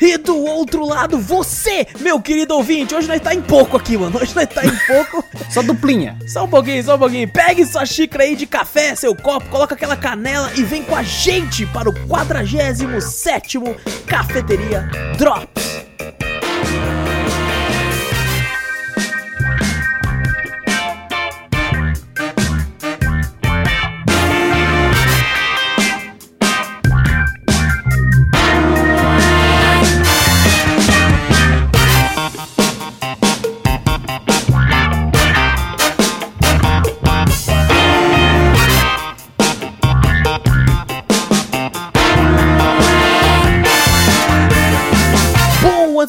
[0.00, 2.94] E do outro lado, você, meu querido ouvinte.
[2.94, 4.18] Hoje nós tá em pouco aqui, mano.
[4.18, 5.24] Hoje nós tá em pouco.
[5.50, 6.18] Só duplinha.
[6.26, 7.28] Só um pouquinho, só um pouquinho.
[7.28, 11.02] Pegue sua xícara aí de café, seu copo, coloca aquela canela e vem com a
[11.02, 13.58] gente para o 47
[14.06, 15.95] Cafeteria Drops.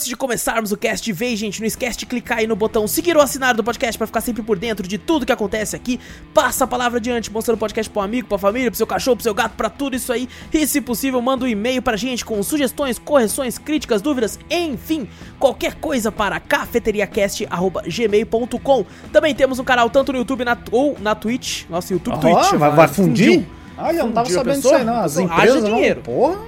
[0.07, 2.87] Antes de começarmos o cast de vez, gente, não esquece de clicar aí no botão
[2.87, 5.99] seguir ou assinar do podcast para ficar sempre por dentro de tudo que acontece aqui.
[6.33, 9.23] Passa a palavra adiante, mostrando o podcast pro amigo, pra família, pro seu cachorro, pro
[9.23, 10.29] seu gato, pra tudo isso aí.
[10.53, 15.75] E se possível, manda um e-mail pra gente com sugestões, correções, críticas, dúvidas, enfim, qualquer
[15.75, 18.85] coisa para cafeteriacast@gmail.com.
[19.11, 21.65] Também temos um canal tanto no YouTube na, ou na Twitch.
[21.69, 22.53] Nossa, YouTube, Ó, Twitch.
[22.53, 23.45] vai, vai fundir?
[23.77, 25.01] Olha, eu não tava Fundiu sabendo disso aí não.
[25.01, 26.01] As empresas dinheiro.
[26.01, 26.39] Porra.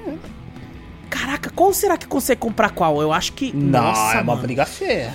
[1.09, 3.01] Caraca, qual será que consegue comprar qual?
[3.01, 3.51] Eu acho que.
[3.55, 4.41] Não, Nossa, é uma mano.
[4.41, 5.13] briga feia.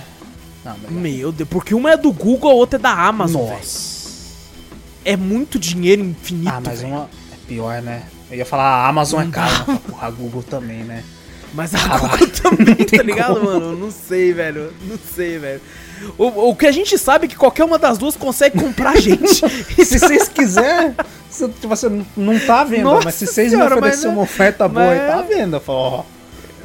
[0.63, 3.49] Não, briga Meu Deus, porque uma é do Google, a outra é da Amazon.
[3.49, 3.95] Nossa.
[5.03, 6.51] É muito dinheiro infinito.
[6.53, 8.03] Ah, mas uma é pior, né?
[8.29, 11.03] Eu ia falar, a Amazon é cara, mas porra, a Google também, né?
[11.53, 13.45] Mas a Google também, Não tá ligado, como.
[13.45, 13.65] mano?
[13.71, 14.73] Eu Não sei, velho.
[14.81, 15.61] Não sei, velho.
[16.17, 18.99] O, o que a gente sabe é que qualquer uma das duas consegue comprar a
[18.99, 19.41] gente.
[19.85, 20.93] Se vocês quiserem,
[21.29, 24.85] se você não tá vendo, Nossa mas se vocês senhora, me oferecerem uma oferta boa
[24.85, 26.05] mas- e tá vendo, eu falo,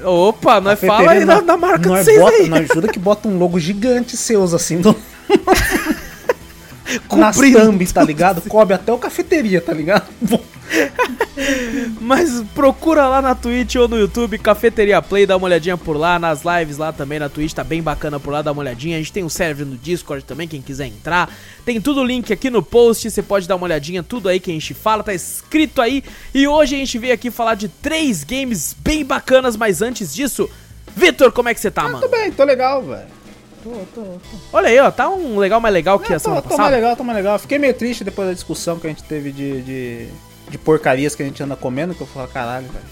[0.04, 0.28] ó.
[0.28, 2.48] Opa, nós fala aí nós- da marca de nós vocês bota, aí.
[2.48, 4.96] Nós ajuda que bota um logo gigante seus, assim, do,
[7.16, 8.40] nas thumb, tá ligado?
[8.42, 10.06] Cobre até o cafeteria, tá ligado?
[12.00, 16.18] Mas procura lá na Twitch ou no YouTube, Cafeteria Play, dá uma olhadinha por lá,
[16.18, 18.96] nas lives lá também na Twitch, tá bem bacana por lá, dá uma olhadinha.
[18.96, 21.32] A gente tem um server no Discord também, quem quiser entrar.
[21.64, 24.50] Tem tudo o link aqui no post, você pode dar uma olhadinha, tudo aí que
[24.50, 26.02] a gente fala, tá escrito aí.
[26.34, 30.48] E hoje a gente veio aqui falar de três games bem bacanas, mas antes disso,
[30.96, 32.00] Vitor, como é que você tá, mano?
[32.00, 33.20] Tô bem, tô legal, velho.
[33.62, 34.18] Tô, tô, tô.
[34.52, 36.56] Olha aí, ó, tá um legal mais legal que a Não, tô, semana tô mais
[36.58, 36.76] passada.
[36.76, 37.38] legal, tô mais legal.
[37.38, 40.08] Fiquei meio triste depois da discussão que a gente teve de, de,
[40.50, 42.84] de porcarias que a gente anda comendo, que eu falo, caralho, velho.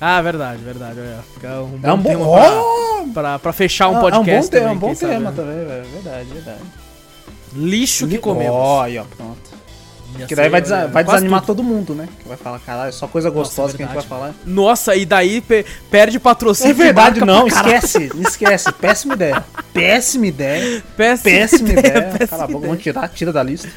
[0.00, 0.98] Ah, verdade, verdade.
[1.34, 2.08] Fica um bom É um bom.
[2.10, 2.38] tema Ó!
[2.38, 5.12] pra, pra, pra fechar um É podcast um bom tema, também, é um bom sabe,
[5.12, 5.36] tema né?
[5.36, 5.86] também, velho.
[5.92, 6.60] Verdade, verdade.
[7.54, 8.54] Lixo que comemos.
[8.54, 9.54] Ó, aí, ó, pronto.
[10.28, 11.56] Que daí vai, desa- vai desanimar tudo.
[11.56, 12.08] todo mundo, né?
[12.22, 14.32] Que vai falar, caralho, só coisa gostosa que a gente vai falar.
[14.46, 16.70] Nossa, e daí pe- perde patrocínio.
[16.70, 18.70] É verdade, não, esquece, esquece.
[18.72, 19.44] Péssima ideia.
[19.74, 20.82] Péssima ideia.
[20.96, 22.02] Péssima, Péssima ideia.
[22.02, 22.68] péssima Cala a boca, ideia.
[22.68, 23.68] vamos tirar, tira da lista.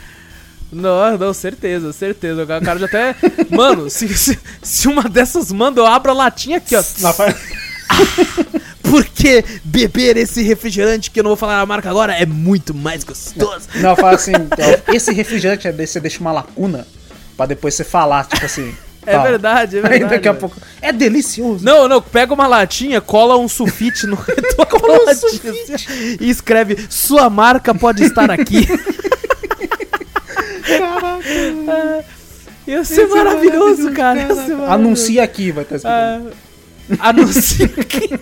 [0.72, 2.44] Não, não, certeza, certeza.
[2.44, 3.16] O cara já até.
[3.50, 6.83] Mano, se, se, se uma dessas manda, eu abro a latinha aqui, ó.
[6.83, 7.35] Faz-
[8.83, 12.73] Por que beber esse refrigerante, que eu não vou falar a marca agora, é muito
[12.73, 13.67] mais gostoso?
[13.75, 16.88] Não, fala assim, ó, esse refrigerante é você deixa uma lacuna
[17.35, 18.73] pra depois você falar, tipo assim.
[19.05, 19.23] É tal.
[19.23, 20.03] verdade, é verdade.
[20.03, 20.39] Aí daqui a velho.
[20.41, 20.57] pouco.
[20.81, 21.63] É delicioso.
[21.63, 27.29] Não, não, pega uma latinha, cola um sulfite no da latinha assim, e escreve: Sua
[27.29, 28.67] marca pode estar aqui.
[31.69, 32.03] Ah,
[32.68, 34.19] Ia ser maravilhoso, cara.
[34.19, 34.72] Ia ser maravilhoso.
[34.72, 35.94] Anuncia aqui, vai estar escrito.
[35.94, 38.18] Ah, anuncia que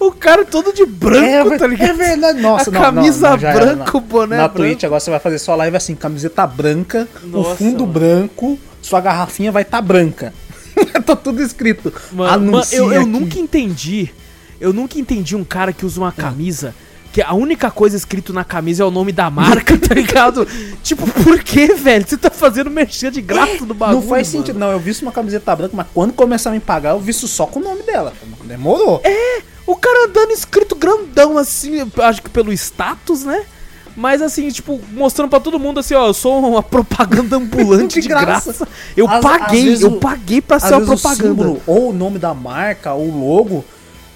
[0.00, 1.90] o cara todo de branco, é, tá ligado?
[1.90, 4.56] é verdade, nossa, A não, camisa não, não, era, branca, o boné Na branco.
[4.68, 7.92] Twitch agora você vai fazer sua live assim, camiseta branca, Nossa, o fundo mano.
[7.92, 10.32] branco, sua garrafinha vai estar branca.
[11.06, 11.92] tá tudo escrito.
[12.12, 13.10] Mano, mano, Anuncia eu, eu aqui.
[13.10, 14.10] nunca entendi.
[14.60, 16.74] Eu nunca entendi um cara que usa uma camisa.
[17.14, 20.44] Que a única coisa escrito na camisa é o nome da marca, tá ligado?
[20.82, 22.04] tipo, por que, velho?
[22.04, 24.00] Você tá fazendo mexer de graça do bagulho.
[24.00, 24.38] Não faz mano.
[24.44, 24.72] sentido, não.
[24.72, 27.60] Eu visto uma camiseta branca, mas quando começar a me pagar, eu visto só com
[27.60, 28.12] o nome dela.
[28.42, 29.00] Demorou.
[29.04, 33.44] É, o cara andando escrito grandão assim, acho que pelo status, né?
[33.96, 38.02] Mas assim, tipo, mostrando pra todo mundo assim, ó, eu sou uma propaganda ambulante de,
[38.02, 38.52] De graça.
[38.52, 38.68] graça.
[38.96, 41.28] Eu às paguei, vezes eu o- paguei pra ser uma vezes o propaganda.
[41.28, 43.64] símbolo, ou o nome da marca, ou o logo,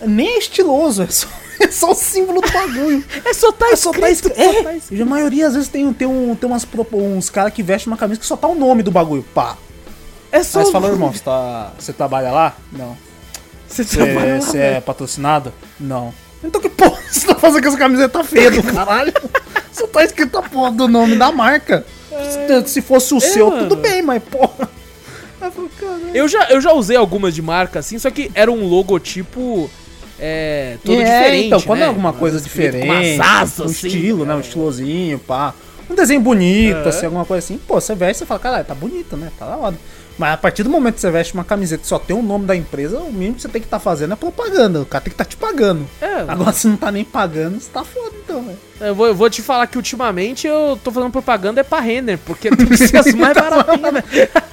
[0.04, 1.28] nem é estiloso, é só,
[1.68, 3.04] é só o símbolo do bagulho.
[3.24, 4.36] É só tá É só escrito, tá escrito.
[4.36, 5.02] só tá É, escrito.
[5.02, 8.20] a maioria às vezes tem, tem, um, tem umas, uns caras que vestem uma camisa
[8.20, 9.24] que só tá o nome do bagulho.
[9.34, 9.56] Pá.
[10.30, 12.56] É só Aí você falou, irmão, você, tá, você trabalha lá?
[12.72, 12.96] Não.
[13.66, 14.76] Você Você, trabalha lá, você velho.
[14.76, 15.52] é patrocinado?
[15.80, 16.12] Não.
[16.44, 19.12] Então que porra você tá fazendo com essa camiseta feia do caralho?
[19.72, 21.84] Só tá escrito a porra do nome da marca.
[22.08, 23.68] Se, se fosse o É, seu, mano.
[23.68, 24.68] tudo bem, mas porra.
[26.14, 29.70] Eu já, eu já usei algumas de marca assim, só que era um logotipo
[30.18, 31.46] é, todo É, diferente.
[31.46, 31.84] Então, quando né?
[31.84, 33.86] é alguma coisa diferente, Com asas, um assim.
[33.88, 34.34] estilo, né?
[34.34, 35.54] Um estilosinho, pá.
[35.90, 36.88] Um desenho bonito, É.
[36.88, 37.58] assim, alguma coisa assim.
[37.58, 39.30] Pô, você veste e fala, caralho, tá bonito, né?
[39.38, 39.74] Tá da hora.
[40.18, 42.44] Mas a partir do momento que você veste uma camiseta que só tem o nome
[42.44, 44.80] da empresa, o mínimo que você tem que estar fazendo é propaganda.
[44.82, 45.86] O cara tem que estar te pagando.
[46.00, 48.58] É, Agora, se não tá nem pagando, você tá foda, então, velho.
[48.80, 52.18] eu vou, eu vou te falar que ultimamente eu tô fazendo propaganda é pra Renner,
[52.26, 54.04] porque tem que ser as mais baratinhas, velho.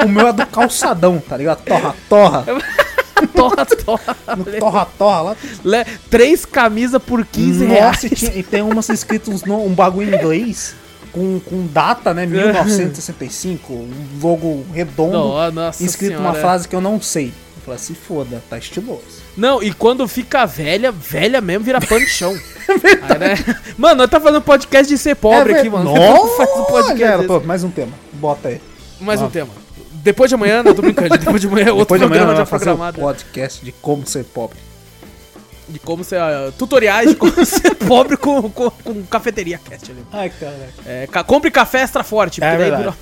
[0.05, 1.63] O meu é do calçadão, tá ligado?
[1.65, 2.45] Torra, torra.
[3.33, 4.17] Torra, torra.
[4.37, 5.35] No torra, torra lá.
[5.63, 7.85] Le- Três camisas por 15 reais.
[8.03, 10.75] Nossa, e, tinha- e tem umas escritas um bagulho em inglês.
[11.11, 12.25] Com, com data, né?
[12.27, 13.89] 1965, um
[14.21, 15.51] logo redondo.
[15.53, 16.29] Nossa escrito senhora.
[16.29, 17.27] uma frase que eu não sei.
[17.27, 19.23] Eu falei, se foda, tá estiloso.
[19.37, 22.37] Não, e quando fica velha, velha mesmo vira pano de chão.
[22.67, 23.35] Aí, né?
[23.77, 25.93] Mano, nós tá fazendo podcast de ser pobre É aqui, mano.
[25.95, 27.93] Nossa, Faz um podcast pô, mais um tema.
[28.13, 28.61] Bota aí.
[28.99, 29.64] Mais um tema.
[30.05, 31.09] Depois de amanhã, não, tô brincando.
[31.17, 33.01] Depois de amanhã é outro Depois de amanhã programa nós já vamos fazer um programado.
[33.01, 34.57] podcast de como ser pobre.
[35.67, 36.19] De como ser.
[36.19, 40.05] ah, tutoriais de como ser pobre com, com, com cafeteria cast ali.
[40.13, 40.59] Ai, caralho.
[40.85, 42.95] É, ca- compre café extra forte, É porque daí verdade.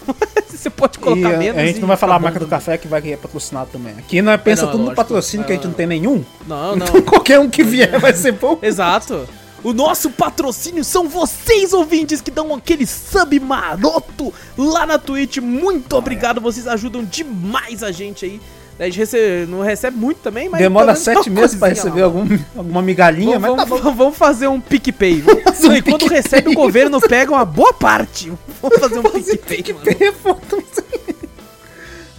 [0.49, 1.61] você pode E colocar a, menos.
[1.61, 3.95] a gente e não vai falar a marca do café que vai é patrocinado também.
[3.99, 5.01] Aqui nós pensa É, não, tudo no lógico.
[5.03, 6.23] patrocínio que a gente não tem nenhum.
[6.47, 6.87] Não, não.
[6.87, 8.57] Então qualquer um que vier vai ser bom.
[8.61, 9.27] Exato.
[9.63, 15.37] O nosso patrocínio são vocês, ouvintes, que dão aquele sub maroto lá na Twitch.
[15.37, 18.41] Muito obrigado, vocês ajudam demais a gente aí.
[18.79, 20.59] A gente recebe- não recebe muito também, mas.
[20.59, 22.05] Demora sete meses pra receber lá.
[22.07, 22.27] algum,
[22.57, 25.21] alguma migalhinha, Vamos, mas tá vamos- vamos fazer um PicPay.
[25.21, 28.33] Vamos- um e quando recebe, o governo pega uma boa parte.
[28.61, 29.85] Vamos fazer um PicPay, mano.
[29.85, 30.11] PicPay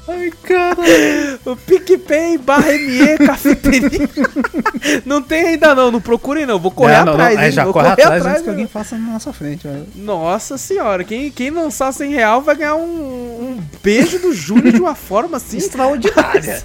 [0.07, 0.77] Ai, cara.
[1.47, 4.09] O PicPay barra ME cafeteria.
[5.05, 6.59] não tem ainda não, não procurem não.
[6.59, 7.39] Vou correr É, não, não, atrás.
[7.39, 7.53] aí hein?
[7.53, 9.67] já corre atrás antes que alguém faça na nossa frente.
[9.67, 9.87] velho.
[9.95, 14.81] Nossa senhora, quem, quem lançar 100 real vai ganhar um, um beijo do Júnior de
[14.81, 15.57] uma forma assim.
[15.59, 16.63] Extraordinária.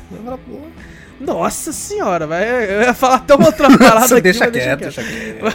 [1.20, 2.48] Nossa senhora, vai,
[2.78, 4.22] eu ia falar até uma outra parada Nossa, aqui.
[4.22, 5.46] deixa mas quieto, deixa quieto.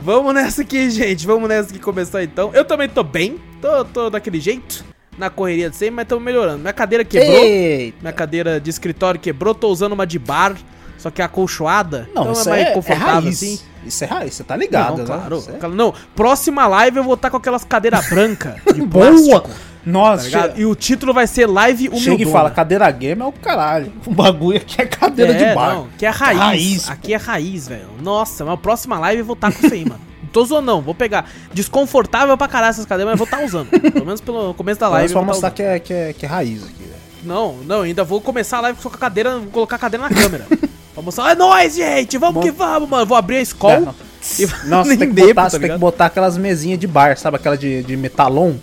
[0.00, 1.26] Vamos nessa aqui, gente.
[1.26, 2.50] Vamos nessa aqui começar então.
[2.52, 4.84] Eu também tô bem, tô, tô daquele jeito,
[5.20, 6.58] na correria de sempre, mas tô melhorando.
[6.58, 7.98] Minha cadeira quebrou, Eita.
[8.00, 10.56] minha cadeira de escritório quebrou, tô usando uma de bar,
[10.98, 12.08] só que é acolchoada.
[12.14, 13.36] Não, então isso é mais é, é confortável raiz.
[13.42, 13.60] assim.
[13.86, 15.04] Isso é raiz, você tá ligado, não, né?
[15.06, 15.44] claro.
[15.62, 19.40] É- Não, próxima live eu vou estar com aquelas cadeiras brancas de Boa!
[19.40, 19.48] tá
[19.86, 22.30] Nossa, chega, E o título vai ser Live chega e Humildona.
[22.30, 23.90] fala, cadeira game é o caralho.
[24.04, 25.74] O bagulho aqui é cadeira é, de bar.
[25.74, 26.38] Não, que é raiz.
[26.38, 27.88] Raiz, Aqui é raiz, velho.
[28.02, 30.00] Nossa, mas a próxima live eu vou estar com isso aí, mano.
[30.32, 30.80] Tô não.
[30.80, 31.30] Vou pegar.
[31.52, 33.68] Desconfortável pra caralho essas cadeiras, mas vou estar usando.
[33.92, 35.12] Pelo menos pelo começo da live.
[35.12, 37.00] Live vou tá mostrar que é, que, é, que é raiz aqui, usando.
[37.22, 40.08] Não, não, ainda vou começar a live só com a cadeira, vou colocar a cadeira
[40.08, 40.46] na câmera.
[40.94, 42.40] Pra mostrar, é nóis, gente, vamos Bom.
[42.40, 43.06] que vamos, mano.
[43.06, 43.94] Vou abrir a escola.
[44.38, 44.84] É, não.
[44.84, 47.36] e nem tem que, botar, tá você tem que botar aquelas mesinhas de bar, sabe?
[47.36, 48.54] Aquela de, de metalon,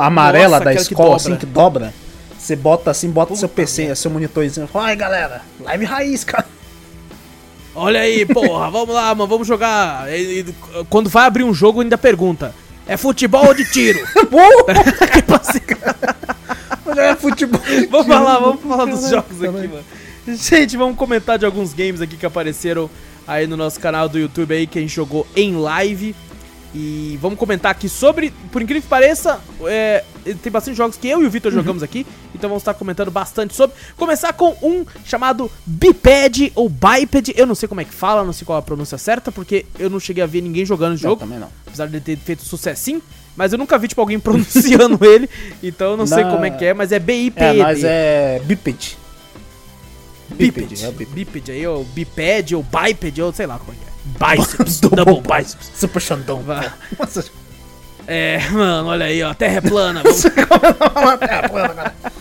[0.00, 1.92] amarela Nossa, da que escola, assim, que dobra.
[2.38, 4.66] Você bota assim, bota o seu Puta PC, seu monitorzinho.
[4.66, 6.46] Fala, ai galera, live raiz, cara.
[7.74, 10.10] Olha aí, porra, vamos lá, mano, vamos jogar.
[10.12, 10.54] E- e-
[10.90, 12.54] quando vai abrir um jogo, ainda pergunta:
[12.86, 13.98] é futebol ou de tiro?
[15.14, 15.60] tipo assim,
[17.00, 17.60] É futebol.
[17.90, 19.84] vamos falar, vamos falar dos jogos aqui, mano.
[20.28, 22.88] Gente, vamos comentar de alguns games aqui que apareceram
[23.26, 26.14] aí no nosso canal do YouTube aí que a gente jogou em live.
[26.74, 30.02] E vamos comentar aqui sobre, por incrível que pareça, é,
[30.42, 33.54] tem bastante jogos que eu e o Vitor jogamos aqui, então vamos estar comentando bastante
[33.54, 33.76] sobre.
[33.94, 38.32] Começar com um chamado Biped ou Biped, eu não sei como é que fala, não
[38.32, 40.96] sei qual é a pronúncia certa, porque eu não cheguei a ver ninguém jogando o
[40.96, 41.50] jogo, também não.
[41.66, 43.02] apesar de ter feito sucessinho,
[43.36, 45.28] mas eu nunca vi tipo alguém pronunciando ele,
[45.62, 47.60] então eu não sei como é que é, mas é B-I-P-E-D.
[47.60, 48.96] É, nós é biped.
[50.30, 50.82] Biped.
[50.82, 51.14] é o biped.
[51.14, 53.91] Biped aí, ou biped, ou biped, ou sei lá como é que é.
[54.04, 55.70] Biceps, double biceps.
[55.74, 56.42] Super Xandão.
[56.98, 57.24] Nossa,
[58.06, 60.02] É, mano, olha aí, ó, a terra é plana.
[60.02, 60.22] Vamos...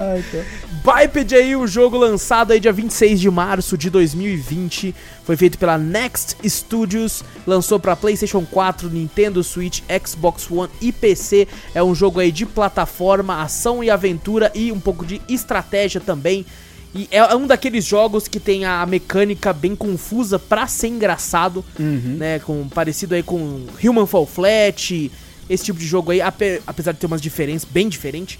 [0.00, 0.38] Ai, tá.
[0.82, 4.94] Biped aí, o jogo lançado aí dia 26 de março de 2020.
[5.24, 11.46] Foi feito pela Next Studios, lançou pra PlayStation 4, Nintendo Switch, Xbox One e PC.
[11.74, 16.46] É um jogo aí de plataforma, ação e aventura e um pouco de estratégia também.
[16.94, 22.40] E é um daqueles jogos que tem a mecânica bem confusa pra ser engraçado, né?
[22.40, 25.10] Com, parecido aí com Human Fall Flat,
[25.48, 28.38] esse tipo de jogo aí, ape- apesar de ter umas diferenças bem diferentes.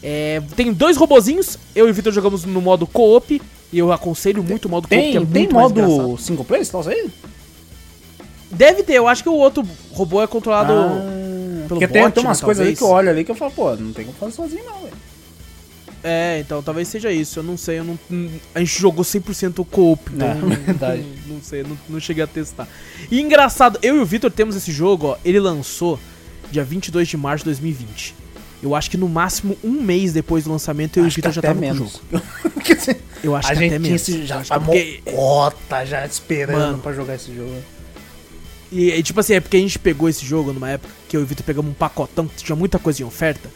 [0.00, 4.44] É, tem dois robozinhos, eu e o Victor jogamos no modo co-op, e eu aconselho
[4.44, 6.64] muito o modo co-op, que é Tem, muito tem modo single player?
[6.64, 7.10] Você tá usando?
[8.50, 12.14] Deve ter, eu acho que o outro robô é controlado Ah, pelo Porque tem, bot,
[12.14, 12.78] tem umas né, coisas ali talvez.
[12.78, 14.94] que eu olho ali que eu falo, pô, não tem como fazer sozinho não, velho.
[16.10, 17.38] É, então talvez seja isso.
[17.38, 17.98] Eu não sei, eu não,
[18.54, 21.04] a gente jogou 100% co-op, então É, não, verdade.
[21.26, 22.66] Não, não sei, não, não cheguei a testar.
[23.10, 25.98] E engraçado, eu e o Vitor temos esse jogo, ó, ele lançou
[26.50, 28.14] dia 22 de março de 2020.
[28.62, 31.30] Eu acho que no máximo um mês depois do lançamento eu e o Acho Vitor
[31.32, 32.00] já tava menos.
[32.10, 32.98] com o jogo.
[33.22, 34.00] Eu acho a que gente até menos.
[34.08, 36.78] esse já acho é tá porque- mocota já esperando Mano.
[36.78, 37.54] pra jogar esse jogo.
[38.70, 41.20] E, e, tipo assim, é porque a gente pegou esse jogo numa época que eu
[41.20, 43.48] e o Vitor pegamos um pacotão que tinha muita coisa em oferta.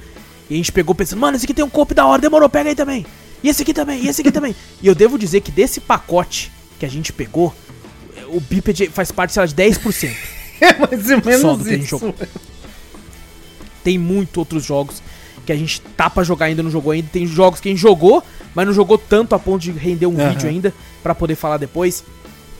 [0.52, 2.68] E a gente pegou pensando, mano, esse aqui tem um copo da hora, demorou, pega
[2.68, 3.06] aí também.
[3.42, 4.54] E esse aqui também, e esse aqui também.
[4.82, 7.54] E eu devo dizer que desse pacote que a gente pegou,
[8.28, 10.12] o Biped faz parte, sei lá, de 10%.
[10.61, 11.99] É mais ou menos Só do que a gente isso.
[11.99, 12.14] jogou.
[13.82, 15.02] Tem muito outros jogos
[15.44, 17.09] que a gente tá pra jogar ainda, não jogou ainda.
[17.12, 18.23] Tem jogos que a gente jogou,
[18.54, 20.30] mas não jogou tanto a ponto de render um Aham.
[20.30, 22.04] vídeo ainda pra poder falar depois.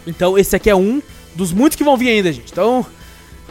[0.05, 1.01] Então esse aqui é um
[1.37, 2.51] dos muitos que vão vir ainda, gente.
[2.51, 2.85] Então,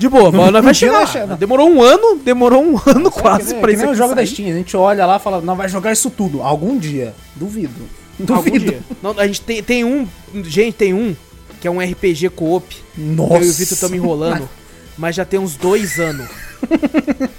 [0.02, 1.08] de boa, nós vai Não chegar.
[1.08, 1.38] chega, não.
[1.38, 4.26] Demorou um ano, demorou um ano quase é, que pra isso o aqui jogo da.
[4.26, 4.50] Steam.
[4.50, 6.42] A gente olha lá e fala, não, vai jogar isso tudo.
[6.42, 7.14] Algum dia.
[7.36, 7.88] Duvido.
[8.20, 8.60] Algum Duvido.
[8.72, 8.82] dia.
[9.02, 10.08] Não, a gente tem, tem um,
[10.44, 11.16] gente, tem um
[11.60, 12.76] que é um RPG co-op.
[12.98, 13.36] Nossa.
[13.36, 14.50] Eu e o Vitor estamos enrolando,
[14.98, 16.28] mas já tem uns dois anos.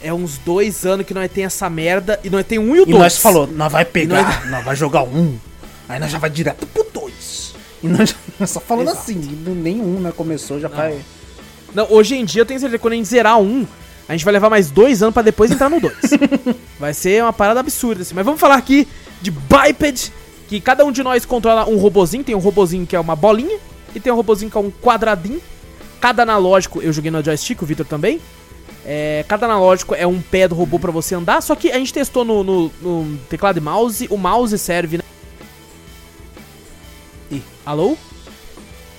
[0.02, 2.82] é uns dois anos que nós tem essa merda e nós tem um e o
[2.82, 2.98] E dois.
[2.98, 5.36] nós falou, nós vai pegar, nós- nós vai jogar um.
[5.88, 7.54] Aí nós já vai direto pro dois.
[7.82, 9.00] E nós já, só falando Exato.
[9.02, 9.14] assim,
[9.46, 10.12] nenhum, né?
[10.16, 10.98] Começou, já vai.
[11.74, 13.66] Não, hoje em dia eu tenho certeza que quando a gente zerar um,
[14.08, 15.96] a gente vai levar mais dois anos pra depois entrar no dois.
[16.78, 18.14] vai ser uma parada absurda, assim.
[18.14, 18.86] Mas vamos falar aqui
[19.20, 20.12] de Biped,
[20.48, 22.22] que cada um de nós controla um robozinho.
[22.24, 23.58] Tem um robozinho que é uma bolinha
[23.94, 25.40] e tem um robozinho que é um quadradinho.
[26.00, 28.20] Cada analógico, eu joguei no joystick, o Victor também.
[28.84, 31.92] É, cada analógico é um pé do robô pra você andar, só que a gente
[31.94, 35.04] testou no, no- no teclado e mouse, o mouse serve, né?
[37.30, 37.42] Ih.
[37.64, 37.96] Alô?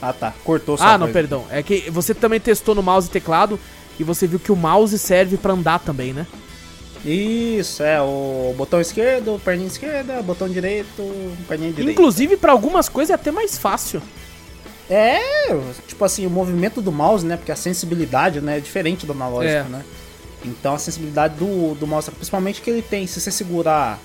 [0.05, 1.45] Ah tá, cortou Ah, não, perdão.
[1.50, 3.57] É que você também testou no mouse e teclado
[3.98, 6.27] e você viu que o mouse serve pra andar também, né?
[7.05, 11.01] Isso, é, o botão esquerdo, perninha esquerda, botão direito,
[11.48, 11.91] perninha direita.
[11.91, 14.01] Inclusive, pra algumas coisas é até mais fácil.
[14.89, 15.19] É,
[15.88, 17.38] tipo assim, o movimento do mouse, né?
[17.38, 19.63] Porque a sensibilidade, né, é diferente do analógico, É.
[19.63, 19.83] né?
[20.45, 24.00] Então a sensibilidade do, do mouse, principalmente que ele tem, se você segurar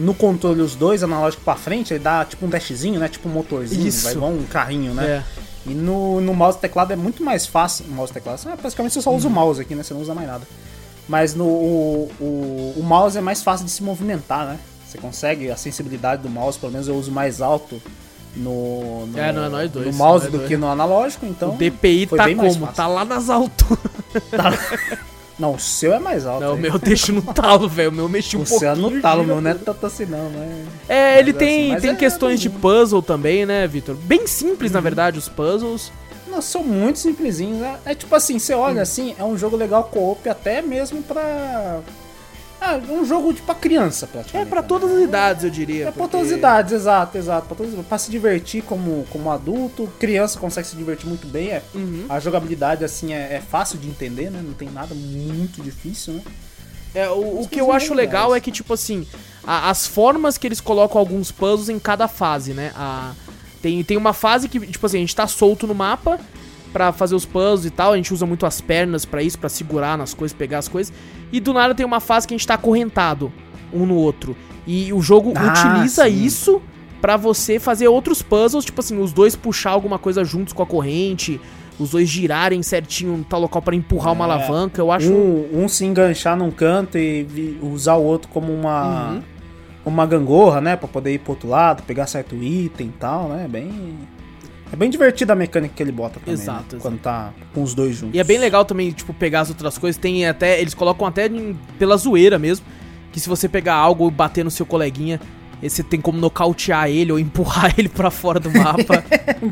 [0.00, 3.08] no controle os dois analógicos pra frente, ele dá tipo um dashzinho, né?
[3.08, 4.04] Tipo um motorzinho, Isso.
[4.04, 5.04] vai igual um carrinho, né?
[5.06, 5.22] É.
[5.66, 7.84] E no, no mouse e teclado é muito mais fácil.
[7.88, 9.82] Mouse e teclado, ah, basicamente você só usa o mouse aqui, né?
[9.82, 10.46] Você não usa mais nada.
[11.08, 14.58] Mas no o, o, o mouse é mais fácil de se movimentar, né?
[14.86, 17.80] Você consegue a sensibilidade do mouse, pelo menos eu uso mais alto
[18.34, 20.48] no, no, É, não, é nós dois, no mouse do dois.
[20.48, 21.50] que no analógico, então.
[21.50, 22.66] o DPI foi tá como?
[22.68, 23.78] Tá lá nas alturas.
[25.40, 26.44] Não, o seu é mais alto.
[26.44, 27.88] Não, o meu deixa no talo, velho.
[27.88, 28.90] O meu mexi um o seu é pouquinho.
[28.96, 30.68] no talo, meu não é tanto assim não, mas...
[30.88, 33.96] É, ele Mas é tem, assim, tem é questões de puzzle também, né, Vitor?
[33.96, 34.74] Bem simples, Uhum.
[34.76, 35.90] na verdade, os puzzles.
[36.28, 37.58] Não, são muito simplesinhos.
[37.58, 37.78] né?
[37.84, 41.80] É tipo assim, você olha assim, é um jogo legal co-op até mesmo pra...
[42.60, 44.50] Ah, um jogo tipo pra criança, É praticamente.
[44.50, 44.68] pra né?
[44.68, 45.88] todas as idades, eu diria.
[45.88, 47.46] É pra todas as idades, exato, exato.
[47.46, 49.90] Pra, todas, pra se divertir como, como adulto.
[49.98, 51.48] Criança consegue se divertir muito bem.
[51.48, 52.04] É, Uhum.
[52.08, 54.42] A jogabilidade, assim, é, é fácil de entender, né?
[54.44, 56.22] Não tem nada muito difícil, né?
[56.94, 57.96] É, o, o que eu acho legais.
[58.24, 59.06] legal é que, tipo assim,
[59.44, 62.72] a- as formas que eles colocam alguns puzzles em cada fase, né?
[62.76, 63.12] A,
[63.62, 66.18] tem, tem uma fase que, tipo assim, a gente tá solto no mapa
[66.72, 69.48] pra fazer os puzzles e tal, a gente usa muito as pernas pra isso, pra
[69.48, 70.92] segurar nas coisas, pegar as coisas.
[71.32, 73.32] E do nada tem uma fase que a gente tá acorrentado
[73.72, 74.36] um no outro.
[74.66, 76.24] E o jogo Ah, utiliza sim.
[76.24, 76.60] isso
[77.00, 80.66] pra você fazer outros puzzles, tipo assim, os dois puxar alguma coisa juntos com a
[80.66, 81.40] corrente,
[81.78, 84.30] os dois girarem certinho no tal local pra empurrar uma É.
[84.32, 84.80] alavanca.
[84.80, 85.10] Eu acho.
[85.10, 89.22] Um, um se enganchar num canto e vi- usar o outro como uma Uhum.
[89.86, 93.46] uma gangorra, né, Pra poder ir pro outro lado, pegar certo item e tal, né?
[93.48, 93.70] Bem
[94.72, 96.64] é bem divertida a mecânica que ele bota também, Exato, né?
[96.70, 96.76] exato.
[96.80, 98.14] quando tá com os dois juntos.
[98.14, 100.00] E é bem legal também, tipo, pegar as outras coisas.
[100.00, 100.60] Tem até.
[100.60, 101.28] Eles colocam até
[101.78, 102.64] pela zoeira mesmo.
[103.12, 105.20] Que se você pegar algo e bater no seu coleguinha,
[105.60, 109.02] você tem como nocautear ele ou empurrar ele pra fora do mapa.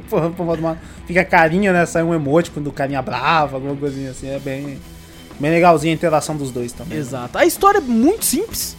[0.09, 1.85] Porra, porra, uma- Fica carinha, né?
[1.85, 4.29] Sai um emote quando o carinha brava, alguma coisinha assim.
[4.29, 4.79] É bem,
[5.41, 6.97] bem legalzinha a interação dos dois também.
[6.99, 7.37] Exato.
[7.37, 8.77] A história é muito simples.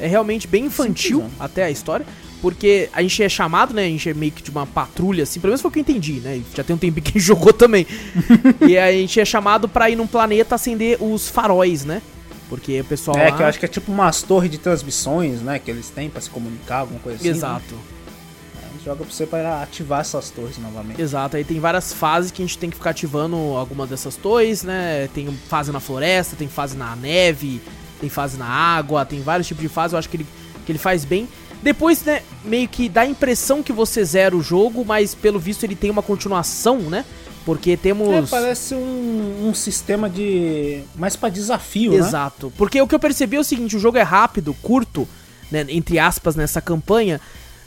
[0.00, 1.44] É realmente bem infantil Simplesão.
[1.44, 2.04] até a história.
[2.48, 3.82] Porque a gente é chamado, né?
[3.86, 5.40] A gente é meio que de uma patrulha, assim.
[5.40, 6.40] Pelo menos foi o que eu entendi, né?
[6.54, 7.84] Já tem um tempo que a gente jogou também.
[8.68, 12.00] e a gente é chamado pra ir num planeta acender os faróis, né?
[12.48, 13.16] Porque o pessoal.
[13.18, 15.58] É, lá- que eu acho que é tipo umas torres de transmissões, né?
[15.58, 17.30] Que eles têm pra se comunicar, alguma coisa assim.
[17.30, 17.34] né?
[17.36, 17.74] Exato.
[18.62, 21.02] Aí Joga pra você pra ativar essas torres novamente.
[21.02, 24.62] Exato, aí tem várias fases que a gente tem que ficar ativando alguma dessas torres,
[24.62, 25.08] né?
[25.12, 27.60] Tem fase na floresta, tem fase na neve,
[28.00, 30.26] tem fase na água, tem vários tipos de fase, eu acho que ele,
[30.64, 31.26] que ele faz bem.
[31.62, 35.64] Depois, né, meio que dá a impressão que você zera o jogo, mas pelo visto
[35.64, 37.04] ele tem uma continuação, né?
[37.44, 38.28] Porque É, temos.
[38.28, 40.82] parece um, um sistema de.
[40.96, 41.98] mais pra desafio, né?
[41.98, 42.52] Exato.
[42.56, 45.08] Porque o que eu percebi é o seguinte: o jogo é rápido, curto,
[45.50, 47.20] né, entre aspas, nessa campanha.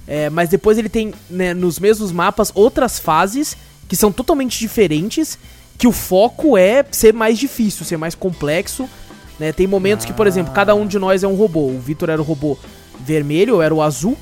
[0.05, 3.55] É, mas depois ele tem, né, nos mesmos mapas, outras fases
[3.87, 5.37] que são totalmente diferentes,
[5.77, 8.89] que o foco é ser mais difícil, ser mais complexo.
[9.39, 9.53] Né?
[9.53, 11.67] Tem momentos que, por exemplo, cada um de nós é um robô.
[11.67, 12.57] O Vitor era o robô
[12.99, 14.17] vermelho, eu era o azul.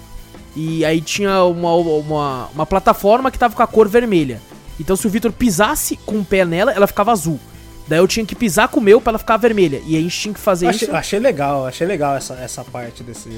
[0.56, 4.42] E aí tinha uma, uma, uma plataforma que tava com a cor vermelha.
[4.80, 7.40] Então se o Vitor pisasse com o pé nela, ela ficava azul.
[7.88, 9.82] Daí eu tinha que pisar com o meu pra ela ficar vermelha.
[9.86, 10.96] E aí a gente tinha que fazer achei, isso.
[10.96, 13.30] Achei legal, achei legal essa, essa parte desse,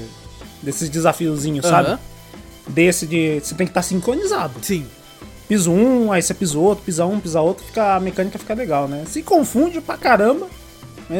[0.62, 1.98] desses desafiozinhos, sabe?
[2.66, 3.40] Desse de.
[3.40, 4.54] Você tem que estar tá sincronizado.
[4.62, 4.86] Sim.
[5.48, 8.86] Piso um, aí você pisa outro, pisa um, pisa outro, fica, a mecânica fica legal,
[8.86, 9.04] né?
[9.06, 10.48] Se confunde pra caramba.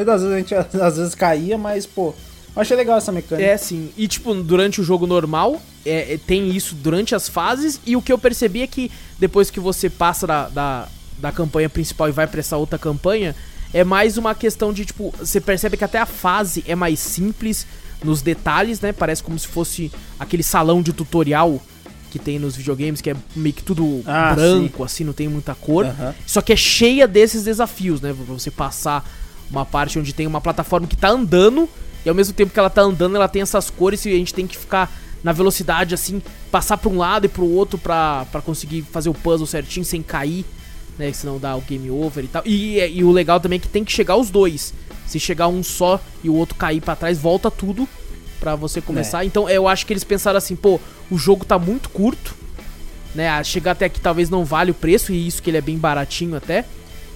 [0.05, 2.15] Das vezes a gente às vezes caía, mas, pô,
[2.57, 3.49] achei legal essa mecânica.
[3.49, 3.91] É, sim.
[3.97, 7.81] E, tipo, durante o jogo normal, é, é, tem isso durante as fases.
[7.87, 10.89] E o que eu percebi é que depois que você passa da, da,
[11.19, 13.35] da campanha principal e vai pra essa outra campanha,
[13.73, 17.67] é mais uma questão de, tipo, você percebe que até a fase é mais simples
[18.03, 18.93] nos detalhes, né?
[18.93, 21.61] Parece como se fosse aquele salão de tutorial
[22.11, 24.85] que tem nos videogames, que é meio que tudo ah, branco, sim.
[24.85, 25.85] assim, não tem muita cor.
[25.85, 26.13] Uhum.
[26.27, 28.13] Só que é cheia desses desafios, né?
[28.13, 29.09] Pra você passar
[29.51, 31.69] uma parte onde tem uma plataforma que tá andando,
[32.05, 34.35] e ao mesmo tempo que ela tá andando, ela tem essas cores e a gente
[34.35, 34.91] tem que ficar
[35.23, 39.15] na velocidade, assim, passar pra um lado e pro outro pra, pra conseguir fazer o
[39.15, 40.45] puzzle certinho sem cair,
[40.99, 41.13] né?
[41.13, 42.43] Senão dá o game over e tal.
[42.47, 44.73] E, e o legal também é que tem que chegar os dois.
[45.07, 47.89] Se chegar um só e o outro cair para trás, volta tudo
[48.39, 49.23] para você começar.
[49.23, 49.27] É.
[49.27, 50.81] Então eu acho que eles pensaram assim, pô,
[51.11, 52.35] o jogo tá muito curto,
[53.15, 53.45] né?
[53.45, 56.35] Chegar até aqui talvez não vale o preço, e isso que ele é bem baratinho
[56.37, 56.65] até.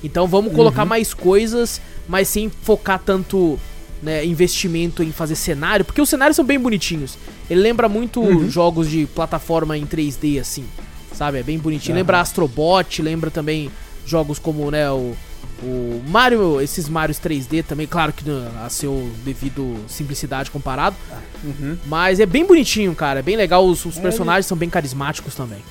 [0.03, 0.89] Então vamos colocar uhum.
[0.89, 3.59] mais coisas, mas sem focar tanto
[4.05, 7.19] né, investimento em fazer cenário, porque os cenários são bem bonitinhos.
[7.49, 8.49] Ele lembra muito uhum.
[8.51, 10.65] jogos de plataforma em 3D, assim,
[11.13, 11.39] sabe?
[11.39, 11.95] É bem bonitinho.
[11.95, 12.01] Uhum.
[12.01, 13.71] Lembra Astrobot, lembra também
[14.07, 15.17] jogos como, né, o
[15.63, 18.25] o Mario, esses Marios 3D também, claro que
[18.63, 20.97] a seu devido simplicidade comparado.
[21.43, 21.79] Uhum.
[21.87, 23.21] Mas é bem bonitinho, cara.
[23.21, 23.65] É bem legal.
[23.65, 24.49] Os, os personagens ele...
[24.49, 25.63] são bem carismáticos também.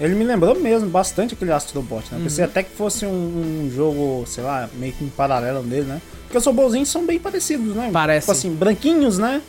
[0.00, 2.18] Ele me lembrou mesmo bastante aquele Astrobot, né?
[2.18, 2.24] Uhum.
[2.24, 6.00] Pensei até que fosse um, um, jogo, sei lá, meio que um paralelo dele, né?
[6.24, 7.90] Porque os robôzinhos são bem parecidos, né?
[7.92, 8.26] Parece.
[8.26, 9.42] Tipo assim, branquinhos, né?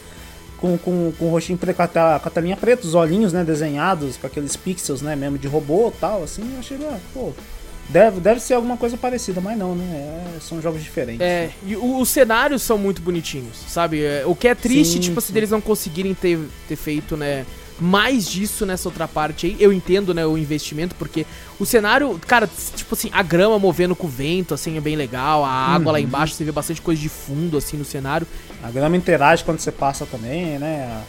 [0.57, 3.43] Com, com, com o rostinho preto, com a, com telinha preta, os olhinhos, né?
[3.43, 5.15] Desenhados com aqueles pixels, né?
[5.15, 6.41] Mesmo de robô e tal, assim.
[6.53, 7.31] Eu achei, ah, pô,
[7.89, 9.83] Deve, deve ser alguma coisa parecida, mas não, né?
[10.37, 11.21] É, são jogos diferentes.
[11.21, 14.03] É, e o, os cenários são muito bonitinhos, sabe?
[14.03, 15.25] É, o que é triste, sim, tipo sim.
[15.25, 17.47] assim, deles não conseguirem ter, ter feito, né?
[17.79, 19.57] Mais disso nessa outra parte aí.
[19.59, 21.25] Eu entendo, né, o investimento, porque
[21.59, 25.43] o cenário, cara, tipo assim, a grama movendo com o vento, assim, é bem legal.
[25.45, 25.91] A água uhum.
[25.93, 28.27] lá embaixo, você vê bastante coisa de fundo, assim, no cenário.
[28.63, 31.03] A grama interage quando você passa também, né?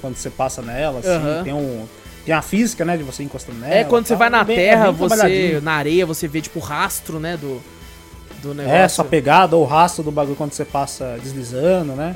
[0.00, 1.44] Quando você passa nela, assim, uhum.
[1.44, 1.86] tem um
[2.24, 3.72] tem a física, né, de você encostando nela.
[3.72, 6.58] É, quando você vai na é bem, terra, é você na areia, você vê tipo
[6.58, 7.62] o rastro, né, do
[8.42, 8.78] do negócio.
[8.78, 12.14] É, sua pegada ou o rastro do bagulho quando você passa deslizando, né?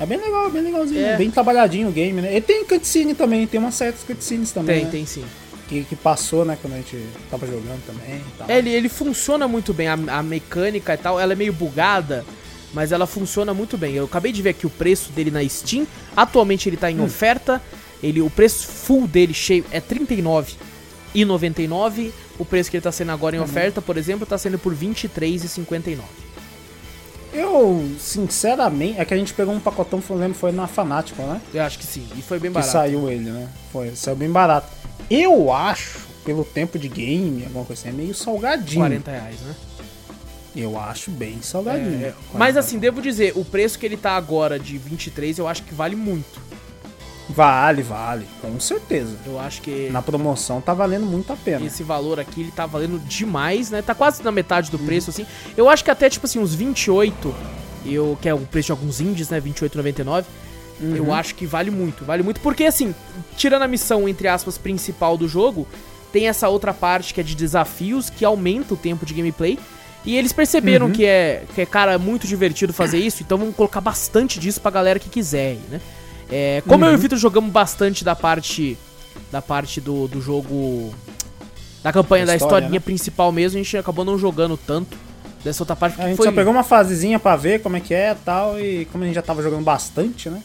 [0.00, 1.14] É bem legal, bem legalzinho, é.
[1.16, 2.34] bem trabalhadinho o game, né?
[2.34, 4.76] E tem cutscene também, tem umas certas cutscenes também.
[4.76, 4.90] Tem, né?
[4.90, 5.24] tem sim.
[5.68, 6.98] Que, que, passou, né, quando a gente
[7.30, 11.34] tava jogando também É, ele, ele funciona muito bem, a, a mecânica e tal, ela
[11.34, 12.24] é meio bugada,
[12.72, 13.94] mas ela funciona muito bem.
[13.94, 15.86] Eu acabei de ver aqui o preço dele na Steam.
[16.16, 17.04] Atualmente ele tá em hum.
[17.04, 17.62] oferta.
[18.02, 19.84] Ele, o preço full dele cheio é R$
[21.14, 22.10] 39,99.
[22.38, 23.44] O preço que ele está sendo agora em uhum.
[23.44, 25.98] oferta, por exemplo, está sendo por R$ 23,59.
[27.32, 31.40] Eu, sinceramente, é que a gente pegou um pacotão, lembro, foi na Fanático, né?
[31.54, 32.68] Eu acho que sim, e foi bem barato.
[32.68, 33.48] Que saiu ele, né?
[33.72, 34.66] Foi, saiu bem barato.
[35.08, 38.80] Eu acho, pelo tempo de game, alguma coisa assim, é meio salgadinho.
[38.80, 39.54] 40 reais, né?
[40.56, 42.04] Eu acho bem salgadinho.
[42.04, 45.62] É, mas assim, devo dizer, o preço que ele tá agora de 23, eu acho
[45.62, 46.40] que vale muito.
[47.34, 49.16] Vale, vale, com certeza.
[49.24, 49.88] Eu acho que.
[49.90, 51.64] Na promoção tá valendo muito a pena.
[51.64, 53.82] Esse valor aqui, ele tá valendo demais, né?
[53.82, 54.84] Tá quase na metade do hum.
[54.84, 55.26] preço, assim.
[55.56, 57.34] Eu acho que até, tipo assim, uns 28,
[57.86, 59.40] eu, que é o preço de alguns indies, né?
[59.40, 60.24] 28,99.
[60.80, 60.96] Uhum.
[60.96, 62.40] Eu acho que vale muito, vale muito.
[62.40, 62.94] Porque, assim,
[63.36, 65.68] tirando a missão, entre aspas, principal do jogo,
[66.12, 69.58] tem essa outra parte que é de desafios, que aumenta o tempo de gameplay.
[70.04, 70.92] E eles perceberam uhum.
[70.92, 74.70] que, é, que é, cara, muito divertido fazer isso, então vamos colocar bastante disso pra
[74.70, 75.78] galera que quiser, né?
[76.30, 76.90] É, como uhum.
[76.90, 78.78] eu e o Vitor jogamos bastante da parte
[79.30, 80.92] da parte do, do jogo
[81.82, 82.84] da campanha da, história, da historinha né?
[82.84, 84.96] principal mesmo, a gente acabou não jogando tanto
[85.42, 86.00] dessa outra parte.
[86.00, 86.26] A gente foi...
[86.26, 89.16] só pegou uma fasezinha pra ver como é que é tal, e como a gente
[89.16, 90.42] já tava jogando bastante, né?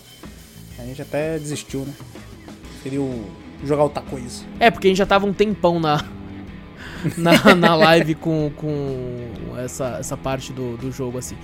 [0.79, 1.93] A gente até desistiu, né?
[2.71, 3.25] Preferiu
[3.63, 4.43] jogar outra coisa.
[4.59, 6.03] É, porque a gente já tava um tempão na,
[7.17, 11.35] na, na live com, com essa, essa parte do, do jogo, assim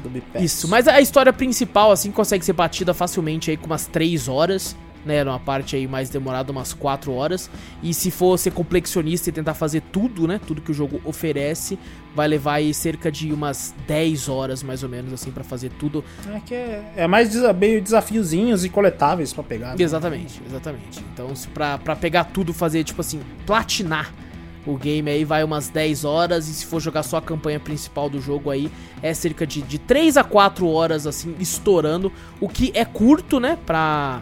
[0.00, 4.28] do Isso, mas a história principal, assim, consegue ser batida facilmente aí com umas 3
[4.28, 4.76] horas.
[5.02, 7.48] né, numa parte aí mais demorada, umas 4 horas.
[7.82, 11.78] E se for ser complexionista e tentar fazer tudo, né, tudo que o jogo oferece,
[12.14, 16.04] vai levar aí cerca de umas 10 horas mais ou menos assim pra fazer tudo.
[16.34, 19.68] É que é, é mais desa- meio desafiozinhos e coletáveis pra pegar.
[19.68, 19.76] né?
[19.78, 21.02] Exatamente, exatamente.
[21.14, 24.12] Então, se pra, pra pegar tudo, fazer tipo assim, platinar
[24.66, 28.10] o game aí vai umas 10 horas e se for jogar só a campanha principal
[28.10, 28.70] do jogo aí
[29.02, 33.58] é cerca de, de 3 a 4 horas assim estourando, o que é curto, né,
[33.64, 34.20] pra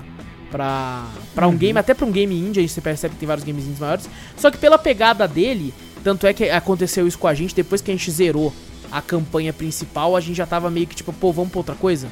[0.51, 3.44] pra, pra um game, até pra um game indie, aí você percebe que tem vários
[3.44, 7.35] games indies maiores, só que pela pegada dele, tanto é que aconteceu isso com a
[7.35, 8.51] gente, depois que a gente zerou
[8.90, 12.09] a campanha principal, a gente já tava meio que tipo, pô, vamos pra outra coisa?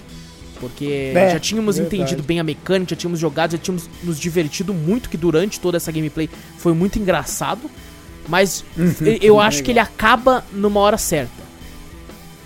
[0.60, 1.96] Porque É, já tínhamos verdade.
[1.96, 5.76] entendido bem a mecânica, já tínhamos jogado, já tínhamos nos divertido muito, que durante toda
[5.76, 7.70] essa gameplay foi muito engraçado.
[8.28, 8.64] Mas
[9.00, 11.46] eu- eu acho que ele acaba numa hora certa.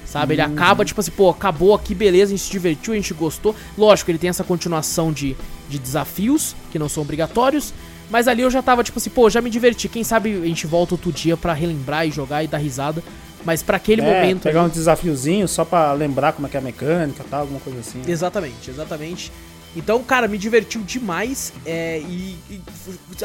[0.05, 0.35] Sabe?
[0.35, 3.55] Ele acaba, tipo assim, pô, acabou aqui, beleza, a gente se divertiu, a gente gostou.
[3.79, 5.37] Lógico, ele tem essa continuação de,
[5.69, 7.73] de desafios, que não são obrigatórios.
[8.11, 9.89] Mas ali eu já tava, tipo assim, pô, já me diverti.
[9.89, 13.05] Quem sabe a gente volta outro dia pra relembrar e jogar e dar risada.
[13.45, 14.43] Mas pra aquele É, momento.
[14.43, 17.79] pegar um desafiozinho só pra lembrar como é que é a mecânica tal, alguma coisa
[17.79, 18.03] assim.
[18.07, 19.31] Exatamente, exatamente.
[19.77, 21.53] Então, cara, me divertiu demais.
[21.65, 22.61] é, e, e,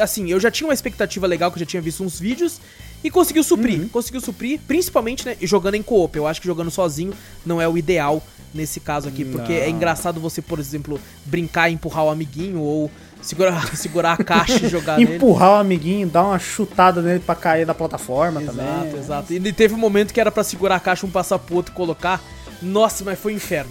[0.00, 2.60] assim, eu já tinha uma expectativa legal, que eu já tinha visto uns vídeos.
[3.04, 6.16] E conseguiu suprir, conseguiu suprir, principalmente, né, jogando em co-op.
[6.16, 7.12] Eu acho que jogando sozinho
[7.44, 8.22] não é o ideal
[8.54, 9.60] nesse caso aqui, porque Não.
[9.60, 14.64] é engraçado você, por exemplo, brincar e empurrar o amiguinho ou segurar, segurar a caixa
[14.64, 15.16] e jogar nele.
[15.16, 18.98] Empurrar o amiguinho, dar uma chutada nele pra cair da plataforma Exato, também.
[18.98, 19.32] exato.
[19.34, 21.76] E teve um momento que era pra segurar a caixa, um passar pro outro e
[21.76, 22.20] colocar.
[22.62, 23.70] Nossa, mas foi um inferno.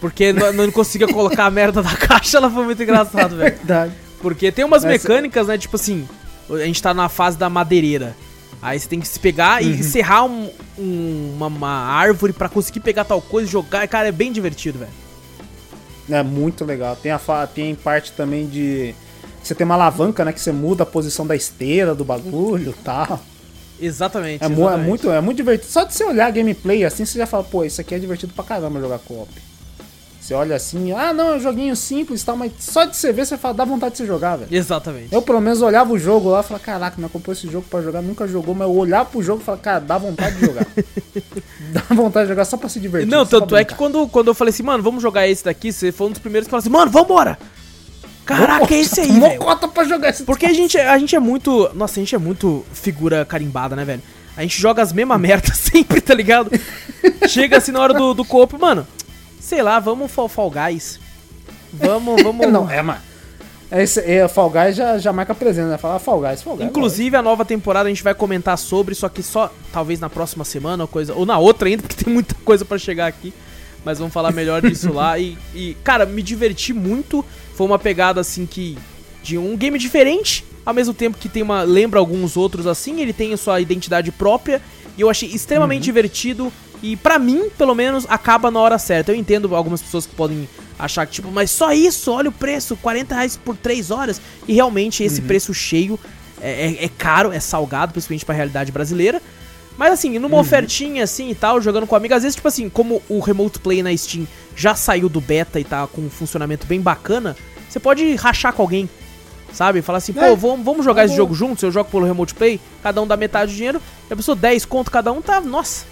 [0.00, 3.54] Porque não, não conseguia colocar a merda da caixa, ela foi muito engraçado, velho.
[3.56, 3.92] Verdade.
[4.20, 5.58] Porque tem umas Mas- mecânicas, né?
[5.58, 6.08] Tipo assim,
[6.50, 8.16] a gente tá na fase da madeireira.
[8.62, 9.70] Aí você tem que se pegar Uhum.
[9.70, 13.86] e serrar um- um- uma, uma árvore pra conseguir pegar tal coisa e jogar.
[13.88, 14.90] Cara, é bem divertido, velho.
[16.10, 16.96] É muito legal.
[16.96, 17.18] Tem a
[17.54, 18.94] tem parte também de.
[19.42, 20.32] Você tem uma alavanca, né?
[20.32, 23.20] Que você muda a posição da esteira do bagulho e tal.
[23.80, 24.42] Exatamente.
[24.42, 24.86] É, é exatamente.
[24.88, 25.70] muito, é muito divertido.
[25.72, 28.32] Só de você olhar a gameplay assim, você já fala, pô, isso aqui é divertido
[28.34, 29.30] pra caramba jogar co-op.
[30.20, 33.10] Você olha assim, ah não, é um joguinho simples e tal, mas só de você
[33.10, 34.54] ver, você fala, dá vontade de você jogar, velho.
[34.54, 35.12] Exatamente.
[35.12, 37.80] Eu pelo menos olhava o jogo lá e falava, caraca, não comprou esse jogo pra
[37.80, 40.66] jogar, nunca jogou, mas eu olhava pro jogo e falava, cara, dá vontade de jogar.
[41.72, 43.10] dá vontade de jogar só pra se divertir.
[43.10, 45.90] Não, tanto é que quando, quando eu falei assim, mano, vamos jogar esse daqui, você
[45.90, 47.38] foi um dos primeiros que falou assim, mano, vambora!
[48.26, 49.40] Caraca, é esse aí, velho.
[49.40, 51.70] Mocota pra jogar esse Porque a gente, a gente é muito.
[51.74, 54.02] Nossa, a gente é muito figura carimbada, né, velho?
[54.36, 56.50] A gente joga as mesmas merdas sempre, tá ligado?
[57.28, 58.86] Chega assim na hora do, do copo, mano.
[59.50, 61.00] Sei lá, vamos Fall, Fall Guys.
[61.72, 62.52] Vamos, vamos.
[62.52, 63.00] Não, é, mano.
[63.72, 65.76] Esse, é, Fall Guys já, já marca presença, né?
[65.76, 66.68] Fala Fall Guys, Fall Guys.
[66.68, 70.44] Inclusive, a nova temporada a gente vai comentar sobre, só que só talvez na próxima
[70.44, 71.14] semana ou coisa.
[71.14, 73.34] Ou na outra ainda, porque tem muita coisa pra chegar aqui.
[73.84, 75.18] Mas vamos falar melhor disso lá.
[75.18, 77.24] E, e, cara, me diverti muito.
[77.56, 78.78] Foi uma pegada assim que.
[79.20, 81.62] De um game diferente, ao mesmo tempo que tem uma.
[81.64, 84.62] lembra alguns outros assim, ele tem a sua identidade própria.
[84.96, 86.52] E eu achei extremamente divertido.
[86.82, 89.12] E pra mim, pelo menos, acaba na hora certa.
[89.12, 92.76] Eu entendo algumas pessoas que podem achar que, tipo, mas só isso, olha o preço,
[92.76, 94.20] 40 reais por 3 horas.
[94.48, 95.98] E realmente esse preço cheio
[96.40, 99.20] é, é- é caro, é salgado, principalmente pra realidade brasileira.
[99.76, 103.02] Mas assim, numa ofertinha assim e tal, jogando com amigo, às vezes, tipo assim, como
[103.08, 106.80] o Remote Play na Steam já saiu do beta e tá com um funcionamento bem
[106.80, 107.36] bacana,
[107.68, 108.88] você pode rachar com alguém.
[109.52, 109.82] Sabe?
[109.82, 112.34] Falar assim, pô, É, vamos, vamos jogar tá esse jogo juntos, eu jogo pelo Remote
[112.34, 115.40] Play, cada um dá metade do dinheiro, e a pessoa 10 conto cada um, tá,
[115.40, 115.84] nossa,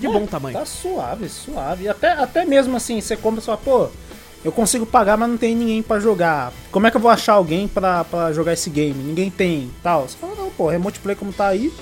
[0.00, 0.58] de bom tamanho.
[0.58, 1.88] Tá suave, suave.
[1.88, 3.88] Até, até mesmo assim, você compra e fala, pô,
[4.44, 6.52] eu consigo pagar, mas não tem ninguém pra jogar.
[6.72, 8.94] Como é que eu vou achar alguém pra, pra jogar esse game?
[9.02, 10.08] Ninguém tem, tal.
[10.08, 11.72] Você fala, não, pô, Remote Play como tá aí.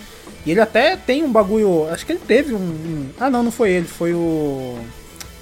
[0.47, 2.59] E ele até tem um bagulho, acho que ele teve um...
[2.59, 4.79] um- ah, não, não foi ele, foi o...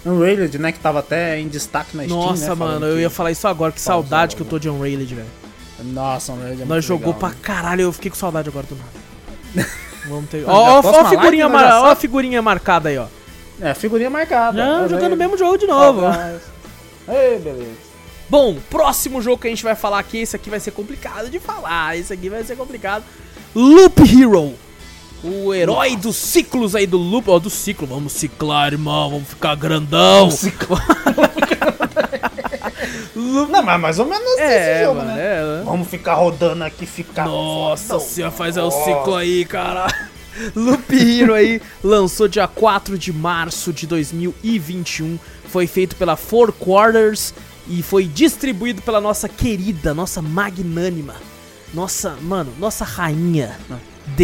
[0.05, 3.01] Unrailed, né, que tava até em destaque na Steam, Nossa, né, mano, falando eu que-
[3.03, 5.27] ia falar isso agora, que saudade que eu tô de Unrailed, velho.
[5.83, 7.35] Nossa, Unrailed é Nós muito jogou legal, pra né?
[7.43, 9.69] caralho, eu fiquei com saudade agora do nada.
[10.09, 10.45] Vamos ter.
[10.47, 11.83] Ó, ó, a figurinha, mar...
[11.83, 13.07] ó a figurinha marcada aí, ó.
[13.61, 14.81] É, figurinha marcada.
[14.81, 16.03] Mas jogando o mesmo jogo de novo.
[17.09, 17.87] Ei, beleza.
[18.29, 21.39] Bom, próximo jogo que a gente vai falar aqui, esse aqui vai ser complicado de
[21.39, 23.05] falar, esse aqui vai ser complicado.
[23.55, 24.55] Loop Hero.
[25.23, 27.87] O herói dos ciclos aí do loop, ó, do ciclo.
[27.87, 30.29] Vamos ciclar, irmão, vamos ficar grandão.
[30.29, 30.67] Loop...
[33.15, 35.61] Não, mas mais ou menos esse É, jogo, mano, né?
[35.61, 35.63] é.
[35.65, 37.25] Vamos ficar rodando aqui, ficar.
[37.27, 39.87] Nossa senhora, faz é o ciclo aí, cara.
[40.55, 45.19] Loop Hero aí lançou dia 4 de março de 2021.
[45.49, 47.33] Foi feito pela Four Quarters
[47.69, 51.15] e foi distribuído pela nossa querida, nossa magnânima,
[51.73, 53.57] nossa, mano, nossa rainha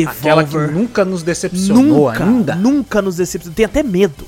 [0.07, 0.70] Aquela que Devolver.
[0.70, 2.55] nunca nos decepcionou Nunca, ainda.
[2.55, 3.55] nunca nos decepcionou.
[3.57, 4.25] Tem até medo.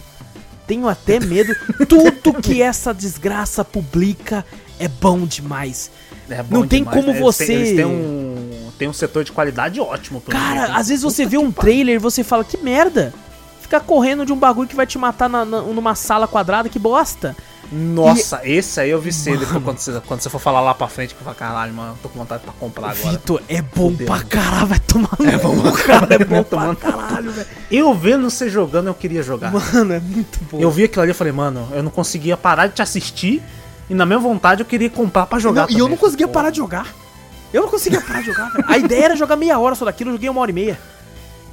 [0.67, 1.55] Tenho até medo.
[1.89, 4.45] Tudo que essa desgraça publica
[4.79, 5.91] é bom demais.
[6.29, 7.19] É bom Não tem demais, como né?
[7.19, 10.21] Eles você- têm- Eles têm um, tem um setor de qualidade ótimo.
[10.21, 13.13] pelo Cara, às vezes você Puta vê que um trailer e você fala, que merda.
[13.61, 16.79] Ficar correndo de um bagulho que vai te matar na- na- numa sala quadrada, que
[16.79, 17.35] bosta.
[17.73, 19.47] Nossa, esse aí eu vi cedo.
[19.63, 22.09] Quando você, quando você for falar lá pra frente, que eu falo, caralho, mano, tô
[22.09, 23.11] com vontade pra comprar agora.
[23.13, 24.07] Vitor, é bom Fudeu.
[24.07, 27.47] pra caralho, vai tomar no cu, cara, é bom pra Tomando- caralho, velho.
[27.71, 29.53] Eu vendo você jogando, eu queria jogar.
[29.53, 30.59] Mano, é muito bom.
[30.61, 33.43] Eu vi aquilo ali e falei, mano, eu não conseguia parar de te assistir.
[33.91, 35.69] E na minha vontade eu queria comprar pra jogar.
[35.69, 36.87] Não, e eu não conseguia Pô, parar de jogar.
[37.53, 38.65] Eu não conseguia parar de jogar, velho.
[38.67, 40.79] A ideia era jogar meia hora só daquilo, eu joguei uma hora e meia.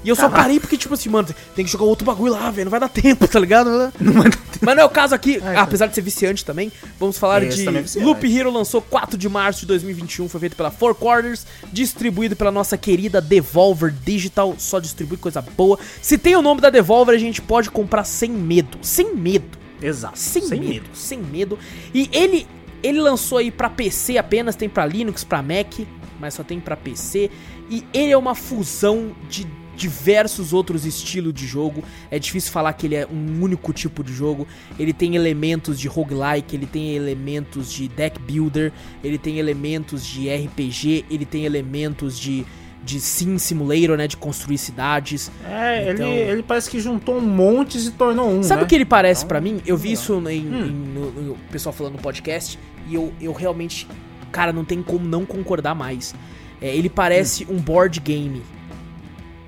[0.04, 0.42] E eu só Caraca.
[0.42, 2.66] parei porque, tipo assim, mano, tem que jogar outro bagulho lá, velho.
[2.66, 3.70] Não vai dar tempo, tá ligado?
[4.00, 4.60] Não vai dar tempo.
[4.62, 6.72] Mas não é o caso aqui, Ai, apesar de ser viciante também.
[7.00, 8.04] Vamos falar de é.
[8.04, 12.52] Loop Hero lançou 4 de março de 2021, foi feito pela Four Corners, distribuído pela
[12.52, 15.78] nossa querida Devolver Digital, só distribui coisa boa.
[16.02, 19.60] Se tem o nome da Devolver, a gente pode comprar sem medo, sem medo.
[19.82, 20.18] Exato.
[20.18, 21.58] Sem, medo, sem medo.
[21.94, 22.48] E ele
[22.84, 25.82] ele lançou aí pra PC apenas, tem pra Linux, pra Mac,
[26.20, 27.30] mas só tem pra PC.
[27.70, 29.46] E ele é uma fusão de
[29.82, 31.84] diversos outros estilos de jogo.
[32.10, 34.48] É difícil falar que ele é um único tipo de jogo.
[34.78, 38.72] Ele tem elementos de roguelike, ele tem elementos de deck builder,
[39.04, 42.46] ele tem elementos de RPG, ele tem elementos de
[42.84, 45.30] de sim simulator, né, de construir cidades.
[45.48, 48.42] É, Então- ele, ele parece que juntou um monte e se tornou um.
[48.42, 48.66] Sabe né?
[48.66, 49.62] o que ele parece Então, pra mim?
[49.68, 50.02] Eu vi legal.
[50.02, 50.66] isso em, Hum.
[50.66, 52.58] em- no, no pessoal falando no podcast
[52.90, 53.88] e eu, eu realmente,
[54.32, 56.16] cara, não tem como não concordar mais.
[56.60, 57.58] É, ele parece Hum.
[57.58, 58.42] um board game.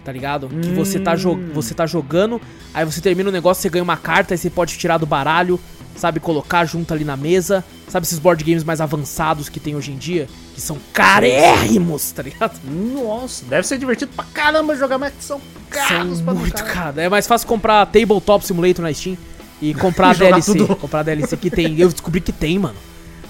[0.03, 0.49] Tá ligado?
[0.49, 1.49] Que você tá, Hum.
[1.53, 2.41] você tá jogando,
[2.73, 5.57] aí você termina o negócio, você ganha uma carta, aí você pode tirar do baralho,
[5.95, 6.19] sabe?
[6.19, 7.63] Colocar junto ali na mesa.
[7.87, 10.27] Sabe esses board games mais avançados que tem hoje em dia?
[10.55, 12.59] Que são carérrimos, tá ligado?
[12.65, 15.39] Nossa, deve ser divertido pra caramba jogar, mas são
[15.69, 16.99] caros São pra muito caro.
[16.99, 19.17] É mais fácil comprar Tabletop Simulator na Steam
[19.61, 20.51] e comprar a E DLC.
[20.55, 20.75] tudo.
[20.75, 21.79] Comprar a DLC que tem.
[21.79, 22.75] Eu descobri que tem, mano.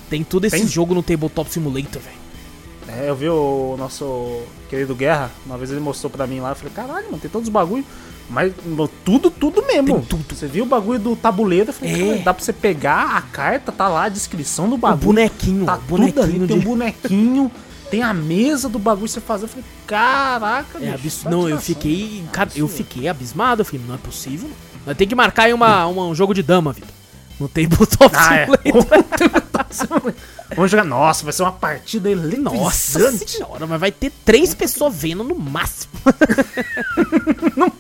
[0.10, 0.68] Tem tudo esse Tem?
[0.68, 2.23] jogo no Tabletop Simulator, velho.
[2.88, 6.56] É, eu vi o nosso querido Guerra, uma vez ele mostrou pra mim lá, eu
[6.56, 7.86] falei, caralho, mano, tem todos os bagulho.
[8.30, 8.54] Mas
[9.04, 9.96] tudo, tudo mesmo.
[10.00, 10.34] Tem tudo.
[10.36, 12.18] Você viu o bagulho do tabuleiro, eu falei, É.
[12.20, 15.06] dá pra você pegar a carta, tá lá a descrição do O bagulho.
[15.08, 16.66] bonequinho, tá o tudo ali, bonequinho tem um de.
[16.66, 17.52] bonequinho,
[17.92, 19.44] tem a mesa do bagulho você fazer.
[19.46, 21.24] Eu falei, caraca, É bicho, abs...
[21.24, 22.24] tá Não, eu fiquei.
[22.32, 23.62] Cara, eu fiquei abismado.
[23.62, 24.50] Eu falei, não é possível.
[24.86, 26.90] Nós tem que marcar aí uma, uma- um jogo de dama, Vitor.
[27.40, 28.48] No Tabletop Ah, é.
[30.56, 30.84] Vamos jogar.
[30.84, 32.10] Nossa, vai ser uma partida.
[32.52, 35.92] Nossa senhora, mas vai ter três pessoas vendo no máximo.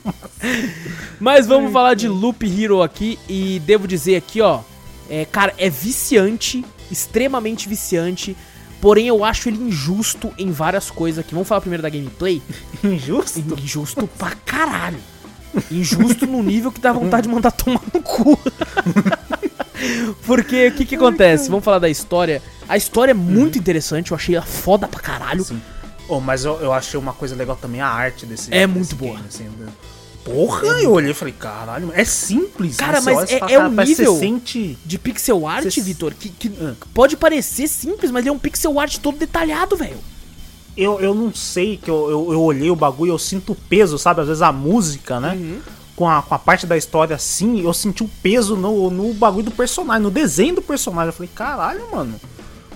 [1.20, 4.62] mas vamos falar de Loop Hero aqui e devo dizer aqui, ó,
[5.10, 8.36] é, cara, é viciante, extremamente viciante.
[8.82, 11.34] Porém, eu acho ele injusto em várias coisas aqui.
[11.34, 12.42] Vamos falar primeiro da gameplay?
[12.84, 13.40] Injusto?
[13.40, 15.00] Injusto pra caralho.
[15.72, 18.38] Injusto no nível que dá vontade de mandar tomar no cu.
[20.26, 21.50] Porque o que que acontece?
[21.50, 22.42] Vamos falar da história.
[22.68, 25.44] A história é muito interessante, eu achei ela foda pra caralho.
[25.44, 25.62] Sim.
[26.08, 28.96] Oh, mas eu, eu achei uma coisa legal também, a arte desse É desse muito
[28.96, 29.26] game, boa.
[29.28, 29.68] assim, né?
[30.24, 32.78] Porra, eu olhei e falei, caralho, é simples.
[32.78, 34.78] Cara, mas e é- é cara, um nível- sente...
[34.86, 36.74] De pixel art, Cê- Vitor, que, que Ah.
[36.94, 39.98] pode parecer simples, mas ele é um pixel art todo detalhado, velho.
[40.78, 43.98] Eu, eu não sei, que eu, eu, eu olhei o bagulho eu sinto o peso,
[43.98, 44.22] sabe?
[44.22, 45.34] Às vezes a música, né?
[45.34, 45.60] Uhum.
[45.96, 49.46] Com, a, com a parte da história assim, eu senti o peso no, no bagulho
[49.46, 51.08] do personagem, no desenho do personagem.
[51.10, 52.20] Eu falei, caralho, mano.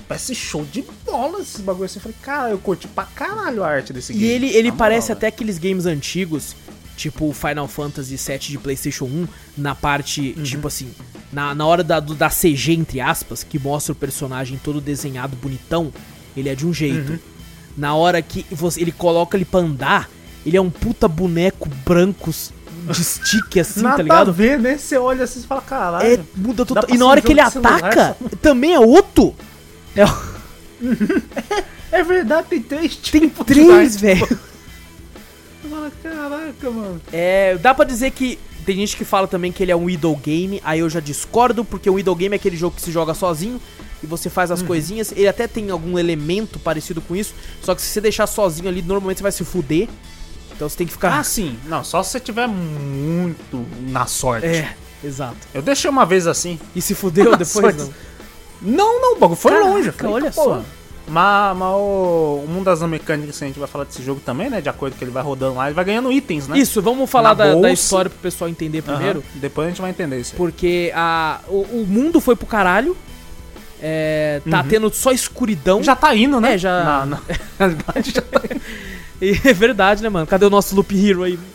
[0.08, 1.98] Parece show de bola esse bagulho assim.
[1.98, 4.28] Eu falei, cara, eu curti pra caralho a arte desse E game.
[4.32, 6.56] ele, ele Na parece até aqueles games antigos,
[6.96, 9.28] tipo Final Fantasy VII de PlayStation 1,
[9.58, 10.44] na parte, Uhum.
[10.44, 10.90] tipo assim,
[11.34, 15.36] na, na hora da, do- da CG, entre aspas, que mostra o personagem todo desenhado
[15.36, 15.92] bonitão,
[16.38, 17.14] ele é de um jeito.
[17.14, 17.20] Uhum.
[17.76, 20.10] Na hora que você, ele coloca ele pra andar,
[20.46, 22.32] ele é um puta boneco branco
[22.94, 24.30] de stick assim, Nada tá ligado?
[24.30, 24.78] a ver, né?
[24.78, 26.06] Você olha assim e fala, caralho.
[26.08, 29.36] É, muda pra E na hora que ele de celular, ataca, também é outro.
[29.96, 30.04] É,
[31.92, 34.28] É verdade, tem três tem tipos de três, velho.
[36.04, 37.02] Caraca, mano.
[37.12, 40.16] É, dá pra dizer que tem gente que fala também que ele é um idle
[40.16, 43.14] game, aí eu já discordo, porque o idle game é aquele jogo que se joga
[43.14, 43.60] sozinho
[44.04, 44.56] e você faz Uhum.
[44.56, 45.14] as coisinhas.
[45.16, 48.82] Ele até tem algum elemento parecido com isso, só que se você deixar sozinho ali,
[48.82, 49.88] normalmente você vai se fuder.
[50.58, 51.18] Então você tem que ficar.
[51.20, 51.58] Ah, sim.
[51.68, 54.48] Não, só se você tiver muito na sorte.
[54.48, 55.38] é, exato.
[55.54, 56.60] Eu deixei uma vez assim.
[56.76, 57.78] E se fudeu depois sorte.
[57.80, 57.94] não.
[58.60, 59.92] Não, não, o bagulho foi Caraca, longe.
[59.92, 60.64] falei, olha só.
[61.08, 64.60] Mas, mas o, o mundo das mecânicas, a gente vai falar desse jogo também, né?
[64.60, 66.58] De acordo com que ele vai rodando lá, ele vai ganhando itens, né?
[66.58, 69.24] Isso, vamos falar da, da história pro pessoal entender primeiro.
[69.36, 70.32] Depois a gente vai entender isso.
[70.34, 70.38] aí.
[70.38, 72.98] Porque a, o, o mundo foi pro caralho.
[73.80, 75.84] É, tá tendo só escuridão.
[75.84, 76.56] Já tá indo, né?
[76.56, 77.22] É, já- Na, na
[78.04, 78.62] já tá indo.
[79.22, 80.28] E é verdade, né, mano?
[80.28, 81.40] Cadê o nosso Loop Hero aí?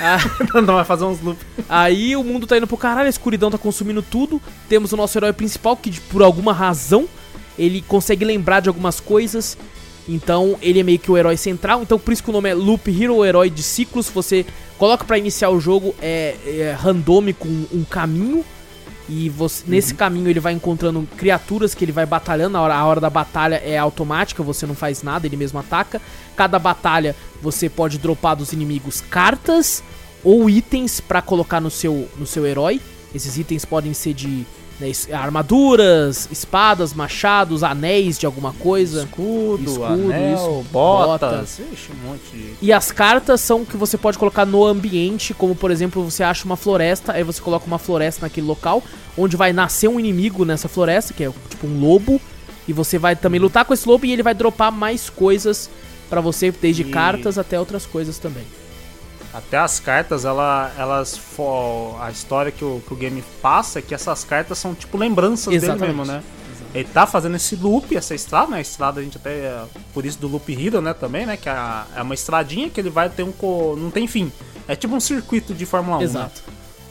[0.00, 0.18] Ah,
[0.60, 1.46] Não vai fazer uns loops.
[1.68, 4.42] Aí o mundo tá indo pro caralho, a escuridão tá consumindo tudo.
[4.68, 7.08] Temos o nosso herói principal que, por alguma razão,
[7.56, 9.56] ele consegue lembrar de algumas coisas.
[10.08, 11.80] Então ele é meio que o herói central.
[11.82, 14.10] Então por isso que o nome é Loop Hero, o herói de ciclos.
[14.10, 14.44] Você
[14.76, 18.44] coloca pra iniciar o jogo, é, é randômico um, um caminho.
[19.08, 22.56] E você, nesse caminho ele vai encontrando criaturas que ele vai batalhando.
[22.56, 26.00] A hora, a hora da batalha é automática, você não faz nada, ele mesmo ataca.
[26.34, 29.82] Cada batalha você pode dropar dos inimigos cartas
[30.22, 32.80] ou itens pra colocar no seu, no seu herói.
[33.14, 34.46] Esses itens podem ser de
[34.80, 39.04] né, armaduras, espadas, machados, anéis de alguma coisa.
[39.04, 41.30] Escudo, Escudo, anel, isso, botas.
[41.30, 41.60] botas.
[41.72, 42.54] Ixi, um monte de...
[42.60, 46.44] E as cartas são que você pode colocar no ambiente, como por exemplo, você acha
[46.44, 48.82] uma floresta, aí você coloca uma floresta naquele local,
[49.16, 52.20] onde vai nascer um inimigo nessa floresta, que é tipo um lobo,
[52.66, 55.70] e você vai também lutar com esse lobo e ele vai dropar mais coisas
[56.10, 58.44] pra você, desde E- cartas até outras coisas também.
[59.34, 61.20] Até as cartas, ela, elas.
[62.00, 65.52] A história que o, que o game passa é que essas cartas são tipo lembranças
[65.52, 65.80] Exatamente.
[65.80, 66.22] dele mesmo, né?
[66.72, 68.58] Ele tá fazendo esse loop, essa estrada, né?
[68.58, 69.62] A estrada a gente até.
[69.92, 70.92] Por isso do Loop Hero, né?
[70.94, 71.36] Também, né?
[71.36, 71.56] Que é
[71.96, 73.32] é uma estradinha que ele vai ter um.
[73.32, 74.30] co- Não tem fim.
[74.68, 76.00] É tipo um circuito de Fórmula 1.
[76.00, 76.04] Né?
[76.04, 76.42] Exato.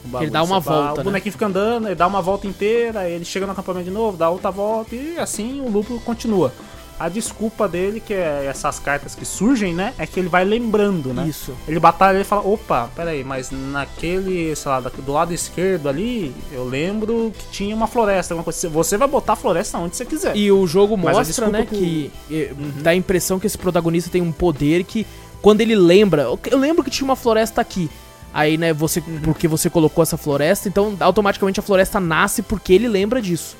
[0.04, 0.24] O bagulho.
[0.26, 1.02] Ele dá uma volta, O né?
[1.04, 4.28] bonequinho fica andando, ele dá uma volta inteira, ele chega no acampamento de novo, dá
[4.28, 6.52] outra volta e assim o loop continua.
[6.98, 9.92] A desculpa dele, que é essas cartas que surgem, né?
[9.98, 11.26] É que ele vai lembrando, né?
[11.26, 11.52] Isso.
[11.66, 16.64] Ele batalha e fala, opa, peraí, mas naquele, sei lá, do lado esquerdo ali, eu
[16.64, 18.68] lembro que tinha uma floresta, alguma coisa.
[18.68, 20.36] Você vai botar a floresta onde você quiser.
[20.36, 24.10] E o jogo Mas mostra, né, que que eh, dá a impressão que esse protagonista
[24.10, 25.06] tem um poder que
[25.42, 27.90] quando ele lembra, eu eu lembro que tinha uma floresta aqui.
[28.32, 29.20] Aí, né, você Uhum.
[29.22, 33.56] porque você colocou essa floresta, então automaticamente a floresta nasce porque ele lembra disso.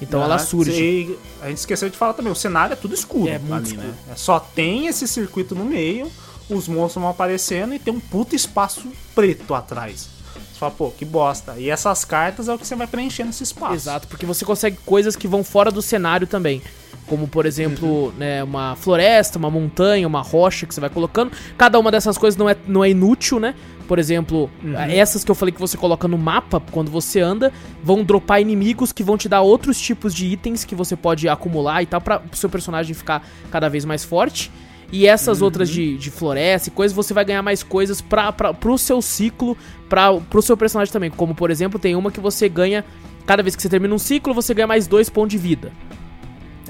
[0.00, 0.72] Então ela Ah, surge.
[0.72, 3.66] e a gente esqueceu de falar também, o cenário é tudo escuro É, muito ali,
[3.68, 3.86] escuro.
[3.86, 3.94] né?
[4.12, 6.10] É, Só tem esse circuito no meio,
[6.48, 10.08] os monstros vão aparecendo e tem um puto espaço preto atrás.
[10.52, 11.54] Você fala, pô, que bosta.
[11.58, 13.74] E essas cartas é o que você vai preenchendo esse espaço.
[13.74, 16.62] Exato, porque você consegue coisas que vão fora do cenário também.
[17.10, 18.12] Como, por exemplo, Uhum.
[18.16, 21.32] né, uma floresta, uma montanha, uma rocha que você vai colocando.
[21.58, 23.56] Cada uma dessas coisas não é, não é inútil, né?
[23.88, 24.76] Por exemplo, Uhum.
[24.76, 28.92] essas que eu falei que você coloca no mapa quando você anda, vão dropar inimigos
[28.92, 32.22] que vão te dar outros tipos de itens que você pode acumular e tal, pra
[32.32, 34.48] o seu personagem ficar cada vez mais forte.
[34.92, 38.54] E essas outras de, de floresta e coisas, você vai ganhar mais coisas pra, pra,
[38.54, 41.10] pro seu ciclo, pra, pro seu personagem também.
[41.10, 42.84] Como, por exemplo, tem uma que você ganha
[43.26, 45.70] Cada vez que você termina um ciclo, você ganha mais dois pontos de vida.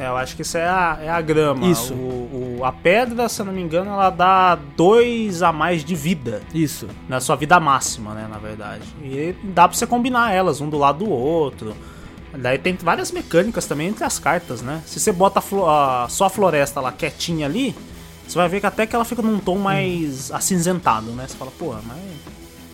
[0.01, 1.67] É, eu acho que isso é a, é a grama.
[1.67, 1.93] Isso.
[1.93, 5.95] O, o- a pedra, se eu não me engano, ela dá dois a mais de
[5.95, 6.43] vida.
[6.55, 6.89] Isso.
[7.09, 8.83] Na sua vida máxima, né, na verdade.
[9.03, 11.75] E dá pra você combinar elas, um do lado do outro.
[12.37, 14.83] Daí tem várias mecânicas também entre as cartas, né?
[14.87, 17.75] Se você bota a a, só a floresta lá quietinha ali,
[18.27, 21.27] você vai ver que até que ela fica num tom mais acinzentado, né?
[21.27, 21.99] Você fala, pô, mas...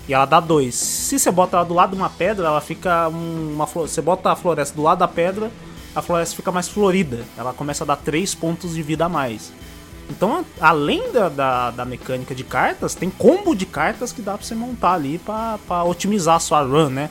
[0.08, 0.74] E ela dá dois.
[0.76, 3.66] Se você bota ela do lado de uma pedra, ela fica um- uma...
[3.66, 5.50] Você bota a floresta do lado da pedra,
[5.96, 7.24] a floresta fica mais florida.
[7.36, 9.50] Ela começa a dar três pontos de vida a mais.
[10.08, 14.36] Então, a- além da, da, da mecânica de cartas, tem combo de cartas que dá
[14.38, 17.10] pra você montar ali pra, pra otimizar a sua run, né?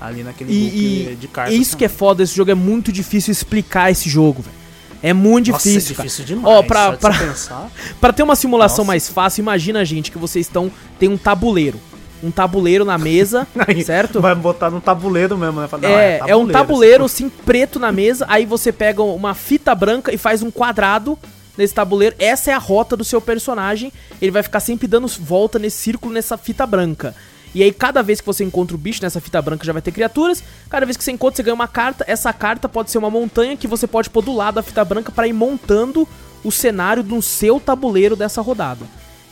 [0.00, 1.54] Ali naquele E, e de cartas.
[1.54, 4.56] isso que é foda, esse jogo é muito difícil explicar esse jogo, velho.
[5.02, 6.08] É muito Nossa, difícil, é cara.
[6.08, 6.46] difícil demais.
[6.56, 7.10] Ó, pra, pra,
[8.00, 8.86] pra ter uma simulação Nossa.
[8.86, 10.70] mais fácil, imagina, gente, que vocês estão.
[10.98, 11.78] Tem um tabuleiro.
[12.22, 13.46] Um tabuleiro na mesa,
[13.84, 14.20] certo?
[14.20, 15.68] Vai botar no tabuleiro mesmo, né?
[15.68, 17.26] Fala, não, É, é um tabuleiro assim.
[17.26, 21.18] assim preto na mesa, aí você pega uma fita branca e faz um quadrado
[21.56, 22.16] nesse tabuleiro.
[22.18, 23.92] Essa é a rota do seu personagem.
[24.20, 27.14] Ele vai ficar sempre dando volta nesse círculo nessa fita branca.
[27.54, 29.90] E aí cada vez que você encontra o bicho nessa fita branca já vai ter
[29.90, 30.42] criaturas.
[30.68, 32.04] Cada vez que você encontra você ganha uma carta.
[32.06, 35.10] Essa carta pode ser uma montanha que você pode pôr do lado da fita branca
[35.10, 36.06] para ir montando
[36.44, 38.86] o cenário do seu tabuleiro dessa rodada.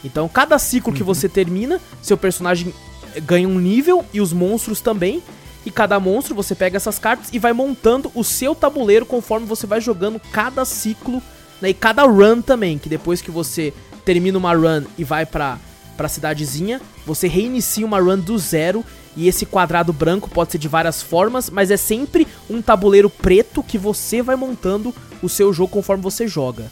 [0.05, 2.73] Então, cada ciclo que você termina, seu personagem
[3.25, 5.23] ganha um nível e os monstros também.
[5.67, 9.67] E cada monstro você pega essas cartas e vai montando o seu tabuleiro conforme você
[9.67, 11.23] vai jogando cada ciclo
[11.61, 12.79] né, e cada run também.
[12.79, 15.59] Que depois que você termina uma run e vai pra,
[15.97, 18.85] pra cidadezinha, você reinicia uma run do zero.
[19.17, 23.65] E esse quadrado branco pode ser de várias formas, mas é sempre um tabuleiro preto
[23.65, 26.71] que você vai montando o seu jogo conforme você joga.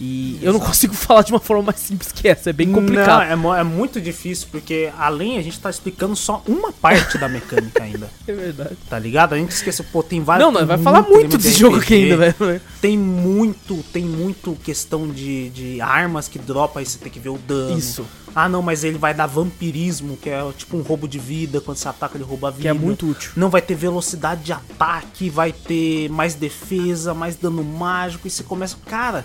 [0.00, 3.36] E eu não consigo falar de uma forma mais simples que essa, é bem complicado.
[3.36, 7.28] Não, é, é muito difícil, porque além a gente tá explicando só uma parte da
[7.28, 8.08] mecânica ainda.
[8.28, 8.76] É verdade.
[8.90, 9.32] Tá ligado?
[9.32, 10.44] A gente esqueceu, pô, tem vários.
[10.44, 12.60] Não, não, vai falar muito desse de jogo aqui ainda, velho.
[12.78, 17.30] Tem muito, tem muito questão de, de armas que dropa, aí você tem que ver
[17.30, 17.78] o dano.
[17.78, 18.04] Isso.
[18.34, 21.78] Ah, não, mas ele vai dar vampirismo, que é tipo um roubo de vida, quando
[21.78, 22.62] você ataca ele rouba a vida.
[22.62, 23.32] Que é muito útil.
[23.34, 28.42] Não vai ter velocidade de ataque, vai ter mais defesa, mais dano mágico, e você
[28.42, 28.76] começa.
[28.86, 29.24] Cara,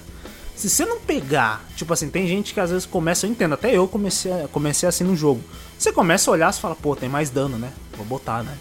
[0.55, 3.75] Se você não pegar, tipo assim, tem gente que às vezes começa, eu entendo, até
[3.75, 5.41] eu comecei, comecei assim no jogo.
[5.77, 7.71] Você começa a olhar e fala, pô, tem mais dano, né?
[7.97, 8.57] Vou botar, né?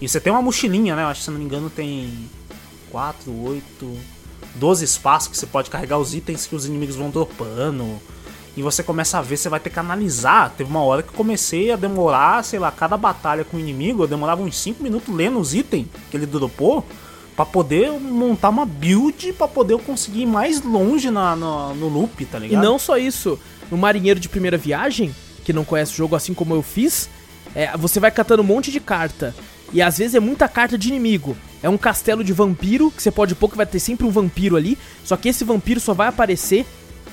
[0.00, 1.02] E você tem uma mochilinha, né?
[1.02, 2.30] Eu acho que se não me engano tem
[2.90, 3.98] 4, 8,
[4.54, 8.00] 12 espaços que você pode carregar os itens que os inimigos vão dropando.
[8.56, 10.50] E você começa a ver, você vai ter que analisar.
[10.56, 14.04] Teve uma hora que eu comecei a demorar, sei lá, cada batalha com o inimigo,
[14.04, 16.86] eu demorava uns 5 minutos lendo os itens que ele dropou
[17.36, 21.88] para poder montar uma build para poder eu conseguir ir mais longe na, no, no
[21.88, 22.62] loop, tá ligado?
[22.62, 23.38] E não só isso,
[23.70, 25.14] no marinheiro de primeira viagem,
[25.44, 27.10] que não conhece o jogo assim como eu fiz,
[27.54, 29.34] é, você vai catando um monte de carta.
[29.72, 31.36] E às vezes é muita carta de inimigo.
[31.62, 34.56] É um castelo de vampiro, que você pode pôr que vai ter sempre um vampiro
[34.56, 34.78] ali.
[35.04, 36.64] Só que esse vampiro só vai aparecer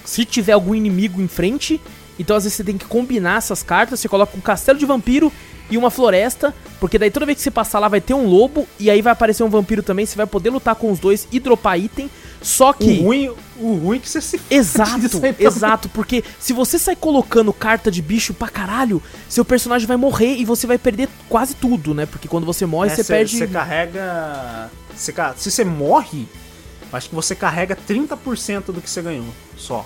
[0.05, 1.81] se tiver algum inimigo em frente.
[2.17, 3.99] Então às vezes você tem que combinar essas cartas.
[3.99, 5.31] Você coloca um castelo de vampiro
[5.69, 8.67] e uma floresta, porque daí toda vez que você passar lá vai ter um lobo
[8.79, 11.39] e aí vai aparecer um vampiro também, você vai poder lutar com os dois e
[11.39, 12.09] dropar item.
[12.41, 16.77] Só que o ruim, o ruim é que você se Exato, exato, porque se você
[16.77, 21.07] sai colocando carta de bicho pra caralho, seu personagem vai morrer e você vai perder
[21.29, 22.05] quase tudo, né?
[22.05, 26.27] Porque quando você morre, é, você cê, perde Você carrega, cê, se você morre,
[26.91, 29.85] acho que você carrega 30% do que você ganhou, só.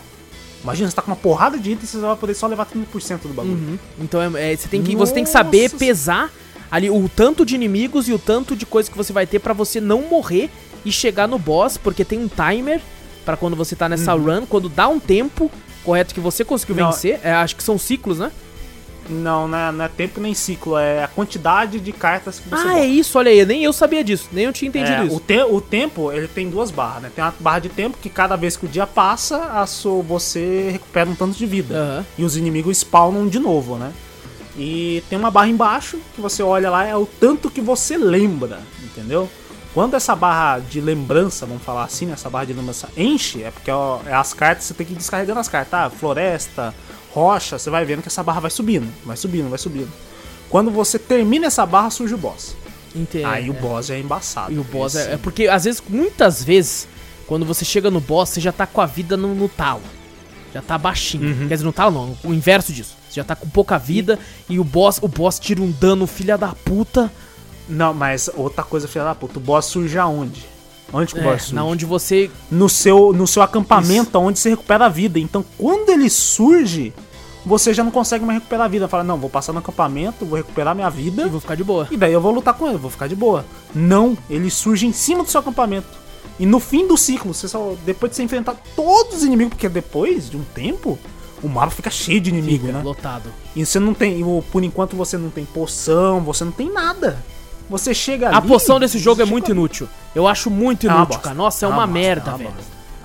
[0.63, 3.29] Imagina, você tá com uma porrada de itens, você vai poder só levar 30% do
[3.29, 3.55] bagulho.
[3.55, 3.79] Uhum.
[3.99, 6.31] Então é, é, você, tem que, você tem que saber pesar
[6.69, 9.53] ali o tanto de inimigos e o tanto de coisa que você vai ter para
[9.53, 10.49] você não morrer
[10.83, 12.81] e chegar no boss, porque tem um timer
[13.25, 14.39] para quando você tá nessa uhum.
[14.39, 15.51] run, quando dá um tempo
[15.83, 16.91] correto que você conseguiu não.
[16.91, 18.31] vencer, é, acho que são ciclos, né?
[19.09, 22.55] Não, não é, não é, tempo nem ciclo, é a quantidade de cartas que você
[22.55, 22.79] Ah, bota.
[22.79, 25.15] é isso, olha aí, nem eu sabia disso, nem eu tinha entendido é, isso.
[25.15, 27.11] O, te, o tempo, ele tem duas barras, né?
[27.15, 30.69] Tem uma barra de tempo que cada vez que o dia passa, a sua, você
[30.71, 31.75] recupera um tanto de vida.
[31.75, 32.05] Uhum.
[32.17, 33.91] E os inimigos spawnam de novo, né?
[34.57, 38.59] E tem uma barra embaixo que você olha lá, é o tanto que você lembra,
[38.83, 39.29] entendeu?
[39.73, 42.13] Quando essa barra de lembrança, vamos falar assim, né?
[42.13, 44.95] essa barra de lembrança enche, é porque ó, é as cartas, você tem que ir
[44.95, 45.89] descarregando as cartas, tá?
[45.91, 46.73] Floresta,
[47.11, 49.91] rocha, você vai vendo que essa barra vai subindo, vai subindo, vai subindo.
[50.49, 52.55] Quando você termina essa barra, surge o boss.
[52.95, 53.25] Entendo.
[53.27, 53.49] Aí é.
[53.49, 54.53] o boss é embaçado.
[54.53, 56.87] E o boss é, é, porque às vezes, muitas vezes,
[57.27, 59.83] quando você chega no boss, você já tá com a vida no, no talo.
[60.53, 61.27] Já tá baixinho.
[61.27, 61.47] Uhum.
[61.47, 62.95] Quer dizer, no talo não, o inverso disso.
[63.09, 64.17] Você já tá com pouca vida
[64.49, 67.11] e, e o boss, o boss tira um dano filha da puta.
[67.67, 70.45] Não, mas outra coisa filha da puta, o boss surge aonde?
[70.91, 71.55] Onde que o é, boss surge?
[71.55, 74.19] Na onde você no seu no seu acampamento, Isso.
[74.19, 75.19] onde você recupera a vida.
[75.19, 76.93] Então, quando ele surge,
[77.45, 78.87] você já não consegue mais recuperar a vida.
[78.87, 81.23] Fala, não, vou passar no acampamento, vou recuperar minha vida.
[81.23, 81.87] E vou ficar de boa.
[81.89, 83.45] E daí eu vou lutar com ele, vou ficar de boa.
[83.73, 85.87] Não, ele surge em cima do seu acampamento.
[86.39, 89.67] E no fim do ciclo, você só, depois de você enfrentar todos os inimigos, porque
[89.67, 90.99] depois de um tempo,
[91.41, 92.83] o mapa fica cheio de inimigo, fica né?
[92.83, 93.31] Lotado.
[93.55, 97.17] E você não tem, por enquanto você não tem poção, você não tem nada.
[97.69, 99.89] Você chega A poção desse jogo é muito inútil.
[100.15, 101.35] Eu acho muito é inútil, cara.
[101.35, 102.53] Nossa, é, é uma, merda, é velho.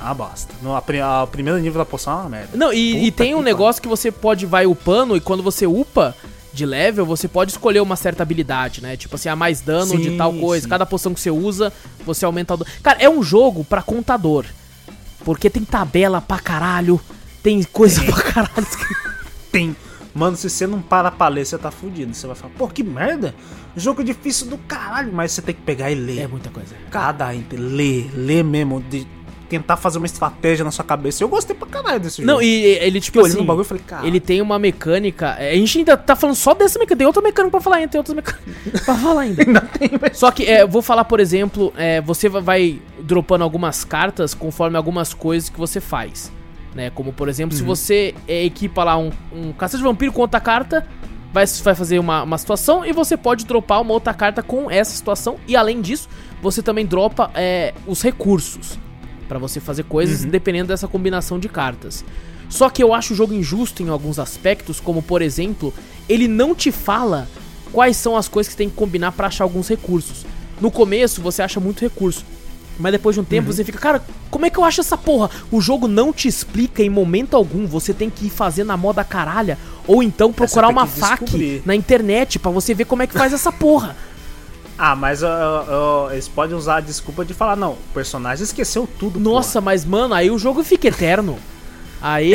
[0.01, 0.53] Ah, basta.
[0.63, 0.83] No, a,
[1.23, 2.57] a primeiro nível da poção é uma merda.
[2.57, 5.67] Não, e, e tem um que negócio que você pode vai upando e quando você
[5.67, 6.15] upa
[6.53, 8.97] de level, você pode escolher uma certa habilidade, né?
[8.97, 10.65] Tipo assim, a mais dano sim, de tal coisa.
[10.65, 10.69] Sim.
[10.69, 11.73] Cada poção que você usa,
[12.05, 12.71] você aumenta o dano.
[12.83, 14.45] Cara, é um jogo pra contador.
[15.25, 17.01] Porque tem tabela pra caralho,
[17.43, 18.11] tem coisa tem.
[18.13, 18.67] pra caralho.
[19.51, 19.77] tem.
[20.15, 22.13] Mano, se você não para pra ler, você tá fudido.
[22.13, 23.35] Você vai falar, pô, que merda.
[23.77, 25.13] Jogo difícil do caralho.
[25.13, 26.21] Mas você tem que pegar e ler.
[26.21, 26.75] É muita coisa.
[26.91, 28.81] Cada ler, ler mesmo.
[28.81, 29.07] De
[29.53, 31.23] tentar fazer uma estratégia na sua cabeça.
[31.23, 32.27] Eu gostei pra caralho desse jogo.
[32.27, 34.07] Não, e ele, tipo eu assim, no bagulho falei, cara.
[34.07, 35.35] Ele tem uma mecânica.
[35.35, 36.97] A gente ainda tá falando só dessa mecânica.
[36.97, 39.43] Tem outra mecânica pra falar ainda, tem outras mecânicas pra falar ainda.
[39.43, 40.17] ainda tem, mas...
[40.17, 45.13] Só que, é, vou falar, por exemplo, é, você vai dropando algumas cartas conforme algumas
[45.13, 46.33] coisas que você faz.
[46.75, 46.89] Né?
[46.89, 47.59] Como, por exemplo, uhum.
[47.59, 50.89] se você é, equipa lá um, um cacete de vampiro com outra carta,
[51.33, 54.93] vai, vai fazer uma, uma situação e você pode dropar uma outra carta com essa
[54.93, 55.37] situação.
[55.49, 56.09] E além disso,
[56.43, 58.79] você também dropa é, os recursos
[59.29, 60.31] para você fazer coisas uhum.
[60.31, 62.05] dependendo dessa combinação de cartas.
[62.51, 65.73] Só que eu acho o jogo injusto em alguns aspectos, como por exemplo,
[66.07, 67.27] ele não te fala
[67.73, 70.27] quais são as coisas que tem que combinar para achar alguns recursos.
[70.61, 72.27] No começo você acha muito recurso,
[72.79, 73.55] mas depois de um tempo uhum.
[73.55, 75.31] você fica, cara, como é que eu acho essa porra?
[75.51, 79.05] O jogo não te explica em momento algum, você tem que ir fazer na moda
[79.05, 83.33] caralha, ou então procurar uma fac na internet para você ver como é que faz
[83.33, 83.97] essa porra.
[84.85, 88.89] Ah, mas uh, uh, eles podem usar a desculpa de falar, não, o personagem esqueceu
[88.99, 89.21] tudo.
[89.21, 89.65] Nossa, porra.
[89.67, 91.39] mas mano, aí o jogo fica eterno.
[92.03, 92.33] Aí.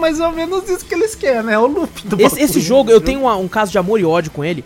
[0.00, 1.52] Mais ou menos isso que eles querem, né?
[1.52, 4.04] É o loop do Esse, esse jogo, eu tenho uma, um caso de amor e
[4.04, 4.64] ódio com ele.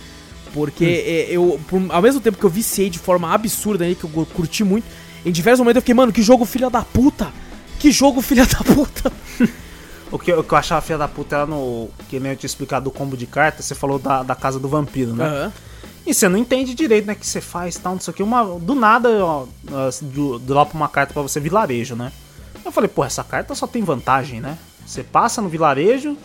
[0.54, 0.88] Porque hum.
[0.88, 4.26] É, eu, por, ao mesmo tempo que eu viciei de forma absurda aí, que eu
[4.34, 4.86] curti muito,
[5.24, 7.32] em diversos momentos eu fiquei, mano, que jogo filha da puta!
[7.78, 9.12] Que jogo filha da puta!
[10.10, 11.88] o, que, o que eu achava filha da puta era no.
[12.08, 14.68] Que nem eu tinha explicado do combo de cartas, você falou da, da casa do
[14.68, 15.44] vampiro, né?
[15.46, 15.52] Uhum.
[16.06, 18.22] E você não entende direito, né, que você faz tal, não sei o que.
[18.22, 19.46] Uma, do nada, ó,
[20.40, 22.10] dropa uma carta para você vilarejo, né?
[22.64, 24.56] Eu falei, pô, essa carta só tem vantagem, né?
[24.86, 26.16] Você passa no vilarejo,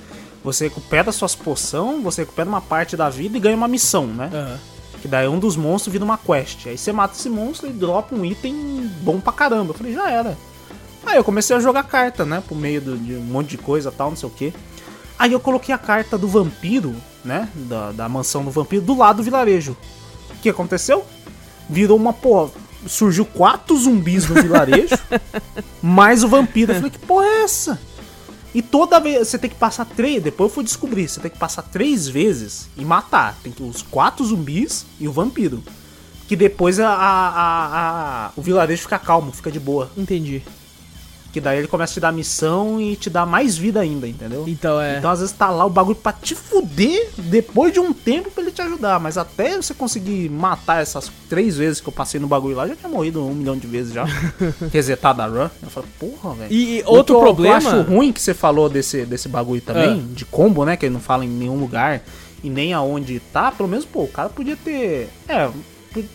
[0.43, 4.29] você recupera suas poção, você recupera uma parte da vida e ganha uma missão, né?
[4.33, 4.59] Aham.
[5.05, 6.65] Que daí um dos monstros vira uma quest.
[6.65, 9.69] Aí você mata esse monstro e dropa um item bom pra caramba.
[9.69, 10.35] Eu falei, já era.
[11.05, 12.41] Aí eu comecei a jogar carta, né?
[12.47, 14.51] Por meio de um monte de coisa tal, não sei o que.
[15.19, 17.47] Aí eu coloquei a carta do vampiro, né?
[17.53, 19.77] Da, da mansão do vampiro, do lado do vilarejo.
[20.31, 21.05] O que aconteceu?
[21.69, 22.49] Virou uma porra.
[22.87, 24.97] Surgiu quatro zumbis no vilarejo,
[25.83, 26.71] mais o vampiro.
[26.71, 27.79] Eu falei, que porra é essa?
[28.55, 30.23] E toda vez você tem que passar três.
[30.23, 33.37] Depois eu fui descobrir, você tem que passar três vezes e matar.
[33.43, 35.61] Tem que os quatro zumbis e o vampiro.
[36.25, 39.91] Que depois a, a- a- a- o vilarejo fica calmo, fica de boa.
[39.97, 40.41] Entendi.
[41.35, 44.45] Que daí ele começa a te dar missão e te dá mais vida ainda, entendeu?
[44.47, 44.99] Então é.
[44.99, 48.41] Então às vezes tá lá o bagulho pra te fuder depois de um tempo pra
[48.41, 49.01] ele te ajudar.
[49.01, 52.73] Mas até você conseguir matar essas três vezes que eu passei no bagulho lá, já
[52.77, 54.05] tinha morrido um milhão de vezes já.
[54.71, 55.49] Resetado a run.
[55.61, 56.53] Eu falei, porra, velho.
[56.53, 57.55] E, e outro eu- problema.
[57.55, 60.13] eu acho ruim que você falou desse, desse bagulho também, Ah.
[60.15, 60.77] de combo, né?
[60.77, 62.01] Que ele não fala em nenhum lugar
[62.41, 63.51] e nem aonde tá.
[63.51, 65.09] Pelo menos, pô, o cara podia ter.
[65.27, 65.49] É,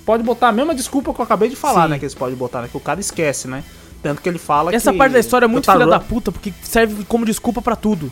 [0.06, 1.90] pode botar a mesma desculpa que eu acabei de falar, Sim.
[1.90, 1.98] né?
[1.98, 2.68] Que eles podem botar, né?
[2.70, 3.62] Que o cara esquece, né?
[4.02, 4.98] Tanto que ele fala Essa que.
[4.98, 8.10] parte da história é muito filha run- da puta, porque serve como desculpa pra tudo.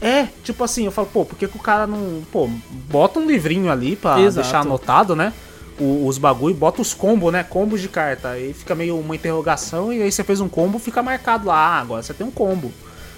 [0.00, 2.22] É, tipo assim, eu falo, pô, por que, que o cara não.
[2.32, 2.48] Pô,
[2.90, 4.42] bota um livrinho ali pra Exato.
[4.42, 5.32] deixar anotado, né?
[5.76, 7.42] o- os bagulho, bota os combos, né?
[7.42, 8.28] Combos de carta.
[8.30, 11.56] Aí fica meio uma interrogação e aí você fez um combo, fica marcado lá.
[11.56, 12.70] Ah, agora você tem um combo.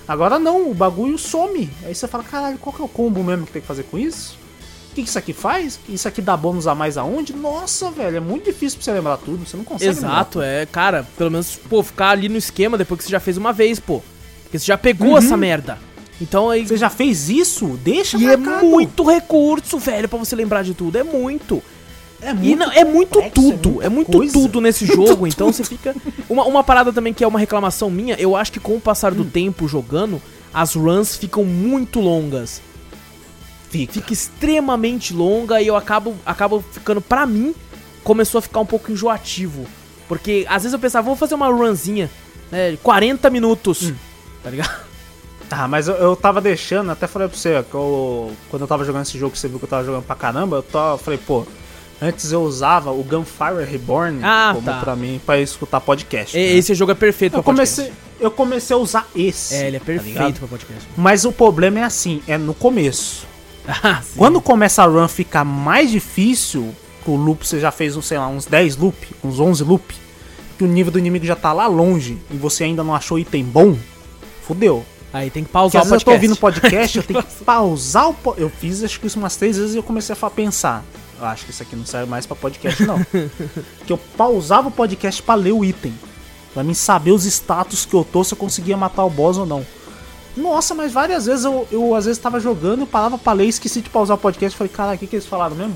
[0.08, 1.68] Agora não, o bagulho some.
[1.84, 3.98] Aí você fala, caralho, qual que é o combo mesmo que tem que fazer com
[3.98, 4.38] isso?
[4.96, 5.78] O que, isso aqui faz?
[5.88, 7.34] Isso aqui dá bônus a mais aonde?
[7.34, 9.46] Nossa, velho, é muito difícil pra você lembrar tudo.
[9.46, 13.04] Você não consegue Exato, é, cara, pelo menos, pô, ficar ali no esquema depois que
[13.04, 14.02] você já fez uma vez, pô.
[14.44, 15.78] Porque você já pegou essa merda.
[16.18, 16.60] Então aí.
[16.60, 16.68] lembrar.
[16.74, 17.78] Você já fez isso?
[17.84, 18.64] Deixa E é marcado.
[18.66, 20.96] muito recurso, velho, pra você lembrar de tudo.
[20.96, 21.62] É muito.
[22.22, 24.32] É E não, é muito complexo, tudo, muita é muito coisa.
[24.32, 25.94] tudo nesse jogo, então você fica.
[26.26, 29.12] Uma, uma parada também que é uma reclamação minha, eu acho que com o passar
[29.12, 29.16] Hum.
[29.16, 30.22] do tempo jogando,
[30.54, 32.62] as runs ficam muito longas.
[33.70, 33.92] Fica.
[33.92, 37.54] Fica extremamente longa e eu acabo, acabo ficando, pra mim,
[38.04, 39.66] começou a ficar um pouco enjoativo.
[40.08, 42.08] Porque às vezes eu pensava, vou fazer uma runzinha,
[42.50, 43.94] né, 40 minutos, Hum.
[44.42, 44.80] tá ligado?
[45.50, 48.84] Ah, mas eu, eu tava deixando, até falei pra você, que eu, quando eu tava
[48.84, 51.18] jogando esse jogo, que você viu que eu tava jogando pra caramba, eu tava, falei,
[51.18, 51.44] pô,
[52.00, 54.78] antes eu usava o Gunfire Reborn Ah, como tá.
[54.78, 56.36] pra mim, pra escutar podcast.
[56.38, 56.52] E- né?
[56.56, 57.76] Esse jogo é perfeito eu pra podcast.
[57.82, 59.54] comecei, eu comecei a usar esse.
[59.56, 60.38] É, ele é tá perfeito ligado?
[60.38, 60.88] pra podcast.
[60.96, 63.26] mas o problema é assim, é no começo.
[63.68, 64.02] Ah.
[64.16, 68.28] Quando começa a run ficar mais difícil, que o loop você já fez, sei lá,
[68.28, 69.94] uns 10 loop, uns 11 loop,
[70.58, 73.44] que o nível do inimigo já tá lá longe e você ainda não achou item
[73.44, 73.76] bom,
[74.42, 74.84] fudeu.
[75.12, 76.26] Aí tem que Porque pausar às o vezes eu tô podcast.
[76.30, 79.56] ouvindo podcast, eu tenho que pausar o po- Eu fiz acho que isso umas três
[79.56, 80.84] vezes e eu comecei a pensar.
[81.18, 82.98] Eu acho que isso aqui não serve mais pra podcast, não.
[83.86, 85.94] que eu pausava o podcast pra ler o item.
[86.52, 89.46] Pra mim saber os status que eu tô, se eu conseguia matar o boss ou
[89.46, 89.64] não.
[90.36, 93.88] Nossa, mas várias vezes eu, eu às vezes tava jogando, parava pra ler, esqueci de
[93.88, 94.56] pausar o podcast.
[94.56, 95.74] Falei, cara, o que, que eles falaram mesmo?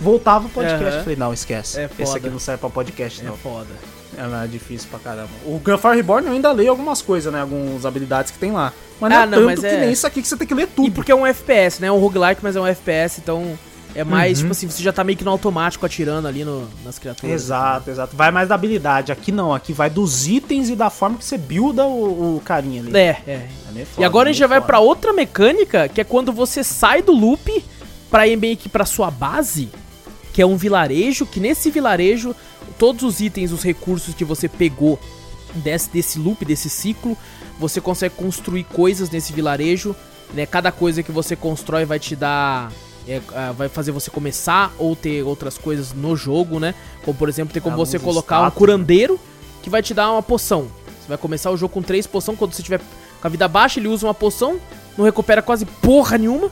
[0.00, 0.84] Voltava o podcast.
[0.84, 1.00] Aham.
[1.02, 1.78] Falei, não, esquece.
[1.80, 2.18] É Esse foda.
[2.18, 3.36] aqui não serve pra podcast, É não.
[3.36, 3.68] foda.
[4.16, 5.30] É, mas é difícil pra caramba.
[5.44, 7.40] O Gunfire Reborn eu ainda leio algumas coisas, né?
[7.40, 8.72] Algumas habilidades que tem lá.
[9.00, 10.46] Mas não Ah, é não, tanto mas que é- nem isso aqui que você tem
[10.46, 10.92] que ler E tudo.
[10.92, 11.88] porque é um FPS, né?
[11.88, 13.58] É um roguelike, mas é um FPS, então
[13.94, 14.44] é mais, Uhum.
[14.44, 17.32] tipo assim, você já tá meio que no automático atirando ali no- nas criaturas.
[17.42, 18.16] Exato, exato.
[18.16, 19.12] Vai mais da habilidade.
[19.12, 22.80] Aqui não, aqui vai dos itens e da forma que você builda o, o carinha
[22.82, 22.96] ali.
[22.96, 23.48] É, é.
[23.68, 24.66] É meio E foda, agora a gente já vai foda.
[24.66, 27.64] pra outra mecânica, que é quando você sai do loop
[28.10, 29.68] pra ir meio que pra sua base,
[30.32, 32.34] que é um vilarejo, que nesse vilarejo,
[32.78, 34.98] todos os itens, os recursos que você pegou
[35.54, 37.16] desse, desse loop, desse ciclo,
[37.60, 39.94] você consegue construir coisas nesse vilarejo,
[40.32, 40.44] né?
[40.46, 42.72] Cada coisa que você constrói vai te dar...
[43.06, 46.74] é, ah, vai fazer você começar ou ter outras coisas no jogo, né?
[47.04, 49.20] Como por exemplo, tem como Alguns você colocar um status, curandeiro
[49.62, 50.62] que vai te dar uma poção.
[51.00, 52.78] Você vai começar o jogo com três poções, quando você tiver
[53.20, 54.58] com a vida baixa, ele usa uma poção,
[54.96, 56.50] não recupera quase porra nenhuma.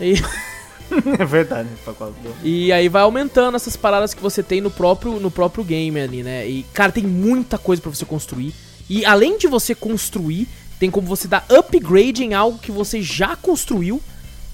[0.00, 0.14] E,
[1.18, 1.68] é verdade.
[1.84, 2.12] pra qual-
[2.42, 6.22] e aí vai aumentando essas paradas que você tem no próprio, no próprio game ali,
[6.22, 6.48] né?
[6.48, 8.54] E, cara, tem muita coisa pra você construir.
[8.88, 10.48] E além de você construir,
[10.78, 14.00] tem como você dar upgrade em algo que você já construiu,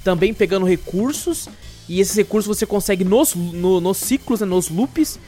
[0.04, 1.48] também pegando recursos.
[1.88, 5.18] E esses recursos você consegue nos, no- nos ciclos, né, nos loops.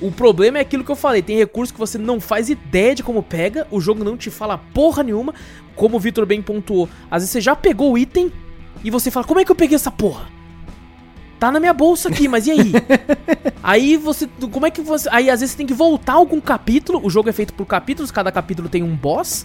[0.00, 3.04] O problema é aquilo que eu falei, tem recursos que você não faz ideia de
[3.04, 5.32] como pega, o jogo não te fala porra nenhuma,
[5.76, 6.88] como o Vitor bem pontuou.
[7.08, 8.32] Às vezes você já pegou o item
[8.82, 10.28] e você fala, como é que eu peguei essa porra?
[11.38, 12.72] Tá na minha bolsa aqui, mas e aí?
[13.62, 14.28] aí você.
[14.50, 15.08] Como é que você.
[15.10, 17.00] Aí às vezes você tem que voltar algum capítulo.
[17.04, 19.44] O jogo é feito por capítulos, cada capítulo tem um boss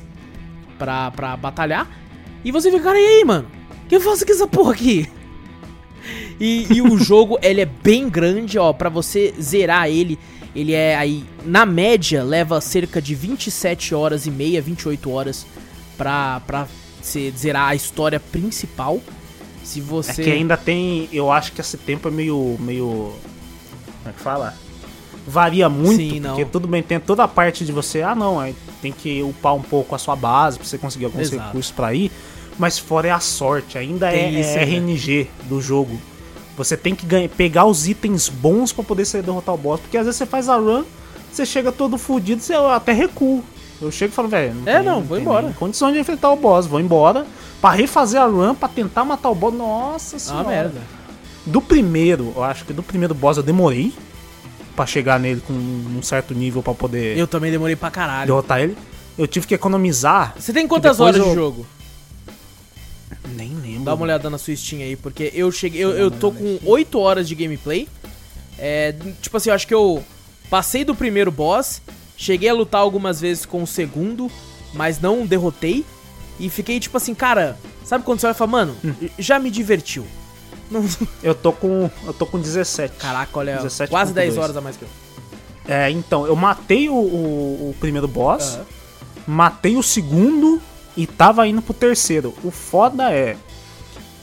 [0.78, 1.88] pra, pra batalhar.
[2.46, 3.48] E você fica, cara, e aí, mano?
[3.88, 5.10] O que eu faço com essa porra aqui?
[6.38, 10.20] E, e o jogo, ele é bem grande, ó, pra você zerar ele.
[10.54, 15.46] Ele é aí, na média, leva cerca de 27 horas e meia, 28 horas
[15.98, 16.68] pra, pra
[17.02, 19.00] se zerar a história principal.
[19.64, 20.22] Se você.
[20.22, 21.08] É que ainda tem.
[21.14, 22.58] Eu acho que esse tempo é meio.
[22.60, 23.14] meio.
[24.04, 24.54] Como é que fala?
[25.26, 26.32] Varia muito, Sim, não.
[26.32, 29.54] porque tudo bem, tem toda a parte de você, ah não, aí tem que upar
[29.54, 31.48] um pouco a sua base pra você conseguir alguns Exato.
[31.48, 32.10] recursos pra ir,
[32.58, 34.76] mas fora é a sorte, ainda é, Tem isso, é né?
[34.78, 36.00] RNG do jogo.
[36.58, 39.98] Você tem que ganhar, pegar os itens bons pra poder você derrotar o boss, porque
[39.98, 40.84] às vezes você faz a run,
[41.32, 43.42] você chega todo fudido, você até recua.
[43.80, 45.54] Eu chego e falo, velho, É, não, vou tem embora.
[45.60, 47.28] condição de enfrentar o boss, vou embora.
[47.62, 50.48] Pra refazer a run, pra tentar matar o boss, nossa Ah, senhora.
[50.48, 50.82] merda.
[51.46, 53.94] Do primeiro, eu acho que do primeiro boss eu demorei
[54.76, 58.26] pra chegar nele com um certo nível pra poder Eu também demorei pra caralho.
[58.28, 58.76] derrotar ele.
[59.18, 60.34] Eu tive que economizar.
[60.40, 61.66] Você tem quantas horas de eu- jogo?
[63.36, 63.84] Nem lembro.
[63.84, 65.84] Dá uma olhada na sua Steam aí, porque eu cheguei.
[65.84, 67.88] Eu, eu tô com 8 horas de gameplay.
[68.58, 70.04] É, tipo assim, eu acho que eu
[70.50, 71.82] passei do primeiro boss,
[72.16, 74.32] cheguei a lutar algumas vezes com o segundo,
[74.74, 75.86] mas não derrotei.
[76.40, 78.94] E fiquei tipo assim, cara, sabe quando você vai falar, mano, Hum.
[79.20, 80.06] já me divertiu.
[80.70, 80.86] Não-
[81.24, 81.90] Eu tô com.
[82.06, 82.96] Eu tô com 17.
[82.98, 83.90] Caraca, olha, 17.2.
[83.90, 84.90] quase 10 horas a mais que eu.
[85.68, 88.60] É, então, eu matei o, o, o primeiro boss,
[89.26, 90.62] matei o segundo
[90.98, 92.34] e tava indo pro terceiro.
[92.44, 93.38] O foda é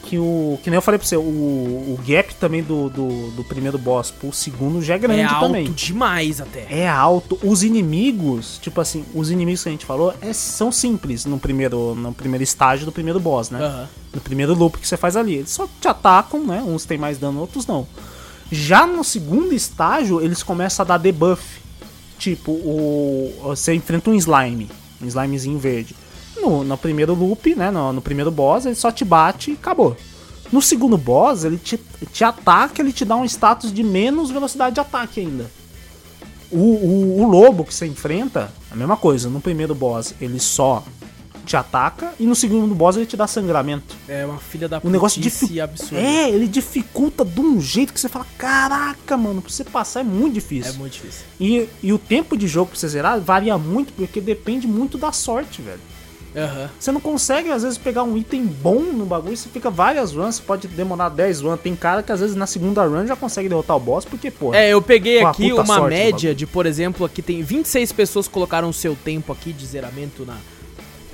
[0.03, 0.59] que o.
[0.63, 4.11] Que nem eu falei pra você, o, o gap também do, do, do primeiro boss
[4.11, 5.73] pro segundo já é grande É alto também.
[5.73, 6.67] demais até.
[6.69, 7.39] É alto.
[7.43, 11.95] Os inimigos, tipo assim, os inimigos que a gente falou é- são simples no primeiro,
[11.95, 13.61] no primeiro estágio do primeiro boss, né?
[13.65, 13.89] Aham.
[14.13, 15.37] No primeiro loop que você faz ali.
[15.37, 16.63] Eles só te atacam, né?
[16.63, 17.87] Uns tem mais dano, outros não.
[18.53, 21.43] Já no segundo estágio, eles começam a dar debuff.
[22.19, 24.71] Tipo, o, você enfrenta um slime,
[25.03, 25.97] um slimezinho verde.
[26.37, 27.71] No, no primeiro loop, né?
[27.71, 29.97] No, no primeiro boss, ele só te bate e acabou.
[30.53, 31.79] No segundo boss, ele te,
[32.13, 35.51] te ataca, ele te dá um status de menos velocidade de ataque ainda.
[36.51, 39.29] O, o, o lobo que você enfrenta, a mesma coisa.
[39.29, 40.85] No primeiro boss, ele só
[41.45, 42.13] te ataca.
[42.21, 43.97] E no segundo boss, ele te dá sangramento.
[44.07, 46.01] É uma filha da O negócio dific- absurda.
[46.01, 50.05] É, ele dificulta de um jeito que você fala: caraca, mano, pra você passar é
[50.05, 50.73] muito difícil.
[50.73, 51.25] É muito difícil.
[51.41, 55.11] E, e o tempo de jogo pra você zerar varia muito, porque depende muito da
[55.11, 55.81] sorte, velho.
[56.37, 56.69] Aham.
[56.79, 60.37] Você não consegue, às vezes, pegar um item bom no bagulho, você fica várias runs,
[60.37, 61.61] você pode demorar 10 runs.
[61.61, 64.53] Tem cara que às vezes na segunda run já consegue derrotar o boss, porque, pô.
[64.53, 68.73] É, eu peguei aqui uma média de, por exemplo, aqui tem 26 pessoas colocaram o
[68.73, 70.37] seu tempo aqui de zeramento na,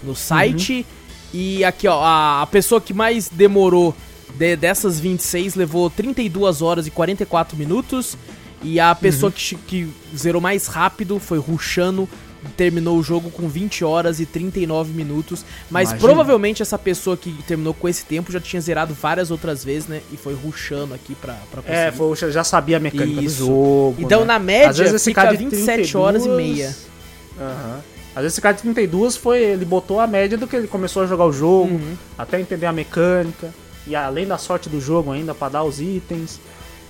[0.02, 0.86] no site.
[1.32, 3.94] E aqui, ó, a, a pessoa que mais demorou
[4.36, 8.16] de- dessas 26 levou 32 horas e 44 minutos.
[8.62, 9.36] E a pessoa Uhum.
[9.36, 12.08] que, que zerou mais rápido foi Rushano.
[12.57, 15.45] Terminou o jogo com 20 horas e 39 minutos.
[15.70, 16.09] Mas Imagina.
[16.09, 20.01] provavelmente essa pessoa que terminou com esse tempo já tinha zerado várias outras vezes, né?
[20.11, 21.78] E foi rushando aqui pra, pra conseguir.
[21.78, 23.41] É, foi, já sabia a mecânica Isso.
[23.43, 23.97] do jogo.
[23.99, 24.26] Então, né?
[24.26, 26.76] na média, Às vezes esse fica cara de 27 horas e 32, meia.
[27.38, 27.80] Aham.
[28.14, 29.43] Às vezes esse cara de 32 foi.
[29.43, 31.95] Ele botou a média do que ele começou a jogar o jogo, Uhum.
[32.18, 33.51] até entender a mecânica.
[33.86, 36.41] E além da sorte do jogo ainda, pra dar os itens.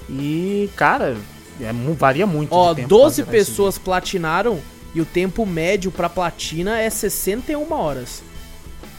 [0.09, 1.17] E, cara,
[1.61, 2.53] é, varia muito.
[2.53, 4.59] Ó, de tempo pra 12 zerar esse pessoas platinaram
[4.95, 8.23] e o tempo médio pra platina é 61 horas.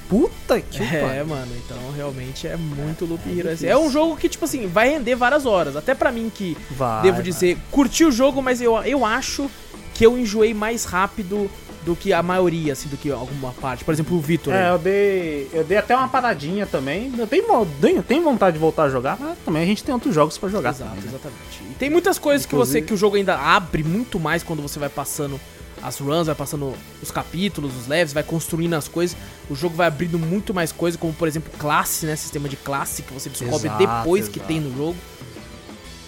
[0.09, 1.25] Puta que É, pariu.
[1.25, 3.43] mano, então realmente é muito Loop é Hero.
[3.49, 3.69] difícil.
[3.69, 5.75] É um jogo que, tipo assim, vai render várias horas.
[5.77, 7.23] Até pra mim que, Vai, devo vai.
[7.23, 9.49] dizer, curti o jogo, mas eu, eu acho
[9.93, 11.49] que eu enjoei mais rápido
[11.85, 13.85] do que a maioria, assim, do que alguma parte.
[13.85, 14.53] Por exemplo, o Vitor.
[14.53, 17.11] É, eu dei, eu dei até uma paradinha também.
[17.17, 20.37] Eu tenho, tenho, vontade de voltar a jogar, mas também a gente tem outros jogos
[20.37, 20.71] pra jogar.
[20.71, 21.09] Exato, também, né?
[21.09, 21.71] exatamente.
[21.71, 24.61] E tem muitas coisas que você Inclusive- que o jogo ainda abre muito mais quando
[24.61, 25.39] você vai passando
[25.81, 29.15] as runs, vai passando os capítulos, os levels, vai construindo as coisas.
[29.49, 32.15] O jogo vai abrindo muito mais coisas, como por exemplo classe, né?
[32.15, 34.47] Sistema de classe que você descobre Exato, depois que exato.
[34.47, 34.95] tem no jogo.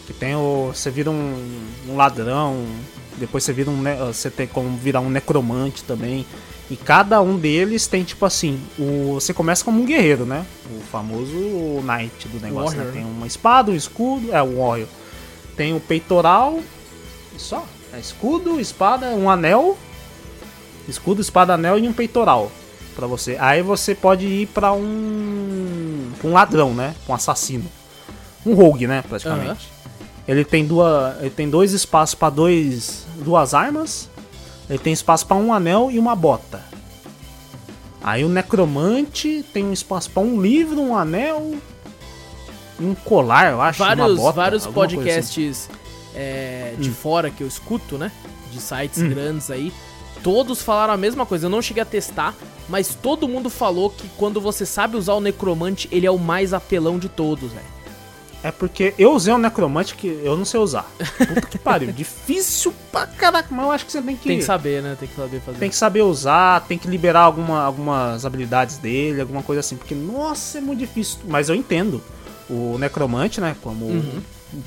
[0.06, 0.72] Que tem o.
[0.74, 2.66] Você vira um, um ladrão,
[3.18, 3.82] depois você vira um.
[3.82, 6.26] ne- Você tem como virar um necromante também.
[6.70, 10.46] E cada um deles tem, tipo assim, o, você começa como um guerreiro, né?
[10.72, 11.34] O famoso
[11.84, 12.90] knight do negócio, né?
[12.92, 14.88] Tem uma espada, um escudo, é, o warrior.
[15.56, 16.60] Tem o peitoral,
[17.36, 17.66] e só.
[17.94, 19.78] É escudo, espada, um anel.
[20.88, 22.52] Escudo, espada, anel e um peitoral
[22.96, 23.38] pra você.
[23.40, 26.12] Aí você pode ir pra um.
[26.20, 26.96] pra um ladrão, né?
[27.08, 27.70] Um assassino.
[28.46, 29.04] Um rogue, né?
[29.08, 29.70] Praticamente.
[30.28, 34.10] Ele tem duas, ele tem dois espaços pra dois, duas armas.
[34.70, 36.62] Ele tem espaço pra um anel e uma bota.
[38.02, 41.56] Aí o necromante tem um espaço pra um livro, um anel,
[42.80, 45.54] um colar, eu acho, vários bota, vários alguma coisa assim.
[46.16, 46.94] É, de Hum.
[46.94, 48.12] fora que eu escuto, né?
[48.52, 49.10] De sites Hum.
[49.10, 49.72] grandes aí.
[50.22, 51.48] Todos falaram a mesma coisa.
[51.48, 52.34] Eu não cheguei a testar,
[52.70, 56.54] mas todo mundo falou que quando você sabe usar o necromante, ele é o mais
[56.54, 57.74] apelão de todos, velho.
[58.42, 60.86] É porque eu usei um necromante que eu não sei usar.
[61.18, 61.92] Puta que pariu.
[61.96, 64.28] Difícil pra caraca, mas eu acho que você tem que.
[64.28, 64.98] Tem que saber, né?
[65.00, 65.58] Tem que saber fazer.
[65.60, 69.78] Tem que saber usar, tem que liberar alguma, algumas habilidades dele, alguma coisa assim.
[69.78, 71.20] Porque, nossa, é muito difícil.
[71.26, 72.04] Mas eu entendo.
[72.50, 73.56] O necromante, né?
[73.62, 74.22] Como Uhum.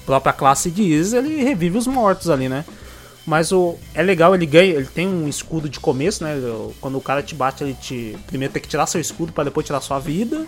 [0.04, 2.64] Própria classe diz, ele revive os mortos ali, né?
[3.26, 6.36] Mas o é legal, ele ganha, ele tem um escudo de começo, né?
[6.80, 9.66] Quando o cara te bate, ele te primeiro tem que tirar seu escudo para depois
[9.66, 10.46] tirar sua vida.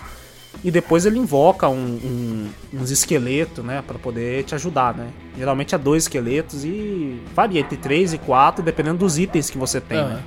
[0.65, 2.49] E depois ele invoca um- um-
[2.81, 3.83] uns esqueletos, né?
[3.87, 5.09] Pra poder te ajudar, né?
[5.37, 9.81] Geralmente é dois esqueletos e varia entre três e quatro, dependendo dos itens que você
[9.81, 10.09] tem, Aham.
[10.15, 10.23] né?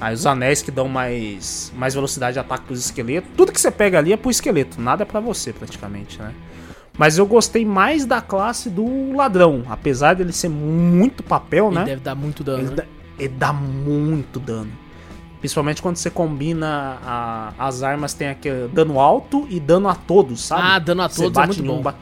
[0.00, 3.30] Aí os anéis que dão mais, mais velocidade de ataque pros esqueletos.
[3.36, 6.32] Tudo que você pega ali é pro esqueleto, nada é pra você praticamente, né?
[6.98, 9.62] Mas eu gostei mais da classe do ladrão.
[9.68, 11.84] Apesar dele ser muito papel, Ele né?
[11.84, 12.58] deve dar muito dano.
[12.60, 12.76] Ele né?
[12.76, 12.84] dá,
[13.18, 14.70] ele dá muito dano.
[15.40, 20.40] Principalmente quando você combina a- as armas, tem aquele dano alto e dano a todos,
[20.42, 20.62] sabe?
[20.64, 21.82] Ah, dano a Você todos é bate muito em um, bom.
[21.82, 21.94] ba-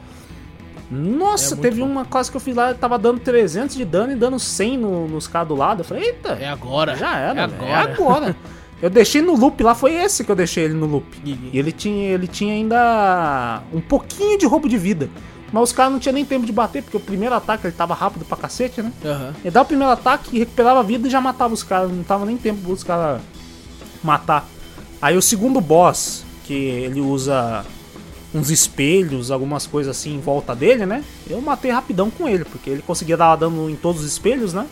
[0.89, 1.87] Nossa, É muito teve bom.
[1.87, 5.07] uma classe que eu fiz lá, tava dando 300 de dano e dando 100 no-
[5.07, 5.79] nos caras do lado.
[5.81, 6.95] Eu falei, eita, É agora.
[6.95, 7.69] já era, É agora.
[7.69, 8.35] é agora.
[8.81, 11.05] Eu deixei no loop lá, foi esse que eu deixei ele no loop.
[11.25, 15.09] E- ele tinha, ele tinha ainda um pouquinho de roubo de vida.
[15.51, 17.93] Mas os caras não tinham nem tempo de bater, porque o primeiro ataque ele tava
[17.93, 18.91] rápido pra cacete, né?
[19.05, 19.33] Aham.
[19.41, 21.89] Ele dava o primeiro ataque, recuperava a vida e já matava os caras.
[21.91, 23.21] Não tava nem tempo dos caras
[24.03, 24.45] matar.
[25.01, 27.65] Aí o segundo boss, que ele usa
[28.33, 31.03] uns espelhos, algumas coisas assim em volta dele, né?
[31.29, 34.65] Eu matei rapidão com ele, porque ele conseguia dar dano em todos os espelhos, né?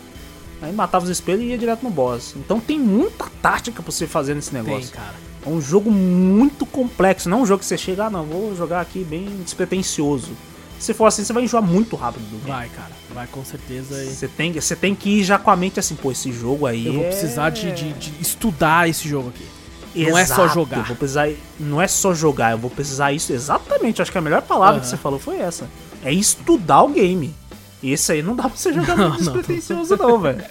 [0.62, 2.34] Aí matava os espelhos e ia direto no boss.
[2.36, 4.90] Então tem muita tática pra você fazer nesse Tem, negócio.
[4.92, 5.14] cara.
[5.44, 8.56] É um jogo muito complexo, não é um jogo que você chega, ah, não, vou
[8.56, 10.30] jogar aqui bem despretensioso.
[10.78, 12.50] Se for assim, você vai enjoar muito rápido do game.
[12.50, 12.90] Vai, cara.
[13.14, 13.94] Vai com certeza.
[14.04, 16.86] Você tem, você tem que ir já com a mente assim, pô, esse jogo aí.
[16.86, 19.46] Eu vou é- precisar de, de- de estudar esse jogo aqui.
[19.96, 20.78] Não é só Exato, jogar.
[20.78, 21.28] Eu vou precisar,
[21.60, 24.02] não é só jogar, eu vou precisar isso exatamente.
[24.02, 24.90] Acho que a melhor palavra que Aham.
[24.90, 25.68] você falou foi essa.
[26.02, 27.32] É estudar o game.
[27.84, 30.42] E esse aí não dá pra você jogar Não, muito despretensioso, não, velho.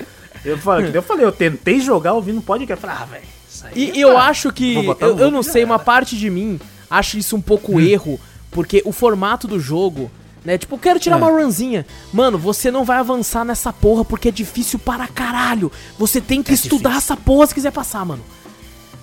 [0.46, 0.58] Eu
[0.94, 2.80] eu falei, eu tentei jogar ouvindo podcast.
[2.82, 3.92] Falei, ah, velho, isso aí.
[3.96, 4.76] E eu tá- acho que.
[5.00, 5.84] Eu, eu não sei, uma era.
[5.84, 6.60] parte de mim
[6.90, 7.42] acha isso um Hum.
[7.42, 8.20] pouco erro,
[8.52, 10.12] porque o formato do jogo.
[10.46, 10.58] Né?
[10.58, 11.18] Tipo, eu quero tirar É.
[11.24, 11.86] uma runzinha.
[12.12, 15.72] Mano, você não vai avançar nessa porra porque é difícil para caralho.
[15.98, 17.14] Você tem que É estudar difícil.
[17.14, 18.22] essa porra se quiser passar, mano.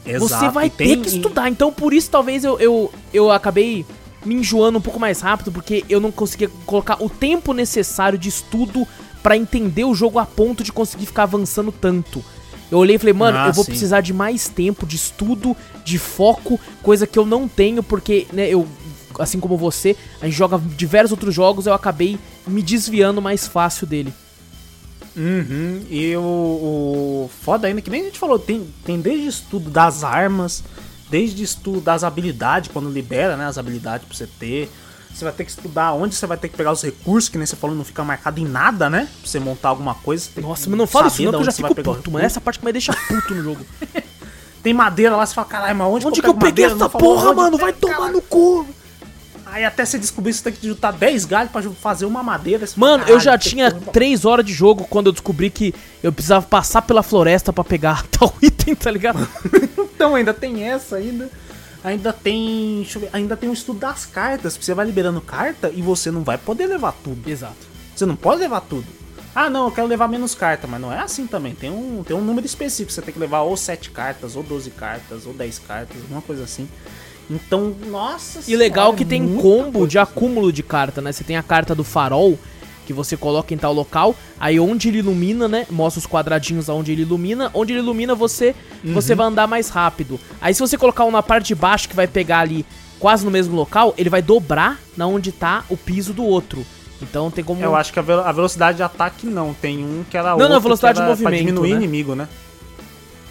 [0.05, 1.49] Exato, Você vai e ter tem- que estudar.
[1.49, 3.87] Então, por isso, talvez eu, eu, eu acabei
[4.25, 8.29] me enjoando um pouco mais rápido, porque eu não conseguia colocar o tempo necessário de
[8.29, 8.87] estudo
[9.23, 12.25] pra entender o jogo a ponto de conseguir ficar avançando tanto.
[12.71, 13.71] Eu olhei e falei, mano, Ah, eu vou sim.
[13.73, 18.49] precisar de mais tempo, de estudo, de foco, coisa que eu não tenho, porque, né,
[18.49, 18.67] eu,
[19.19, 23.87] assim como você, a gente joga diversos outros jogos, eu acabei me desviando mais fácil
[23.87, 24.13] dele.
[25.17, 29.69] Uhum, e o, o foda ainda, que nem a gente falou, tem, tem desde estudo
[29.69, 30.63] das armas,
[31.11, 34.71] desde estudo das habilidades, quando libera, né, as habilidades pra você ter.
[35.13, 37.45] Você vai ter que estudar onde você vai ter que pegar os recursos, que nem
[37.45, 39.09] você falou, não fica marcado em nada, né?
[39.21, 40.29] Pra você montar alguma coisa.
[40.37, 42.25] Nossa, mas não fala isso não, que eu já fico puto, mano.
[42.25, 43.67] Essa parte que me deixa puto no jogo.
[44.63, 46.87] Tem madeira lá, você fala, caralho, mas onde, Onde que eu pego peguei madeira?
[46.87, 47.59] essa porra, mano?
[47.59, 47.97] Vai caralho.
[47.97, 48.67] tomar no cu.
[49.47, 52.65] Aí até você descobrir, você tem que juntar 10 galhos pra ju- fazer uma madeira.
[52.77, 55.13] Mano, eu já "Caralho, tem que tinha correr pra 3 horas de jogo quando eu
[55.13, 59.27] descobri que eu precisava passar pela floresta pra pegar tal item, tá ligado?
[60.01, 61.29] Então ainda tem essa ainda.
[61.85, 62.77] Ainda tem.
[62.77, 64.55] Deixa eu ver, ainda tem o estudo das cartas.
[64.55, 67.29] porque Você vai liberando carta e você não vai poder levar tudo.
[67.29, 67.69] Exato.
[67.95, 68.87] Você não pode levar tudo.
[69.35, 71.55] Ah não, eu quero levar menos carta, mas não é assim também.
[71.55, 72.91] Tem um, tem um número específico.
[72.91, 76.45] Você tem que levar ou 7 cartas, ou 12 cartas, ou 10 cartas, alguma coisa
[76.45, 76.67] assim.
[77.29, 79.89] Então, nossa E legal senhora, que é tem combo coisa.
[79.89, 81.13] de acúmulo de carta, né?
[81.13, 82.39] Você tem a carta do farol,
[82.91, 85.65] que você coloca em tal local, aí onde ele ilumina, né?
[85.71, 87.49] Mostra os quadradinhos aonde ele ilumina.
[87.55, 88.93] Onde ele ilumina, você Uhum.
[88.93, 90.19] você vai andar mais rápido.
[90.41, 92.67] Aí se você colocar um na parte de baixo que vai pegar ali
[92.99, 96.67] quase no mesmo local, ele vai dobrar na onde tá o piso do outro.
[97.01, 99.55] Então tem como Eu acho que a, a velocidade de ataque não.
[99.55, 101.77] Tem um que era Não, não, a velocidade de era pra movimento, diminuir né?
[101.77, 102.29] inimigo, né?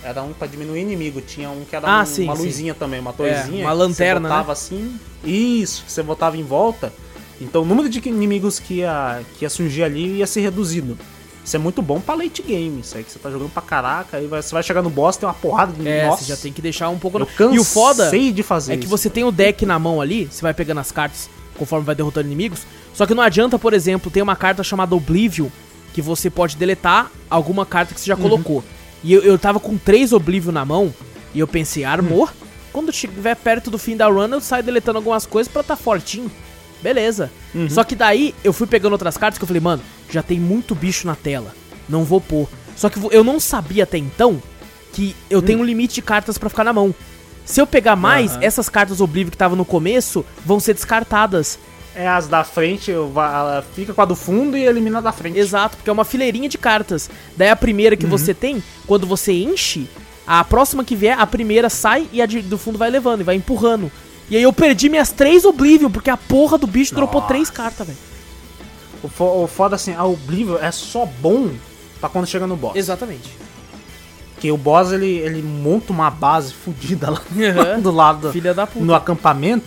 [0.02, 1.20] Era um pra diminuir inimigo.
[1.20, 2.46] Tinha um que era Ah, um- sim, uma sim.
[2.46, 3.66] luzinha também, uma torrezinha.
[3.66, 5.00] uma que lanterna, Você botava assim.
[5.22, 6.94] Isso, que você botava em volta.
[7.42, 10.98] Então o número de inimigos que ia, que ia surgir ali ia ser reduzido.
[11.44, 12.82] Isso é muito bom pra late game.
[12.82, 14.18] Isso aí que você tá jogando pra caraca.
[14.18, 16.38] Aí vai- você vai chegar no boss, tem uma porrada de É, Nossa, você já
[16.38, 17.18] tem que deixar um pouco.
[17.18, 18.90] Eu no- cansei E o foda de fazer é que isso.
[18.92, 22.28] você tem o deck na mão ali, você vai pegando as cartas conforme vai derrotando
[22.28, 22.62] inimigos.
[22.94, 25.48] Só que não adianta, por exemplo, ter uma carta chamada Oblivion,
[25.94, 28.22] que você pode deletar alguma carta que você já Uhum.
[28.22, 28.64] colocou.
[29.04, 30.94] E eu, eu tava com três Oblivion na mão,
[31.34, 32.30] e eu pensei, armor?
[32.30, 32.46] Hum.
[32.72, 36.30] Quando estiver perto do fim da run, eu saio deletando algumas coisas pra tá fortinho.
[36.82, 37.32] Beleza.
[37.54, 37.70] Uhum.
[37.70, 40.74] Só que daí eu fui pegando outras cartas que eu falei, mano, já tem muito
[40.74, 41.54] bicho na tela.
[41.88, 42.48] Não vou pôr.
[42.76, 44.42] Só que eu não sabia até então
[44.94, 46.94] que eu tenho um limite de cartas pra ficar na mão.
[47.46, 48.44] Se eu pegar mais, Aham.
[48.44, 51.60] essas cartas Oblivion que estavam no começo vão ser descartadas.
[51.96, 52.92] É, as da frente,
[53.74, 55.38] fica com a do fundo e elimina a da frente.
[55.38, 57.10] Exato, porque é uma fileirinha de cartas.
[57.36, 59.90] Daí a primeira que você tem, quando você enche,
[60.26, 63.36] a próxima que vier, a primeira sai e a do fundo vai levando e vai
[63.36, 63.92] empurrando.
[64.30, 67.34] E aí eu perdi minhas três Oblivion, porque a porra do bicho dropou Nossa.
[67.34, 68.00] três cartas, velho.
[69.02, 71.50] O, fo- o foda assim, a Oblivion é só bom
[72.00, 72.76] pra quando chega no boss.
[72.76, 73.30] Exatamente.
[74.34, 77.80] Porque o boss, ele, ele monta uma base fodida lá Aham.
[77.82, 78.86] do lado Filha da puta.
[78.86, 79.66] no acampamento.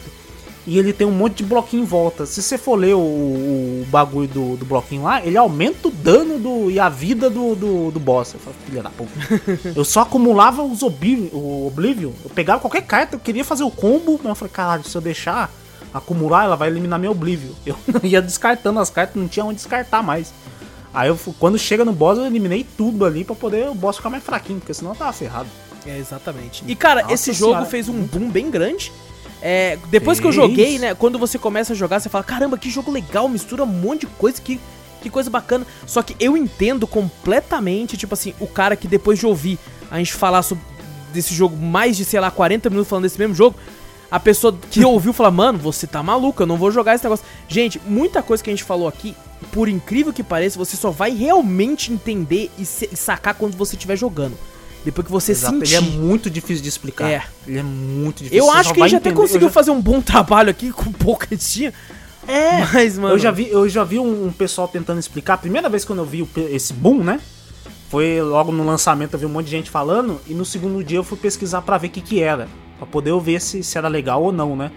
[0.64, 2.24] E ele tem um monte de bloquinho em volta.
[2.24, 6.38] Se você for ler o, o bagulho do, do bloquinho lá, ele aumenta o dano
[6.38, 8.34] do, e a vida do, do, do boss.
[8.34, 9.10] Eu falo, filha da puta.
[9.74, 12.12] eu só acumulava os Oblivion, o Oblivion.
[12.22, 15.00] Eu pegava qualquer carta, eu queria fazer o combo, mas eu falei, caralho, se eu
[15.00, 15.50] deixar
[15.92, 17.52] acumular, ela vai eliminar meu Oblivion.
[17.66, 20.32] Eu ia descartando as cartas, não tinha onde descartar mais.
[20.94, 24.10] Aí eu, quando chega no boss, eu eliminei tudo ali pra poder o boss ficar
[24.10, 25.48] mais fraquinho, porque senão eu tava ferrado.
[25.86, 26.62] É, exatamente.
[26.66, 27.70] E cara, Nossa esse jogo senhora.
[27.70, 28.92] fez um boom bem grande.
[29.42, 30.94] É, depois que eu joguei, né?
[30.94, 34.06] Quando você começa a jogar, você fala: caramba, que jogo legal, mistura um monte de
[34.06, 34.60] coisa, que,
[35.02, 35.66] que coisa bacana.
[35.84, 39.58] Só que eu entendo completamente, tipo assim, o cara que depois de ouvir
[39.90, 40.64] a gente falar sobre
[41.12, 43.56] desse jogo mais de, sei lá, 40 minutos falando desse mesmo jogo.
[44.10, 47.26] A pessoa que ouviu fala, mano, você tá maluco, eu não vou jogar esse negócio.
[47.48, 49.16] Gente, muita coisa que a gente falou aqui,
[49.50, 54.38] por incrível que pareça, você só vai realmente entender e sacar quando você estiver jogando.
[54.84, 55.74] Depois que você Exato, sentir.
[55.76, 57.08] Ele é muito difícil de explicar.
[57.08, 57.22] É.
[57.46, 58.38] Ele é muito difícil.
[58.38, 60.50] Eu você acho que a vai gente até entender- conseguiu já- fazer um bom trabalho
[60.50, 61.72] aqui com pouco que tinha.
[62.26, 63.14] É, Mas, mano.
[63.14, 65.34] eu já vi, eu já vi um, um pessoal tentando explicar.
[65.34, 67.20] A primeira vez quando eu vi o esse boom, né?
[67.90, 70.20] Foi logo no lançamento, eu vi um monte de gente falando.
[70.26, 72.48] E no segundo dia eu fui pesquisar pra ver o que que era.
[72.78, 74.70] Pra poder eu ver se, se era legal ou não, né?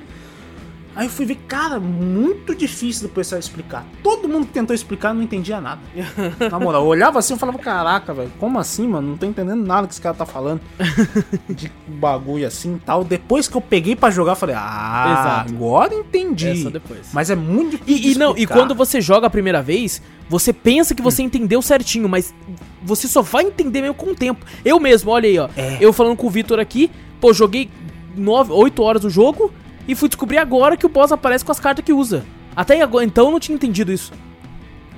[0.96, 3.86] Aí eu fui ver, cara, muito difícil do pessoal explicar.
[4.02, 5.82] Todo mundo que tentou explicar não entendia nada.
[6.50, 9.10] Na moral, eu olhava assim e falava, caraca, velho, como assim, mano?
[9.10, 10.62] Não tô entendendo nada que esse cara tá falando.
[11.50, 13.04] De bagulho assim e tal.
[13.04, 15.54] Depois que eu peguei pra jogar, eu falei, ah, Exato.
[15.54, 16.48] agora entendi.
[16.48, 17.10] É só depois.
[17.12, 18.12] Mas é muito difícil.
[18.12, 21.62] E, e não, e quando você joga a primeira vez, você pensa que você entendeu
[21.62, 22.34] certinho, mas
[22.82, 24.46] você só vai entender mesmo com o tempo.
[24.64, 25.50] Eu mesmo, olha aí, ó.
[25.58, 25.78] É.
[25.82, 26.90] Eu falando com o Vitor aqui,
[27.20, 27.70] pô, joguei
[28.16, 29.52] 9, 8 horas o jogo
[29.88, 32.26] e fui descobrir agora que o boss aparece com as cartas que usa.
[32.56, 34.12] Até agora, então eu não tinha entendido isso.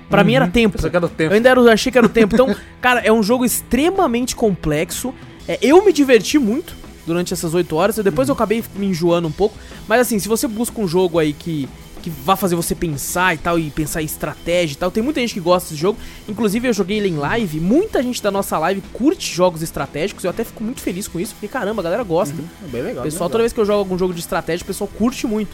[0.09, 0.75] Pra mim era tempo.
[0.75, 1.33] Pensei que era tempo.
[1.33, 2.33] Eu ainda era, eu achei que era o tempo.
[2.33, 5.13] Então, cara, é um jogo extremamente complexo.
[5.47, 6.75] É, eu me diverti muito
[7.05, 7.95] durante essas 8 horas.
[7.97, 9.57] Depois eu acabei me enjoando um pouco.
[9.87, 11.67] Mas assim, se você busca um jogo aí que,
[12.07, 15.19] que vá fazer você pensar e tal, e pensar em estratégia e tal, tem muita
[15.19, 15.99] gente que gosta desse jogo.
[16.27, 17.59] Inclusive, eu joguei ele em live.
[17.59, 20.23] Muita gente da nossa live curte jogos estratégicos.
[20.23, 21.33] Eu até fico muito feliz com isso.
[21.33, 22.35] Porque, caramba, a galera gosta.
[22.63, 23.03] É bem legal.
[23.03, 25.53] Pessoal, bem toda vez que eu jogo algum jogo de estratégia, o pessoal curte muito.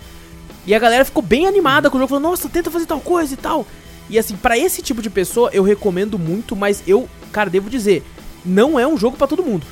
[0.65, 3.33] E a galera ficou bem animada com o jogo, falando, nossa, tenta fazer tal coisa
[3.33, 3.65] e tal.
[4.09, 8.03] E assim, pra esse tipo de pessoa, eu recomendo muito, mas eu, cara, devo dizer,
[8.45, 9.65] não é um jogo pra todo mundo.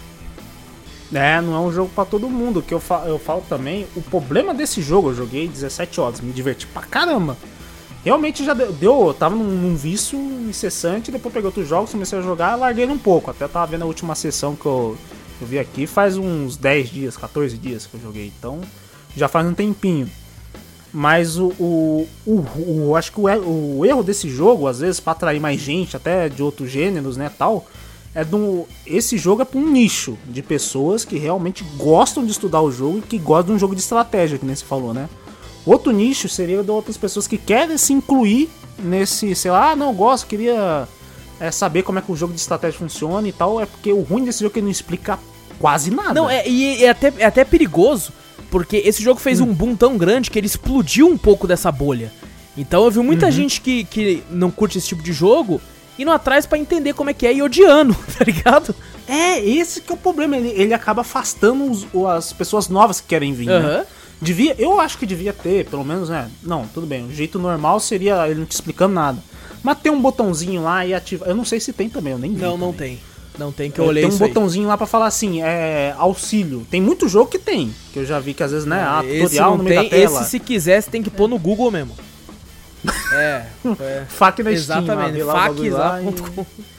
[1.13, 2.61] É, não é um jogo pra todo mundo.
[2.61, 6.31] Que eu, fa eu falo também, o problema desse jogo, eu joguei 17 horas, me
[6.31, 7.37] diverti pra caramba.
[8.03, 12.17] Realmente já deu, deu eu tava num, num vício incessante, depois peguei outros jogos, comecei
[12.17, 13.29] a jogar, larguei um pouco.
[13.29, 14.97] Até tava vendo a última sessão que eu,
[15.39, 18.31] eu vi aqui, faz uns 10 dias, 14 dias que eu joguei.
[18.39, 18.61] Então,
[19.15, 20.09] já faz um tempinho.
[20.93, 25.13] Mas o, o, o, o- acho que o, o erro desse jogo, às vezes, pra
[25.13, 27.65] atrair mais gente, até de outros gêneros, né, tal,
[28.13, 32.61] é do esse jogo é para um nicho de pessoas que realmente gostam de estudar
[32.61, 35.09] o jogo e que gostam de um jogo de estratégia, que nem você falou, né?
[35.65, 38.49] Outro nicho seria de outras pessoas que querem se incluir
[38.79, 40.87] nesse, sei lá, ah, não, gosto, queria
[41.39, 44.01] é, saber como é que o jogo de estratégia funciona e tal, é porque o
[44.01, 45.19] ruim desse jogo é que ele não explica
[45.59, 46.13] quase nada.
[46.13, 48.11] Não, é, e é até, é até perigoso,
[48.49, 52.11] porque esse jogo fez um boom tão grande que ele explodiu um pouco dessa bolha.
[52.57, 55.61] Então eu vi muita gente que, que não curte esse tipo de jogo
[55.99, 58.73] indo atrás pra entender como é que é e odiando, tá ligado?
[59.07, 63.07] É, esse que é o problema, ele, ele acaba afastando os- as pessoas novas que
[63.07, 63.55] querem vir, né?
[63.57, 63.85] Aham.
[64.21, 66.29] Devia, eu acho que devia ter, pelo menos, né?
[66.43, 67.05] Não, tudo bem.
[67.07, 69.17] O jeito normal seria ele não te explicando nada.
[69.63, 71.25] Mas tem um botãozinho lá e ativa.
[71.25, 72.41] Eu não sei se tem também, eu nem vi.
[72.41, 72.97] Não, não também.
[72.97, 72.99] tem.
[73.39, 74.29] Não tem que É, eu olhei tem um isso aí.
[74.29, 76.67] botãozinho lá pra falar assim, é auxílio.
[76.69, 79.21] Tem muito jogo que tem, que eu já vi que às vezes, né, ah, esse
[79.23, 80.21] tutorial não no meio tem, da tela.
[80.21, 81.95] esse se quiser, você tem que pôr no Google mesmo.
[83.13, 83.45] É,
[83.79, 84.05] é.
[84.09, 85.17] FAQ na Steam, Exatamente.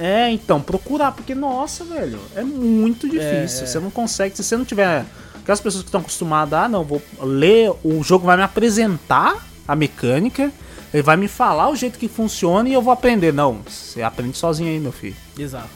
[0.00, 3.64] É, então, procurar, porque, nossa, velho, é muito difícil.
[3.64, 3.66] é.
[3.66, 5.04] Você não consegue, se você não tiver.
[5.42, 9.74] Aquelas pessoas que estão acostumadas, ah, não, vou ler, o jogo vai me apresentar a
[9.74, 10.52] mecânica,
[10.94, 13.32] ele vai me falar o jeito que funciona e eu vou aprender.
[13.32, 15.16] Não, você aprende sozinho aí, meu filho.
[15.36, 15.68] Exato.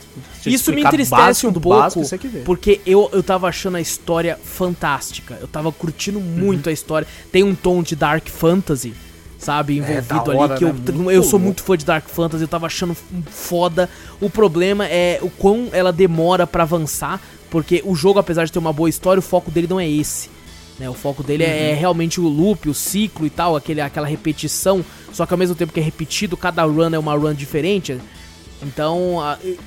[0.47, 2.05] Isso me entristece um do pouco, básico,
[2.45, 5.37] porque eu, eu tava achando a história fantástica.
[5.41, 6.25] Eu tava curtindo Uhum.
[6.25, 7.09] muito a história.
[7.33, 8.95] Tem um tom de Dark Fantasy,
[9.43, 10.81] sabe, envolvido É, hora, ali, que eu, né?
[10.93, 12.97] Muito eu sou muito fã de Dark Fantasy, eu tava achando
[13.31, 13.91] foda.
[14.21, 17.21] O problema é o quão ela demora pra avançar,
[17.51, 20.31] porque o jogo, apesar de ter uma boa história, o foco dele não é esse.
[20.79, 20.89] Né?
[20.89, 24.85] O foco dele é, é realmente o loop, o ciclo e tal, aquele, aquela repetição,
[25.13, 27.99] só que ao mesmo tempo que é repetido, cada run é uma run diferente.
[28.63, 29.19] Então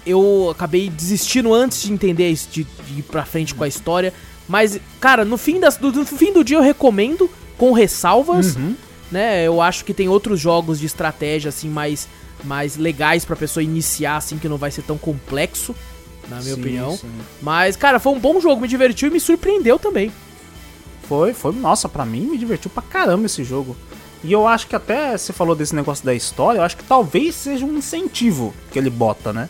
[0.05, 4.13] eu acabei desistindo antes de entender isso, de, de ir pra frente com a história.
[4.47, 8.75] Mas, cara, no fim, das, do, no fim do dia eu recomendo, com ressalvas, Uhum.
[9.15, 9.47] Né?
[9.47, 12.07] Eu acho que tem outros jogos de estratégia, assim, mais,
[12.43, 15.73] mais legais pra pessoa iniciar, assim, que não vai ser tão complexo,
[16.29, 16.97] na minha Sim, opinião.
[16.97, 17.09] sim.
[17.41, 20.11] Mas, cara, foi um bom jogo, me divertiu e me surpreendeu também.
[21.07, 23.75] Foi, foi, nossa, pra mim me divertiu pra caramba esse jogo.
[24.23, 27.35] E eu acho que até você falou desse negócio da história, eu acho que talvez
[27.35, 29.47] seja um incentivo que ele bota, né?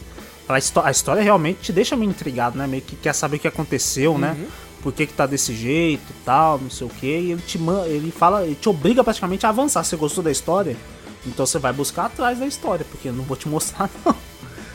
[0.48, 0.54] A,
[0.88, 2.68] a história realmente te deixa meio intrigado, né?
[2.68, 4.36] Meio que quer saber o que aconteceu, né?
[4.86, 7.08] Por que, que tá desse jeito e tal, não sei o que.
[7.08, 7.58] E ele te
[7.88, 9.84] ele fala, ele te obriga praticamente a avançar.
[9.84, 10.78] Você gostou da história?
[11.26, 14.16] Então você vai buscar atrás da história, porque eu não vou te mostrar, não.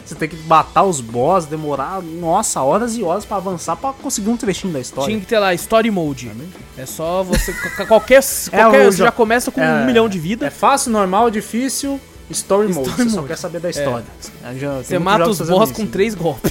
[0.04, 4.30] Você tem que matar os boss, demorar, nossa, horas e horas pra avançar pra conseguir
[4.30, 5.06] um trechinho da história.
[5.06, 6.32] Tinha que ter lá Story Mode.
[6.76, 7.52] É só você.
[7.86, 10.44] qualquer, qualquer É, você já começa com um é- milhão de vida.
[10.44, 12.88] É fácil, normal, difícil, story mode.
[12.88, 13.28] Story você só mode.
[13.28, 14.04] quer saber da história.
[14.42, 15.88] É, já- Você mata os boss com né?
[15.92, 16.50] três golpes.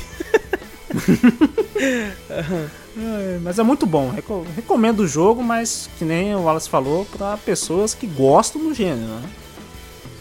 [2.97, 4.09] É, mas é muito bom.
[4.09, 8.73] Reco- recomendo o jogo, mas que nem o Wallace falou, pra pessoas que gostam do
[8.73, 9.23] gênero, né?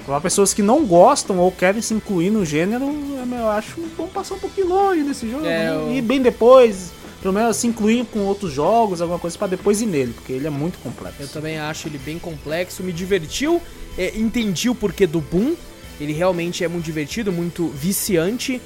[0.05, 2.85] Pra pessoas que não gostam ou querem se incluir no gênero,
[3.31, 5.45] eu acho bom passar um pouquinho longe desse jogo.
[5.45, 5.97] É, né?
[5.97, 9.87] E bem depois, pelo menos se incluir com outros jogos, alguma coisa pra depois ir
[9.87, 11.21] nele, porque ele é muito complexo.
[11.21, 13.61] Eu também acho ele bem complexo, me divertiu,
[13.99, 15.55] é, entendi o porquê do boom.
[16.01, 18.62] Ele realmente é muito divertido, muito viciante,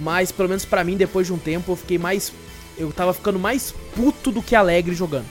[0.00, 2.32] mas pelo menos pra mim, depois de um tempo, eu fiquei mais.
[2.76, 5.26] Eu tava ficando mais puto do que alegre jogando.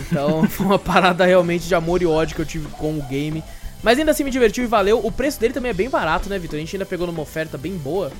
[0.00, 3.42] Então foi uma parada realmente de amor e ódio que eu tive com o game.
[3.82, 5.00] Mas ainda assim me divertiu e valeu.
[5.04, 6.56] O preço dele também é bem barato, né, Vitor?
[6.56, 8.12] A gente ainda pegou numa oferta bem boa.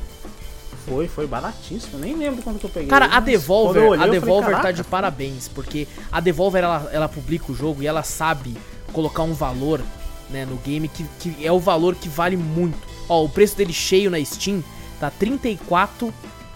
[0.87, 1.99] Foi, foi baratíssimo.
[1.99, 2.89] Nem lembro quando que eu peguei.
[2.89, 6.65] Cara, a Devolver, olhei, a eu falei, Devolver tá "Caraca, de parabéns, porque a Devolver
[6.65, 8.57] ela, ela publica o jogo e ela sabe
[8.93, 9.83] colocar um valor,
[10.31, 12.79] né, no game que, que é o valor que vale muito.
[13.09, 14.65] Ó, o preço dele cheio na Steam
[14.99, 15.27] tá R$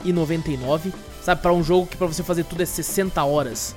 [0.03, 0.93] 34,99,
[1.25, 3.75] sabe, Pra um jogo que pra você fazer tudo é 60 horas.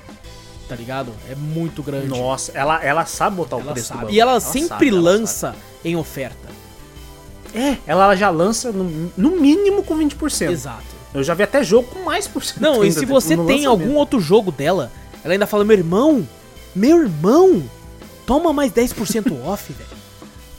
[0.68, 1.12] Tá ligado?
[1.30, 2.08] É muito grande.
[2.08, 4.00] Nossa, ela, ela sabe botar o ela preço do sabe.
[4.00, 4.14] bagulho.
[4.16, 6.48] E ela, Ela sempre sabe, ela lança em oferta.
[7.52, 7.58] sabe.
[7.58, 10.50] É, ela já lança no, no mínimo com 20%.
[10.50, 10.84] Exato.
[11.14, 12.60] Eu já vi até jogo com mais por cento.
[12.60, 13.68] Não, e se você tem lançamento.
[13.68, 14.92] algum outro jogo dela,
[15.24, 16.28] ela ainda fala, meu irmão,
[16.74, 17.62] meu irmão,
[18.26, 19.88] toma mais 10% off, velho.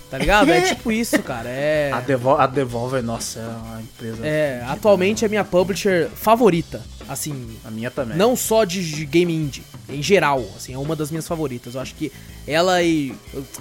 [0.09, 0.49] Tá ligado?
[0.51, 1.49] É tipo isso, cara.
[1.49, 1.91] É.
[1.93, 4.25] A, Devol a Devolver, nossa, é uma empresa.
[4.25, 6.81] É, atualmente é a minha publisher favorita.
[7.07, 8.17] Assim, A minha também.
[8.17, 11.73] não só de, de game indie, em geral, assim, é uma das minhas favoritas.
[11.73, 12.11] Eu acho que
[12.47, 13.15] ela e,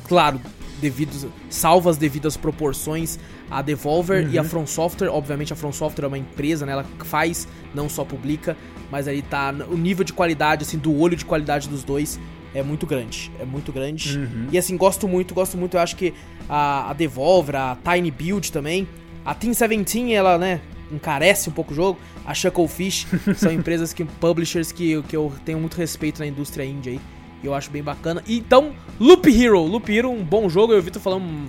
[0.06, 0.38] claro,
[0.80, 3.18] devido, salva as devidas proporções,
[3.50, 6.84] a Devolver e a From Software, obviamente a From Software é uma empresa, né, ela
[7.04, 8.56] faz, não só publica,
[8.90, 12.18] mas aí tá, o nível de qualidade, assim, do olho de qualidade dos dois
[12.54, 14.18] é muito grande, é muito grande.
[14.50, 16.14] E assim, gosto muito, gosto muito, eu acho que
[16.48, 18.88] a, a Devolver, a Tiny Build também,
[19.24, 21.98] a Team 17, ela, né, encarece um pouco o jogo.
[22.24, 26.90] A Shucklefish são empresas que, publishers que, que eu tenho muito respeito na indústria indie
[26.90, 27.00] aí.
[27.42, 28.22] E eu acho bem bacana.
[28.28, 29.60] Então, Loop Hero.
[29.60, 30.72] Loop Hero, um bom jogo.
[30.72, 31.48] Eu vi tu falando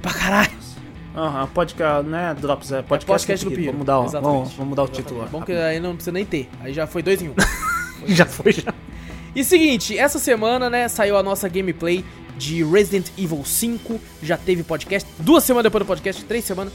[0.00, 0.50] pra caralho.
[1.14, 3.78] Aham, podcast, né, Drops, é podcast, Podcast do Loop Vamos Hero.
[3.78, 4.34] mudar, o- Exatamente.
[4.38, 5.26] vamos, vamos mudar o título lá.
[5.26, 6.48] Bom que aí não precisa nem ter.
[6.60, 7.34] Aí já foi dois em um.
[8.08, 8.74] Já foi, já.
[9.34, 12.04] E seguinte, essa semana, né, saiu a nossa gameplay
[12.36, 13.98] de Resident Evil 5.
[14.22, 15.08] Já teve podcast.
[15.18, 16.70] Duas semanas depois do podcast, três semanas,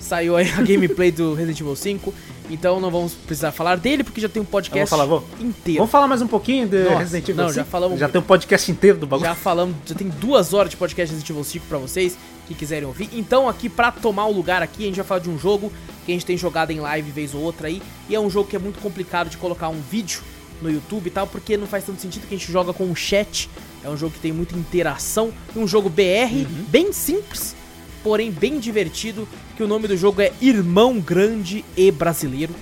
[0.00, 2.12] saiu aí a gameplay do Resident Evil 5.
[2.50, 5.24] Então não vamos precisar falar dele, porque já tem um podcast vou falar, vou.
[5.38, 5.78] inteiro.
[5.78, 7.70] Vamos falar mais um pouquinho de Nossa, Resident Evil não, já 5?
[7.70, 9.28] falamos Já tem um podcast inteiro do bagulho.
[9.28, 12.88] Já falamos, já tem duas horas de podcast Resident Evil 5 pra vocês que quiserem
[12.88, 13.08] ouvir.
[13.12, 15.72] Então, aqui pra tomar o lugar aqui, a gente vai falar de um jogo
[16.04, 17.80] que a gente tem jogado em live vez ou outra aí.
[18.08, 20.20] E é um jogo que é muito complicado de colocar um vídeo
[20.62, 22.96] no YouTube e tal, porque não faz tanto sentido que a gente joga com o
[22.96, 23.48] chat.
[23.82, 25.32] É um jogo que tem muita interação.
[25.56, 27.56] Um jogo BR, bem simples,
[28.02, 29.26] porém bem divertido.
[29.56, 32.54] Que o nome do jogo é Irmão Grande e Brasileiro.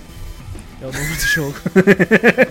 [0.80, 1.56] É o nome do jogo.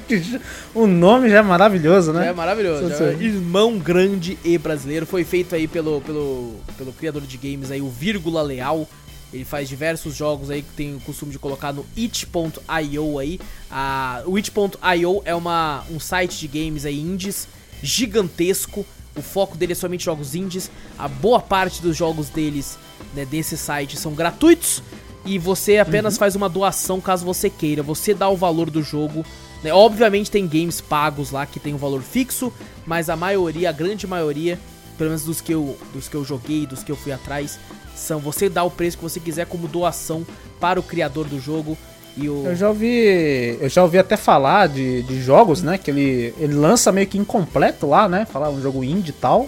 [0.75, 2.27] o nome já é maravilhoso, Já né?
[2.27, 2.89] é maravilhoso.
[2.89, 3.13] Já é.
[3.13, 5.05] Irmão grande e brasileiro.
[5.05, 8.87] Foi feito aí pelo, pelo, pelo criador de games aí, o Vírgula Leal.
[9.33, 13.39] Ele faz diversos jogos aí que tem o costume de colocar no it.io aí.
[13.69, 17.47] A, o it.io é uma, um site de games aí indies
[17.81, 18.85] gigantesco.
[19.15, 20.69] O foco dele é somente jogos indies.
[20.97, 22.77] A boa parte dos jogos deles,
[23.13, 24.81] né, desse site, são gratuitos.
[25.25, 27.83] E você apenas faz uma doação caso você queira.
[27.83, 29.25] Você dá o valor do jogo.
[29.61, 29.73] né?
[29.73, 32.53] Obviamente tem games pagos lá que tem um valor fixo,
[32.85, 34.57] mas a maioria, a grande maioria,
[34.97, 37.59] pelo menos dos que eu, dos que eu joguei, dos que eu fui atrás,
[37.95, 40.25] são você dá o preço que você quiser como doação
[40.59, 41.77] para o criador do jogo.
[42.15, 42.45] E o...
[42.47, 43.57] Eu já ouvi.
[43.61, 45.77] Eu já ouvi até falar de, de jogos, né?
[45.77, 48.25] Que ele, ele lança meio que incompleto lá, né?
[48.25, 49.47] Falar um jogo indie e tal.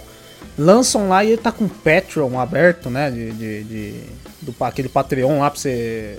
[0.56, 3.10] Lançam lá e ele tá com o Patreon aberto, né?
[3.10, 4.00] De, de, de-
[4.42, 6.16] do aquele Patreon lá pra você.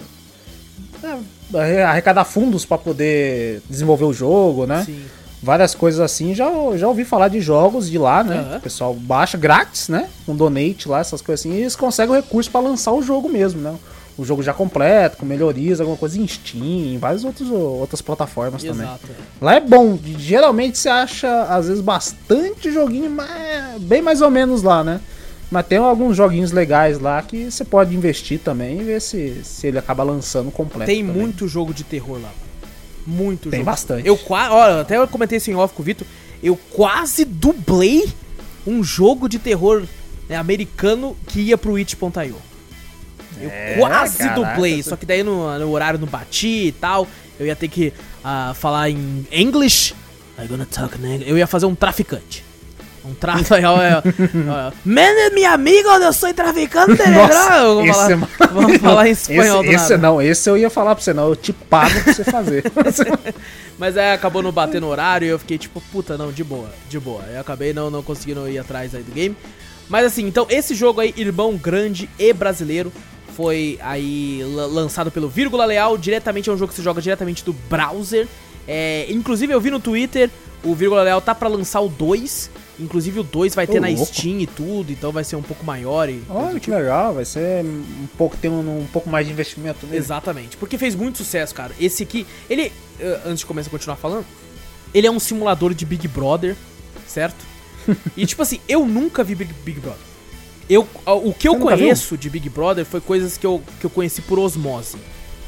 [1.53, 4.84] é, arrecadar fundos pra poder desenvolver o jogo, né?
[4.86, 5.01] Sim.
[5.41, 6.35] Várias coisas assim.
[6.35, 8.39] Já, já ouvi falar de jogos de lá, né?
[8.39, 8.57] Aham.
[8.57, 10.07] O pessoal baixa grátis, né?
[10.25, 11.55] Com donate lá, essas coisas assim.
[11.55, 13.75] E eles conseguem o recurso pra lançar o jogo mesmo, né?
[14.17, 18.61] O jogo já completo, com melhorias, alguma coisa em Steam, em várias outros, outras plataformas
[18.61, 18.85] também.
[18.85, 19.07] Exato.
[19.41, 24.61] Lá é bom, geralmente você acha às vezes bastante joguinho, mas bem mais ou menos
[24.61, 24.99] lá, né?
[25.49, 29.67] Mas tem alguns joguinhos legais lá que você pode investir também e ver se, se
[29.67, 30.85] ele acaba lançando completo.
[30.85, 31.21] Tem também.
[31.21, 32.29] muito jogo de terror lá.
[33.06, 33.72] Muito Tem jogo.
[33.72, 34.08] bastante.
[34.08, 34.54] Eu quase.
[34.54, 36.06] Olha, até eu comentei isso em off com o Vitor.
[36.41, 38.08] Eu quase dublei
[38.66, 39.84] um jogo de terror
[40.30, 42.36] né, americano que ia pro itch.io.
[43.39, 47.08] Eu É, quase caraca, dublei, só que daí no, no horário não bati e tal.
[47.39, 47.91] Eu ia ter que
[48.24, 49.95] ah, falar em English.
[50.38, 51.30] I'm gonna talk in English.
[51.30, 52.43] Eu ia fazer um traficante.
[53.04, 53.64] Um traficante.
[54.86, 57.89] Man, meu amigo, eu sou traficante de Nossa, droga.
[57.89, 61.04] Esse falar, é vamos falar em espanhol Esse, esse não, esse eu ia falar pra
[61.04, 62.64] você não, eu te pago pra você fazer.
[63.80, 66.99] Mas aí acabou não batendo horário e eu fiquei tipo, puta, não, de boa, de
[66.99, 67.24] boa.
[67.34, 69.36] Eu acabei não, não conseguindo ir atrás aí do game.
[69.89, 72.93] Mas assim, então esse jogo aí, Irmão Grande e Brasileiro,
[73.36, 77.43] foi aí la- lançado pelo Vírgula Leal, diretamente é um jogo que se joga diretamente
[77.43, 78.28] do browser.
[78.68, 80.30] É, inclusive eu vi no Twitter,
[80.64, 82.52] o Vírgula Leal tá pra lançar o 2.
[82.80, 84.05] Inclusive o 2 vai ter Ô, na louco.
[84.05, 86.22] Steam e tudo, então vai ser um pouco maior e.
[86.30, 89.97] Olha que legal, vai ser um pouco, tem um, um pouco mais de investimento nele.
[89.97, 91.74] Exatamente, porque fez muito sucesso, cara.
[91.80, 94.26] Esse aqui, ele, eh, antes de começar a continuar falando,
[94.93, 96.55] ele é um simulador de Big Brother,
[97.05, 97.45] certo?
[98.15, 100.11] e tipo assim, eu nunca vi Big, Big Brother.
[100.69, 103.89] Eu, o que eu Você conheço de Big Brother foi coisas que eu, que eu
[103.89, 104.97] conheci por osmose.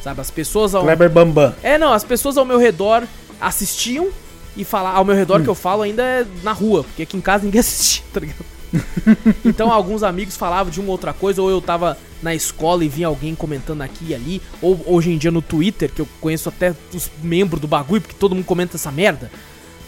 [0.04, 0.84] Sabe, as pessoas ao.
[0.84, 1.56] Kleber Bambam.
[1.64, 3.04] É, não, as pessoas ao meu redor
[3.40, 4.10] assistiam
[4.56, 7.22] e falar ao meu redor que eu falo ainda é na rua, porque aqui em
[7.22, 8.46] casa ninguém assistia, tá ligado?
[9.46, 13.04] então alguns amigos falavam de uma outra coisa, ou eu tava na escola e vi
[13.04, 16.74] alguém comentando aqui e ali, ou hoje em dia no Twitter, que eu conheço até
[16.94, 19.30] os membros do bagulho, porque todo mundo comenta essa merda.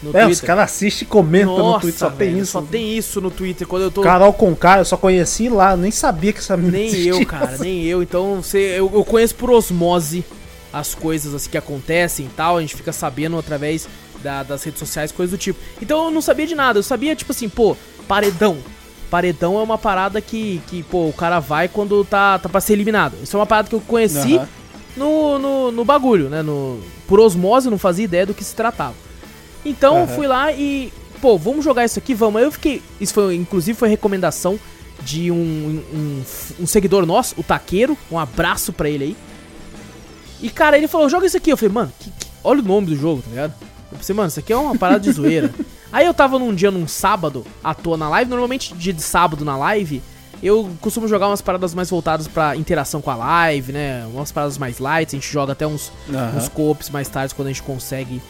[0.02, 2.52] No É, os caras assistem e comentam no Twitter, só tem velho, isso.
[2.52, 4.02] Só tem isso no Twitter, quando eu tô...
[4.02, 7.12] Carol Conká, eu só conheci lá, nem sabia que essa menina Nem existia.
[7.12, 8.02] eu, cara, nem eu.
[8.02, 10.22] Então, você, eu, eu conheço por osmose
[10.72, 12.58] as coisas assim que acontecem e tal.
[12.58, 13.88] A gente fica sabendo através
[14.22, 15.58] da- das redes sociais, coisas do tipo.
[15.80, 16.78] Então eu não sabia de nada.
[16.78, 17.76] Eu sabia, tipo assim, pô,
[18.08, 18.58] paredão.
[19.10, 22.72] Paredão é uma parada que, que pô, o cara vai quando tá, tá pra ser
[22.72, 23.14] eliminado.
[23.22, 24.48] Isso é uma parada que eu conheci Aham.
[24.96, 26.42] no, no, no bagulho, né?
[26.42, 28.94] No, por osmose, não fazia ideia do que se tratava.
[29.64, 30.06] Então Aham.
[30.08, 32.38] fui lá e, pô, vamos jogar isso aqui, vamos.
[32.40, 32.82] Aí eu fiquei.
[33.00, 34.58] Isso foi, inclusive, foi recomendação
[35.02, 36.22] de um, um,
[36.60, 37.96] um seguidor nosso, o Taqueiro.
[38.10, 39.16] Um abraço pra ele aí.
[40.42, 41.50] E, cara, ele falou, joga isso aqui.
[41.50, 43.54] Eu falei, mano, que- que- olha o nome do jogo, tá ligado?
[43.90, 45.52] Eu pensei, mano, isso aqui é uma parada de zoeira.
[45.92, 48.28] Aí eu tava num dia, num sábado, à toa na live.
[48.30, 50.02] Normalmente, dia de sábado na live,
[50.42, 54.04] eu costumo jogar umas paradas mais voltadas pra interação com a live, né?
[54.12, 55.08] Umas paradas mais light.
[55.08, 56.36] A gente joga até uns, Aham.
[56.36, 58.20] uns co-ops mais tarde quando a gente consegue,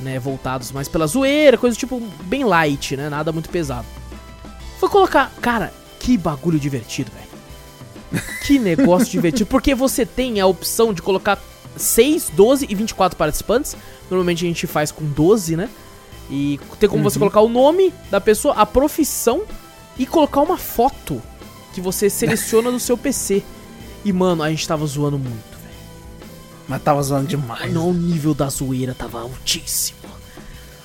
[0.00, 0.18] né?
[0.18, 3.08] Voltados mais pela zoeira, coisa tipo bem light, né?
[3.08, 3.86] Nada muito pesado.
[4.78, 5.32] Foi colocar.
[5.40, 8.22] Cara, que bagulho divertido, velho.
[8.46, 9.46] Que negócio divertido.
[9.46, 11.38] Porque você tem a opção de colocar
[11.76, 13.76] 6, 12 e 24 participantes.
[14.10, 15.68] Normalmente a gente faz com 12, né?
[16.30, 19.42] E tem como você colocar o nome da pessoa, a profissão
[19.98, 21.22] e colocar uma foto
[21.72, 23.42] que você seleciona no seu PC.
[24.04, 25.74] E, mano, a gente tava zoando muito, velho.
[26.68, 27.72] Mas tava zoando demais.
[27.72, 30.06] Não, o nível da zoeira tava altíssimo.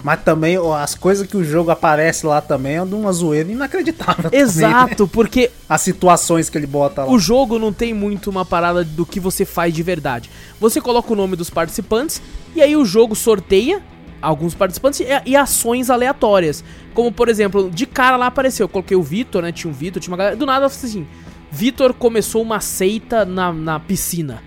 [0.04, 3.52] Mas também ó, as coisas que o jogo aparece lá também é de uma zoeira
[3.52, 4.24] inacreditável.
[4.24, 4.44] também, né?
[4.44, 7.10] Exato, porque As situações que ele bota lá.
[7.10, 10.30] o jogo não tem muito uma parada do que você faz de verdade.
[10.60, 12.22] Você coloca o nome dos participantes
[12.54, 13.82] e aí o jogo sorteia
[14.22, 16.64] alguns participantes e, e ações aleatórias.
[16.94, 19.52] Como, por exemplo, de cara lá apareceu, eu coloquei o Vitor, né?
[19.52, 20.36] Tinha um Vitor, tinha uma galera.
[20.36, 21.08] Do nada, assim,
[21.50, 24.44] Vitor começou uma seita na, na piscina.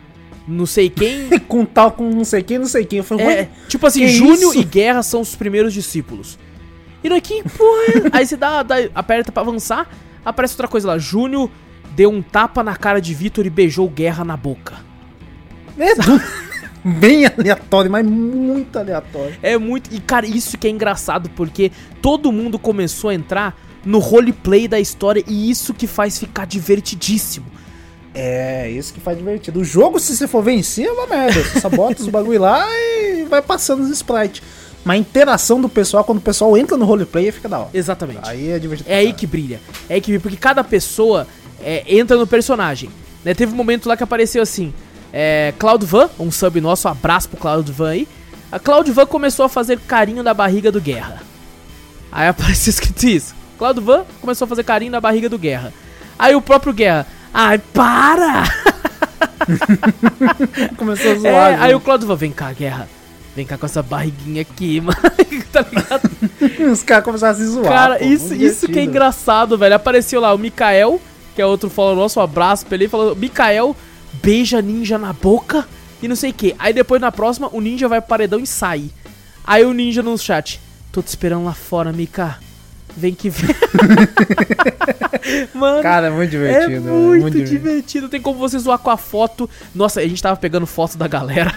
[0.47, 1.28] Não sei quem.
[1.48, 2.98] Com tal, com não sei quem, não sei quem.
[2.98, 6.39] Eu falei, É, tipo assim, Júnior e Guerra são os primeiros discípulos.
[7.03, 9.89] E daqui, porra, aí você dá, dá, aperta pra avançar,
[10.24, 10.98] aparece outra coisa lá.
[10.98, 11.51] Júnior
[11.94, 14.74] deu um tapa na cara de Vitor e beijou Guerra na boca.
[15.78, 15.94] é
[16.84, 19.36] bem aleatório, mas muito aleatório.
[19.42, 19.94] É muito.
[19.94, 21.70] E, cara, isso que é engraçado, porque
[22.02, 27.46] todo mundo começou a entrar no roleplay da história e isso que faz ficar divertidíssimo.
[28.14, 29.60] É, isso que faz divertido.
[29.60, 31.42] O jogo, se você for vencer, é uma merda.
[31.42, 34.40] Você só bota os bagulho lá e vai passando os sprites.
[34.85, 37.70] Mas a interação do pessoal, quando o pessoal entra no roleplay, fica da hora.
[37.73, 38.20] Exatamente.
[38.23, 38.90] Aí é divertido.
[38.90, 39.61] É aí que brilha.
[39.89, 41.27] É aí que brilha, porque cada pessoa
[41.62, 42.90] é, entra no personagem.
[43.24, 43.32] Né?
[43.35, 44.74] Teve um momento lá que apareceu assim:
[45.12, 48.06] É, Claudio um sub nosso, um abraço pro Claudio aí.
[48.52, 51.23] A Claudio começou a fazer carinho na barriga do Guerra.
[52.12, 53.35] Aí apareceu escrito isso.
[53.59, 55.73] Claudio começou a fazer carinho na barriga do Guerra.
[56.19, 58.44] Aí o próprio Guerra, ai, para!
[60.77, 61.62] Começou a É, zoar.
[61.62, 62.89] aí o Claudio vem cá, Guerra.
[63.36, 64.97] Vem cá com essa barriguinha aqui, mano.
[65.52, 66.11] tá ligado?
[66.73, 67.65] Os caras começaram a se zoar.
[67.69, 68.90] Cara, pô, isso, muito isso que é divertido.
[68.90, 69.74] engraçado, velho.
[69.74, 71.01] Apareceu lá o Mikael,
[71.35, 73.74] que é outro follow nosso, um abraço pra ele, falou: Mikael
[74.23, 75.66] beija ninja na boca
[76.01, 76.55] e não sei o que.
[76.59, 78.90] Aí depois na próxima, o ninja vai pro paredão e sai.
[79.44, 80.61] Aí o ninja no chat:
[80.93, 82.39] Tô te esperando lá fora, Mika.
[82.97, 83.52] Vem que vem.
[85.52, 86.73] Mano, Cara, é muito divertido.
[86.73, 86.81] é é
[87.19, 88.09] muito, divertido.
[88.09, 89.51] Tem como você zoar com a foto.
[89.74, 91.52] Nossa, a gente tava pegando foto da galera.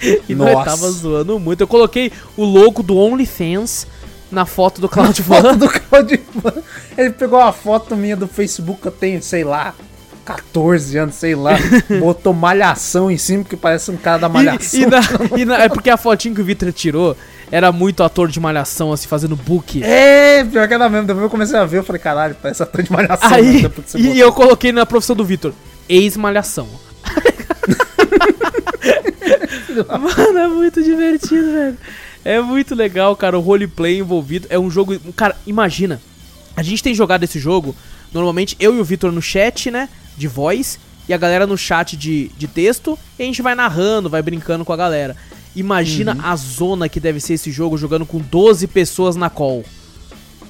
[0.28, 0.64] E nós Nossa.
[0.70, 1.60] tava zoando muito.
[1.62, 3.86] Eu coloquei o logo do OnlyFans
[4.30, 5.56] na foto do Claudio Foto Van.
[5.56, 6.62] do.
[6.98, 9.74] Ele pegou uma foto minha do Facebook que eu tenho, sei lá,
[10.24, 11.52] 14 anos, sei lá.
[12.00, 14.80] botou malhação em cima, que parece um cara da malhação.
[14.80, 15.00] E, e na-
[15.38, 17.16] e na- é porque a fotinho que o Vitor tirou
[17.50, 19.82] era muito ator de malhação, assim, fazendo book.
[19.84, 21.06] É, pior que era mesmo.
[21.06, 23.28] Depois eu comecei a ver, eu falei, caralho, parece ator de malhação.
[23.32, 23.68] Aí, né?
[23.68, 24.16] Que você e botou.
[24.16, 25.52] eu coloquei na profissão do Vitor,
[25.88, 26.66] ex-malhação.
[29.98, 31.78] Mano, é muito divertido, velho.
[32.24, 34.46] É muito legal, cara, o roleplay envolvido.
[34.50, 34.98] É um jogo.
[35.14, 36.00] Cara, imagina.
[36.56, 37.74] A gente tem jogado esse jogo,
[38.12, 39.88] normalmente eu e o Vitor no chat, né?
[40.16, 40.78] De voz,
[41.08, 44.64] e a galera no chat de, de texto, e a gente vai narrando, vai brincando
[44.64, 45.16] com a galera.
[45.56, 46.20] Imagina Uhum.
[46.22, 49.64] a zona que deve ser esse jogo jogando com 12 pessoas na call.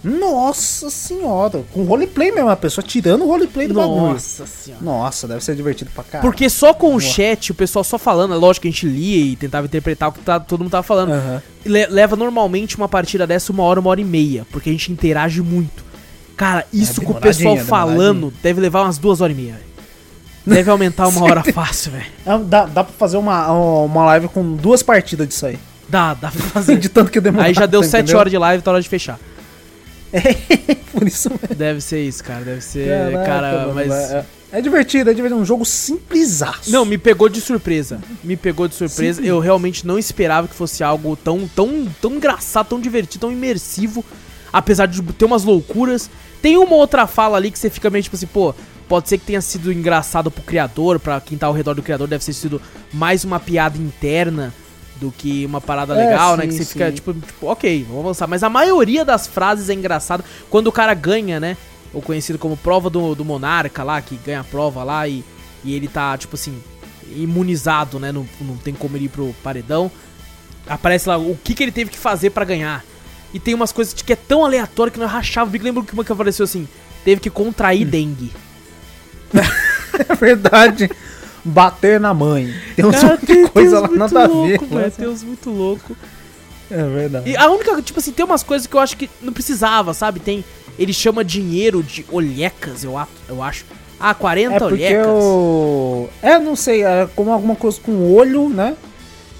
[0.04, 4.12] Nossa senhora, com roleplay mesmo, a pessoa tirando o roleplay do bagulho.
[4.12, 4.84] Nossa senhora.
[4.84, 6.30] Nossa, deve ser divertido pra caralho.
[6.30, 7.00] Porque só com o Boa.
[7.00, 10.12] chat, o pessoal só falando, é lógico que a gente lia e tentava interpretar o
[10.12, 11.12] que tá- todo mundo tava falando.
[11.12, 11.42] Aham.
[11.64, 14.92] Le- leva normalmente uma partida dessa uma hora, uma hora e meia, porque a gente
[14.92, 15.82] interage muito.
[16.36, 19.58] Cara, isso com o pessoal falando deve levar umas duas horas e meia.
[20.46, 22.04] Deve aumentar uma hora fácil, velho.
[22.26, 25.58] Ah, Dá, dá pra fazer uma, uma live com duas partidas disso aí.
[25.88, 26.76] Dá, dá pra fazer.
[26.80, 27.46] De tanto que demora.
[27.46, 28.18] Aí já deu tá sete entendeu?
[28.18, 29.18] horas de live, tá hora de fechar.
[30.92, 31.56] Por isso mesmo.
[31.56, 32.44] Deve ser isso, cara.
[32.44, 32.88] Deve ser.
[33.12, 33.92] Caraca, cara, mano, mas.
[33.92, 35.40] É, é divertido, é divertido.
[35.40, 36.70] É um jogo simplisaço.
[36.70, 38.00] Não, me pegou de surpresa.
[38.22, 39.20] Me pegou de surpresa.
[39.20, 39.28] Sim.
[39.28, 44.04] Eu realmente não esperava que fosse algo tão, tão, tão engraçado, tão divertido, tão imersivo.
[44.52, 46.08] Apesar de ter umas loucuras.
[46.40, 48.54] Tem uma outra fala ali que você fica meio tipo assim, pô,
[48.86, 52.06] pode ser que tenha sido engraçado pro criador, pra quem tá ao redor do criador,
[52.06, 52.60] deve ter sido
[52.92, 54.52] mais uma piada interna
[54.96, 56.44] do que uma parada É, legal, né?
[56.44, 56.72] sim, Que você sim.
[56.72, 58.26] fica tipo, tipo, ok, vamos avançar.
[58.28, 61.56] Mas a maioria das frases é engraçado quando o cara ganha, né?
[61.92, 65.24] O conhecido como prova do, do monarca lá, que ganha a prova lá e,
[65.64, 66.60] e ele tá, tipo assim,
[67.14, 68.10] imunizado, né?
[68.12, 69.90] Não, não tem como ele ir pro paredão.
[70.66, 72.84] Aparece lá o que, que ele teve que fazer pra ganhar.
[73.32, 75.64] E tem umas coisas que é tão aleatório que nós rachava o bico.
[75.64, 76.66] Lembra que uma que apareceu assim?
[77.04, 78.32] Teve que contrair dengue.
[79.96, 80.90] É verdade.
[81.44, 82.52] Bater na mãe.
[82.74, 84.58] Tem uns Cara, tem, coisa tem lá uns muito nada a louco, ver.
[84.58, 84.80] velho.
[84.80, 84.92] né?
[84.96, 85.96] Tem uns muito louco.
[86.70, 87.30] É verdade.
[87.30, 90.18] E a única, tipo assim, tem umas coisas que eu acho que não precisava, sabe?
[90.20, 90.42] Tem.
[90.78, 93.64] Ele chama dinheiro de olhecas, eu, a- eu acho.
[94.00, 95.06] Ah, 40 É porque olhecas.
[95.06, 96.10] eu...
[96.22, 98.74] É, não sei, é como alguma coisa com olho, né?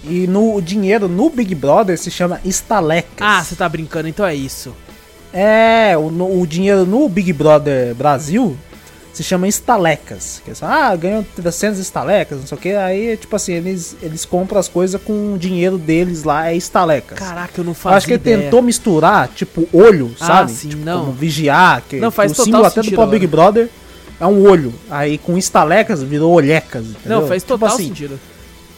[0.05, 3.11] E no o dinheiro no Big Brother se chama estalecas.
[3.21, 4.75] Ah, você tá brincando, então é isso.
[5.33, 8.57] É, o, o dinheiro no Big Brother Brasil
[9.15, 10.43] se chama estalecas.
[10.45, 12.73] Que é só, ah, ganhou 300 estalecas, não sei o que.
[12.73, 17.19] Aí, tipo assim, eles, eles compram as coisas com o dinheiro deles lá, é estalecas.
[17.19, 18.39] Caraca, eu não fazia acho que ele ideia.
[18.43, 20.51] tentou misturar, tipo, olho, Ah, sabe?
[20.53, 21.01] sim, tipo, não.
[21.07, 23.69] como vigiar, que Não, faz o total símbolo até do próprio Big Brother
[24.21, 24.75] é um olho.
[24.91, 27.21] Aí com estalecas virou olhecas, entendeu?
[27.21, 28.19] Não, faz Tipo total assim, sentido.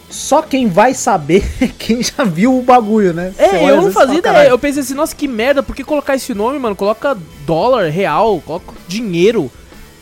[0.09, 3.33] Só quem vai saber é quem já viu o bagulho, né?
[3.37, 4.33] É, eu não fazia ideia.
[4.33, 6.75] "Caralho, Eu pensei assim, nossa, que merda, por que colocar esse nome, mano?
[6.77, 9.51] Coloca dólar, real, coloca dinheiro.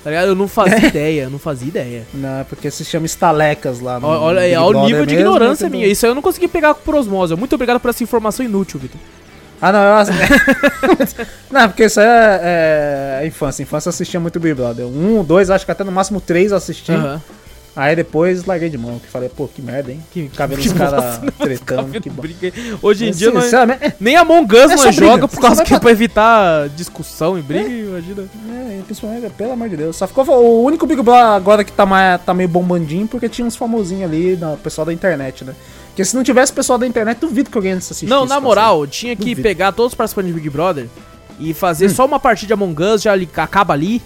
[0.06, 0.27] Tá ligado?
[0.27, 2.03] Eu não fazia ideia, não fazia ideia.
[2.14, 5.30] Não, é porque se chama estalecas lá no Olha aí, olha o nível de mesmo,
[5.30, 5.88] ignorância minha.
[5.88, 7.36] Isso aí eu não consegui pegar por osmose.
[7.36, 9.02] Muito obrigado por essa informação inútil, Vitor.
[9.60, 9.95] Ah, não, eu...
[11.49, 13.64] não, porque isso aí é, é infância.
[13.64, 14.86] Infância eu assistia muito Big Brother.
[14.86, 16.91] Um, dois, acho que até no máximo três eu assisti.
[16.91, 17.19] Aham.
[17.76, 18.99] Aí depois larguei de mão.
[18.99, 20.02] Que falei, pô, que merda, hein?
[20.14, 21.99] Que- que os caras tretando.
[21.99, 22.22] Que bom.
[22.22, 25.11] Briga- Hoje em dia, nós- Sinceramente, nem Among Us É nós briga.
[25.11, 28.23] joga por causa que é pra- pra evitar discussão e briga, imagina.
[28.49, 29.95] É, principalmente, pelo amor de Deus.
[29.97, 33.45] Só ficou o único Big Brother agora que tá, mais, tá meio bombandinho porque tinha
[33.45, 35.53] uns famosinhos ali, o pessoal da internet, né?
[35.89, 38.06] Porque se não tivesse pessoal da internet, duvido que alguém assistisse.
[38.06, 39.41] Não, na isso, moral, tinha que Duvido.
[39.41, 40.88] pegar todos os participantes de Big Brother
[41.39, 41.53] e Hum.
[41.53, 44.02] fazer só uma partida de Among Us, já ali, acaba ali.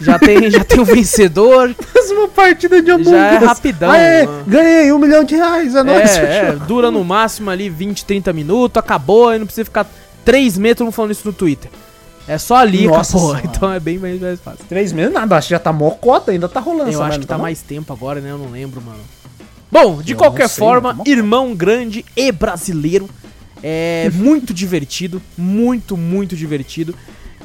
[0.00, 1.74] Já tem, já tem o vencedor.
[1.92, 3.44] Faz uma partida de Among Já é Us.
[3.44, 4.44] rapidão, Aê, mano.
[4.46, 6.16] ganhei um milhão de reais, é, nóis.
[6.16, 9.86] É, é, dura no máximo ali 20, 30 minutos, acabou, aí não precisa ficar
[10.24, 11.70] 3 metros falando isso no Twitter.
[12.26, 13.42] É só ali, Nossa senhora.
[13.44, 14.64] Então é bem mais, mais fácil.
[14.68, 17.18] Três meses nada, acho que já tá mó cota, ainda tá rolando Eu acho merda,
[17.20, 17.42] que tá não?
[17.42, 18.30] mais tempo agora, né?
[18.30, 19.00] Eu não lembro, mano.
[19.70, 23.08] Bom, de Eu qualquer sei, forma, irmão grande e brasileiro.
[23.62, 25.20] É muito divertido.
[25.36, 26.94] Muito, muito divertido.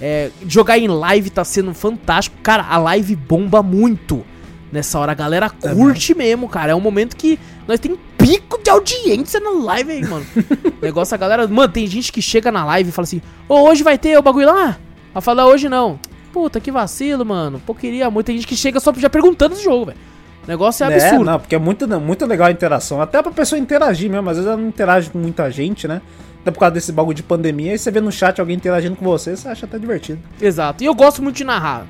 [0.01, 2.37] É, jogar em live tá sendo fantástico.
[2.41, 4.25] Cara, a live bomba muito.
[4.71, 6.71] Nessa hora a galera curte mesmo, cara.
[6.71, 10.25] É um momento que nós tem pico de audiência na live aí, mano.
[10.81, 11.47] Negócio a galera.
[11.47, 14.21] Mano, tem gente que chega na live e fala assim: Ô, hoje vai ter o
[14.21, 14.77] bagulho lá?
[15.13, 15.99] Ela fala, hoje não.
[16.31, 17.61] Puta, que vacilo, mano.
[17.65, 18.27] Pô, queria muito.
[18.27, 19.97] Tem gente que chega só já perguntando esse jogo, velho.
[20.45, 21.25] O negócio é absurdo.
[21.25, 23.01] não, porque é muito, muito legal a interação.
[23.01, 24.29] Até pra pessoa interagir mesmo.
[24.29, 26.01] Às vezes ela não interage com muita gente, né?
[26.41, 27.73] Até por causa desse bagulho de pandemia.
[27.73, 30.19] Aí você vê no chat alguém interagindo com você, você acha até divertido.
[30.41, 30.83] Exato.
[30.83, 31.85] E eu gosto muito de narrar.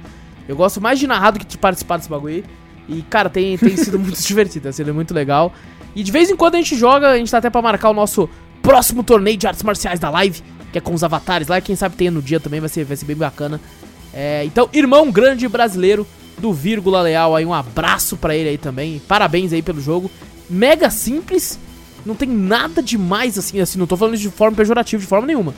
[0.47, 2.43] Eu gosto mais de narrar do que de participar desse bagulho aí.
[2.87, 5.53] E, cara, tem, tem sido muito divertido, tem sido muito legal.
[5.95, 7.93] E de vez em quando a gente joga, a gente tá até pra marcar o
[7.93, 8.27] nosso
[8.61, 11.61] próximo torneio de artes marciais da live, que é com os avatares lá.
[11.61, 13.61] Quem sabe tenha no dia também, vai ser, vai ser bem bacana.
[14.13, 16.05] É, então, irmão grande brasileiro
[16.39, 18.99] do Vírgula Leal aí, um abraço pra ele aí também.
[19.07, 20.09] Parabéns aí pelo jogo.
[20.49, 21.59] Mega simples,
[22.05, 25.53] não tem nada demais assim, assim, não tô falando de forma pejorativa, de forma nenhuma.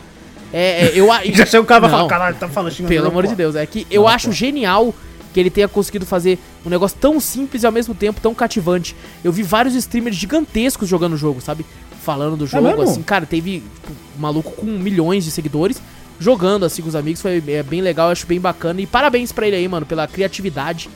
[0.53, 3.07] É, é, eu, a- Já chega o cara vai falar, caralho, tá falando xingando pelo
[3.07, 4.33] amor pô." de Deus, é que eu Não, acho pô.
[4.33, 4.93] genial
[5.33, 8.93] que ele tenha conseguido fazer um negócio tão simples e ao mesmo tempo tão cativante.
[9.23, 11.65] Eu vi vários streamers gigantescos jogando o jogo, sabe?
[12.03, 12.81] Falando do jogo, mesmo?
[12.83, 15.81] assim, cara, teve tipo, um maluco com milhões de seguidores
[16.19, 18.81] jogando assim com os amigos, foi é, bem legal, eu acho bem bacana.
[18.81, 20.89] E parabéns pra ele aí, mano, pela criatividade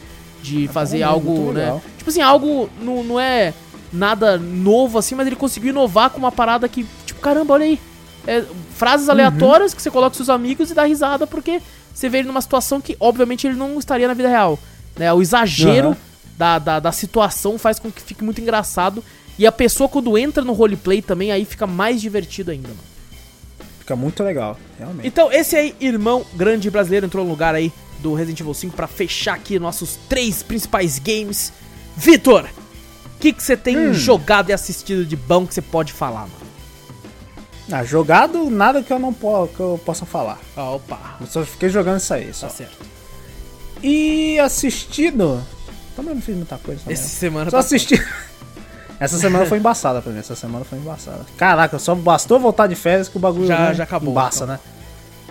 [0.44, 1.62] de fazer bom, algo, né?
[1.62, 1.82] legal.
[1.98, 3.54] Tipo assim, algo não, não é
[3.91, 7.80] nada novo assim, mas ele conseguiu inovar com uma parada que, tipo, caramba, olha aí.
[8.28, 8.44] É,
[8.76, 11.62] frases aleatórias que você coloca com seus amigos e dá risada, porque
[11.94, 14.60] você vê ele numa situação que, obviamente, ele não estaria na vida real.
[14.98, 15.14] Né?
[15.14, 15.98] O exagero Aham.
[16.38, 19.03] da, da, da situação faz com que fique muito engraçado.
[19.38, 22.80] E a pessoa, quando entra no roleplay também, aí fica mais divertido ainda, mano.
[23.80, 25.07] Fica muito legal, realmente.
[25.07, 28.88] Então, esse aí, irmão grande brasileiro, entrou no lugar aí do Resident Evil 5 pra
[28.88, 31.53] fechar aqui nossos três principais games.
[31.95, 32.45] Vitor,
[33.26, 33.93] que que você tem Hum.
[33.93, 36.45] jogado e assistido de bom que você pode falar, mano?
[37.72, 40.38] Ah, jogado, nada que eu não po que eu possa falar.
[40.56, 42.45] Opa, Eu só fiquei jogando isso aí, só.
[42.47, 42.77] tá certo.
[43.81, 45.41] E assistido.
[45.95, 46.81] Também não fiz muita coisa.
[46.88, 47.95] Essa semana Só tá assisti.
[48.99, 50.19] Essa semana foi embaçada pra mim.
[50.19, 51.26] Essa semana foi embaçada.
[51.38, 54.47] Caraca, só bastou voltar de férias que o bagulho Já- né, já acabou, Embaça, então.
[54.56, 54.60] né?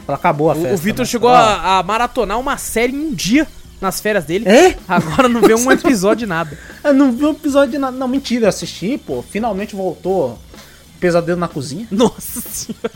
[0.09, 0.75] Acabou a O- festa.
[0.75, 1.11] O Vitor né?
[1.11, 3.47] chegou a, a maratonar uma série em um dia
[3.81, 4.49] nas férias dele.
[4.49, 4.77] É?
[4.89, 6.59] Agora não vê um episódio de nada.
[6.83, 7.97] Eu não vi o episódio de nada.
[7.97, 9.23] Não, mentira, eu assisti, pô.
[9.23, 10.39] Finalmente voltou
[11.01, 11.87] Pesadelo na Cozinha.
[11.91, 12.91] Nossa senhora.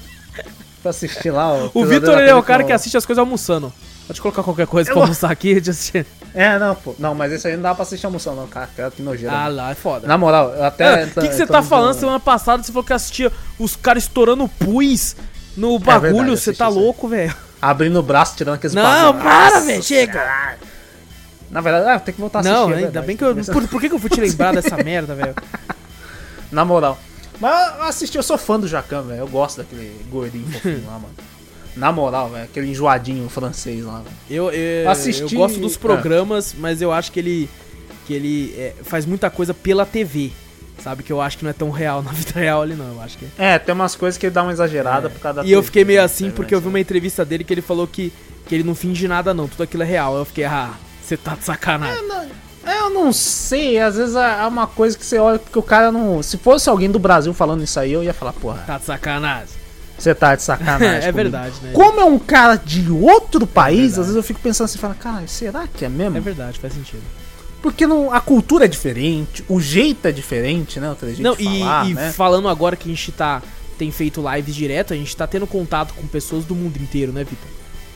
[0.82, 1.52] Pra assistir lá.
[1.52, 3.72] O Pesadelo Vitor é o cara que assiste as coisas almoçando.
[4.06, 6.06] Pode colocar qualquer coisa Eu- pra almoçar aqui de assistir.
[6.32, 6.94] É, não, pô.
[6.98, 8.68] Não, mas esse aí não dá pra assistir almoção, não, cara.
[8.94, 9.34] que nojeira.
[9.34, 10.06] Ah lá, é foda.
[10.06, 11.05] Na moral, eu até.
[11.05, 11.94] O que, que você tá falando?
[11.94, 15.14] Semana passada você falou que assistia os caras estourando pus
[15.56, 16.09] no bagulho.
[16.09, 17.34] É verdade, Você tá louco, velho.
[17.60, 18.82] Abrindo o braço, tirando aqueles Não,
[19.12, 19.22] bagulho.
[19.24, 19.82] para, velho.
[19.82, 20.56] Chega.
[21.51, 22.55] Na verdade, ah, tem que voltar a assistir.
[22.56, 23.06] Não, é ainda verdade.
[23.06, 23.35] bem que eu.
[23.35, 25.35] Por, por que, que eu fui te lembrar dessa merda, velho?
[26.52, 26.98] Na moral.
[27.40, 29.20] Mas eu assisti, eu sou fã do Jacan, velho.
[29.20, 31.14] Eu gosto daquele gordinho fofinho lá, mano.
[31.76, 32.44] Na moral, velho.
[32.44, 34.16] Aquele enjoadinho francês lá, velho.
[34.28, 35.78] Eu, eu, Assisti- eu gosto dos Ah.
[35.80, 37.51] programas, mas eu acho que ele.
[38.06, 40.32] Que ele é, faz muita coisa pela TV.
[40.82, 41.02] Sabe?
[41.02, 42.94] Que eu acho que não é tão real na vida real ali, não.
[42.94, 43.26] Eu acho que.
[43.38, 45.84] É, tem umas coisas que ele dá uma exagerada por causa da E eu fiquei
[45.84, 46.05] meio né?
[46.05, 48.12] assim porque eu vi uma entrevista dele que ele falou que,
[48.46, 49.48] que ele não finge nada, não.
[49.48, 50.16] Tudo aquilo é real.
[50.16, 50.70] Eu fiquei, ah,
[51.02, 52.02] você tá de sacanagem.
[52.66, 56.22] Eu não sei, às vezes é uma coisa que você olha porque o cara não.
[56.22, 59.55] Se fosse alguém do Brasil falando isso aí, eu ia falar, porra, Tá de sacanagem.
[59.98, 60.86] você tá de sacanagem.
[60.98, 61.16] é comigo.
[61.16, 61.70] verdade, né?
[61.72, 64.00] Como é um cara de outro país, verdade.
[64.00, 66.18] às vezes eu fico pensando assim, fala, cara, será que é mesmo?
[66.18, 67.02] É verdade, faz sentido.
[67.62, 70.90] Porque não, a cultura é diferente, o jeito é diferente, né?
[70.90, 72.12] O jeito Não, e, falar, e né?
[72.12, 73.43] falando agora que a gente tá.
[73.76, 77.22] Tem feito lives direto, a gente tá tendo contato com pessoas do mundo inteiro, né,
[77.24, 77.48] Vitor?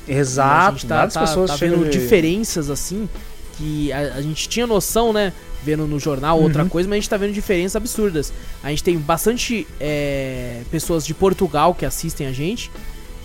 [0.07, 3.09] Exato, a gente tá, tá, pessoas tá vendo de- diferenças assim
[3.57, 5.33] que a, a gente tinha noção, né?
[5.65, 6.45] Vendo no jornal Uhum.
[6.45, 8.33] outra coisa, mas a gente tá vendo diferenças absurdas.
[8.63, 12.71] A gente tem bastante é, pessoas de Portugal que assistem a gente.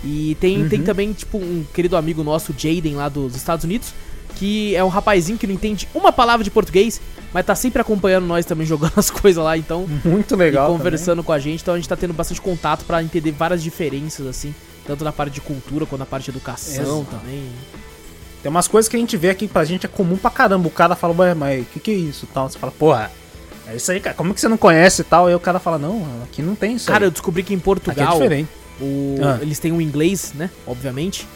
[0.04, 0.70] E tem, Uhum.
[0.70, 3.94] tem também, tipo, um querido amigo nosso, Jaden, lá dos Estados Unidos,
[4.38, 7.02] que é um rapazinho que não entende uma palavra de português,
[7.34, 9.88] mas tá sempre acompanhando nós também, jogando as coisas lá, então.
[10.06, 10.70] Muito legal.
[10.74, 13.62] e conversando com a gente, então a gente tá tendo bastante contato pra entender várias
[13.64, 14.54] diferenças, assim,
[14.86, 17.06] tanto na parte de cultura quanto na parte de educação Exato.
[17.12, 17.38] também.
[17.40, 17.44] também.
[18.44, 20.68] Tem umas coisas que a gente vê aqui pra gente é comum pra caramba.
[20.68, 22.48] O cara fala, "Ué, mas o que, que é isso e tal?
[22.48, 23.12] Você fala, porra,
[23.68, 24.16] é isso aí, cara.
[24.16, 25.26] Como que você não conhece e tal?
[25.26, 27.12] Aí o cara fala, não, aqui não tem isso Cara, eu aí.
[27.12, 28.50] descobri que em Aqui é Portugal diferente.
[28.80, 29.40] o- Ah.
[29.42, 30.50] eles têm o inglês, né?
[30.68, 31.28] Obviamente.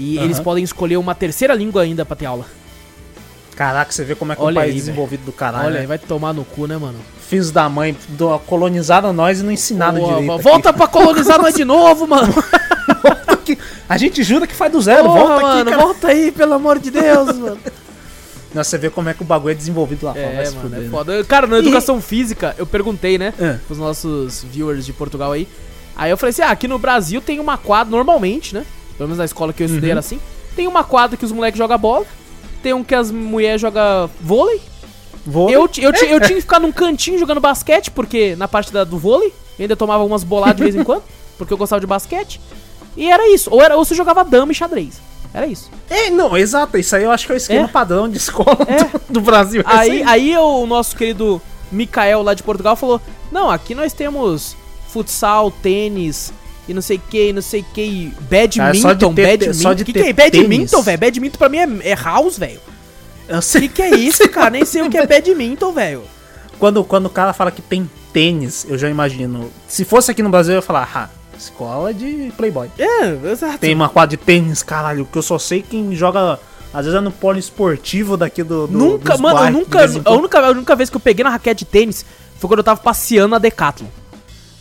[0.00, 0.24] E Aham.
[0.24, 2.46] eles podem escolher uma terceira língua ainda pra ter aula.
[3.54, 5.66] Caraca, você vê como é que é um Olha país aí, desenvolvido do caralho.
[5.66, 5.86] Olha, né?
[5.86, 6.98] vai tomar no cu, né, mano?
[7.28, 10.42] Filhos da mãe, do, colonizaram nós e não ensinaram Boa, direito.
[10.42, 12.32] volta pra colonizar nós de novo, mano.
[13.88, 15.82] A gente jura que faz do zero, Porra, volta mano, aqui, cara.
[15.82, 17.58] volta aí, pelo amor de Deus, mano.
[18.52, 20.24] Né, Você vê como é que o bagulho é desenvolvido lá fora.
[20.26, 20.90] É, mano, fuder, é né?
[20.90, 21.24] foda.
[21.24, 23.58] Cara, na educação física, eu perguntei, né, É.
[23.64, 25.46] pros nossos viewers de Portugal aí.
[25.94, 28.64] Aí eu falei assim: ah, aqui no Brasil tem uma quadra, normalmente, né?
[29.00, 29.92] Pelo menos na escola que eu estudei Uhum.
[29.92, 30.20] era assim.
[30.54, 32.04] Tem uma quadra que os moleques jogam bola,
[32.62, 34.60] tem um que as mulheres jogam vôlei.
[35.24, 35.48] Vou...
[35.48, 38.84] Eu, eu, ti- eu tinha que ficar num cantinho jogando basquete, porque na parte da-
[38.84, 39.28] do vôlei,
[39.58, 41.02] eu ainda tomava umas boladas de vez em quando,
[41.38, 42.38] porque eu gostava de basquete.
[42.94, 43.48] E era isso.
[43.50, 45.00] Ou, era, ou você jogava dama e xadrez.
[45.32, 45.70] Era isso.
[45.88, 46.76] É, não, exato.
[46.76, 47.68] Isso aí eu acho que é o esquema É.
[47.68, 48.84] padrão de escola É.
[48.84, 49.62] do, do Brasil.
[49.62, 51.40] é Aí, aí o nosso querido
[51.72, 53.00] Mikael lá de Portugal falou:
[53.32, 54.54] Não, aqui nós temos
[54.88, 56.32] futsal, tênis
[56.70, 59.54] e não sei o que, não sei o que, badminton, ter- badminton.
[59.54, 60.98] só de que, que é badminton, velho?
[60.98, 62.60] Badminton pra mim é, é house, velho.
[63.28, 63.62] Eu sei.
[63.62, 64.50] que, que é isso, cara?
[64.50, 66.02] Nem sei o que é badminton, velho.
[66.60, 69.50] Quando, quando o cara fala que tem tênis, eu já imagino.
[69.66, 72.70] Se fosse aqui no Brasil, eu ia falar, ah, escola de playboy.
[72.78, 73.58] É, exato.
[73.58, 76.38] Tem uma quadra de tênis, caralho, que eu só sei quem joga.
[76.72, 78.68] Às vezes é no poliesportivo daqui do.
[78.68, 80.08] do Nunca, mano, eu bairros, de nunca.
[80.08, 82.06] A única, a única vez que eu peguei na raquete de tênis
[82.38, 83.88] foi quando eu tava passeando na Decathlon.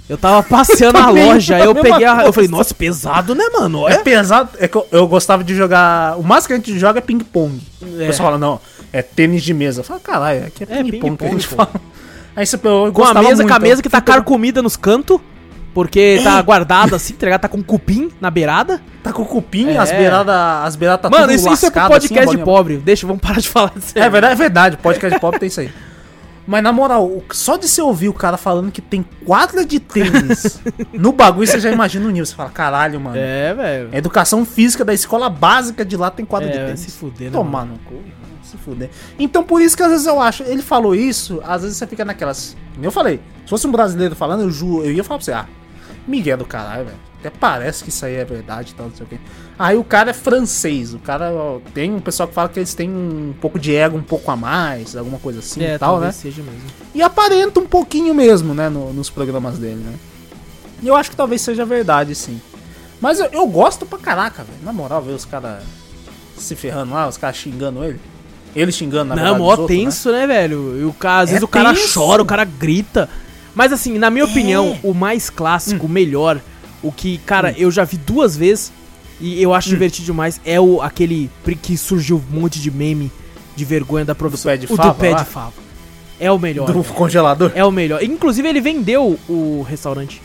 [0.10, 2.26] Eu tava passeando na loja, aí eu peguei a.
[2.26, 3.88] Eu falei, nossa, pesado, né, mano?
[3.88, 4.00] É Olha.
[4.04, 4.50] pesado.
[4.58, 6.18] É que eu, eu gostava de jogar.
[6.18, 7.62] O mais que a gente joga é ping-pong.
[7.82, 8.08] O É.
[8.08, 8.60] pessoal fala, não,
[8.92, 9.82] é tênis de mesa.
[9.82, 11.82] Eu falo, caralho, aqui é É, ping-pong que a gente ping-pong, fala.
[12.36, 15.20] Aí você eu Com a mesa, com a muito, mesa que tá carcomida nos cantos.
[15.72, 17.42] Porque tá guardada assim, tá ligado?
[17.42, 18.82] Tá com cupim na beirada.
[19.04, 19.78] Tá com o cupim, É.
[19.78, 20.36] as beiradas.
[20.66, 22.78] As beiradas tá Mano, tudo isso, isso é pro assim, podcast a de pobre.
[22.78, 23.94] Deixa, vamos parar de falar disso.
[23.94, 24.78] É verdade, é verdade.
[24.78, 25.70] Podcast de pop tem isso aí.
[26.50, 30.60] Mas na moral, só de você ouvir o cara falando que tem quadra de tênis
[30.92, 32.26] no bagulho, você já imagina o nível.
[32.26, 33.16] Você fala, caralho, mano.
[33.16, 33.90] É, velho.
[33.94, 36.80] Educação física da escola básica de lá tem quadra de É, tênis.
[36.80, 37.38] se fuder, né?
[37.38, 37.74] Tomar mano?
[37.74, 38.04] no cu,
[38.42, 38.90] se fuder.
[39.20, 42.04] Então por isso que às vezes eu acho, ele falou isso, às vezes você fica
[42.04, 42.58] naquelas.
[42.82, 45.46] Eu falei, se fosse um brasileiro falando, eu juro, eu ia falar pra você, ah,
[46.08, 46.98] Miguel do caralho, velho.
[47.20, 49.18] Até parece que isso aí é verdade e tal, não sei o quê.
[49.58, 52.74] Aí o cara é francês, o cara ó, tem um pessoal que fala que eles
[52.74, 56.00] têm um pouco de ego um pouco a mais, alguma coisa assim É, e tal,
[56.00, 56.14] né?
[56.14, 56.62] seja mesmo.
[56.96, 59.94] E aparenta um pouquinho mesmo, né, no- nos programas dele, né?
[60.82, 62.40] E eu acho que talvez seja verdade, sim.
[63.02, 64.60] Mas eu, eu gosto pra caraca, velho.
[64.64, 65.62] Na moral, ver os caras
[66.38, 68.00] se ferrando lá, os caras xingando ele.
[68.56, 69.84] Ele xingando, na Não, verdade, mó os outros, né?
[69.84, 70.80] tenso, né, velho?
[70.80, 72.00] E o cara, às É vezes o cara tenso.
[72.00, 73.10] chora, o cara grita.
[73.54, 75.90] Mas assim, na minha opinião, o mais clássico, Hum.
[75.90, 76.40] o melhor,
[76.82, 78.72] o que, cara, eu já vi duas vezes
[79.20, 79.54] e eu Hum.
[79.54, 81.30] acho divertido demais, é o aquele
[81.62, 83.12] que surgiu um monte de meme
[83.56, 84.52] de vergonha da profissão.
[84.52, 85.24] pé de o fava do pé lá?
[85.24, 85.54] de fava.
[86.20, 86.72] É o melhor.
[86.72, 87.52] Do congelador.
[87.56, 88.04] É o melhor.
[88.04, 90.22] Inclusive, ele vendeu o restaurante.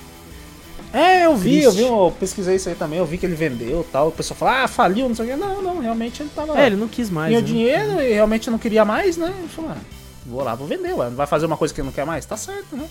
[0.92, 3.80] É, eu vi, eu vi, eu pesquisei isso aí também, eu vi que ele vendeu
[3.80, 4.08] e tal.
[4.08, 5.36] O pessoal fala, ah, faliu, não sei o quê.
[5.36, 6.56] Não, não, realmente ele tava.
[6.56, 7.30] É, ele não quis mais.
[7.30, 7.48] tinha o né?
[7.48, 9.34] dinheiro e realmente não queria mais, né?
[9.36, 9.76] Ele falou, ah,
[10.24, 11.06] vou lá, vou vender, ué.
[11.08, 12.24] Não vai fazer uma coisa que ele não quer mais?
[12.24, 12.86] Tá certo, né?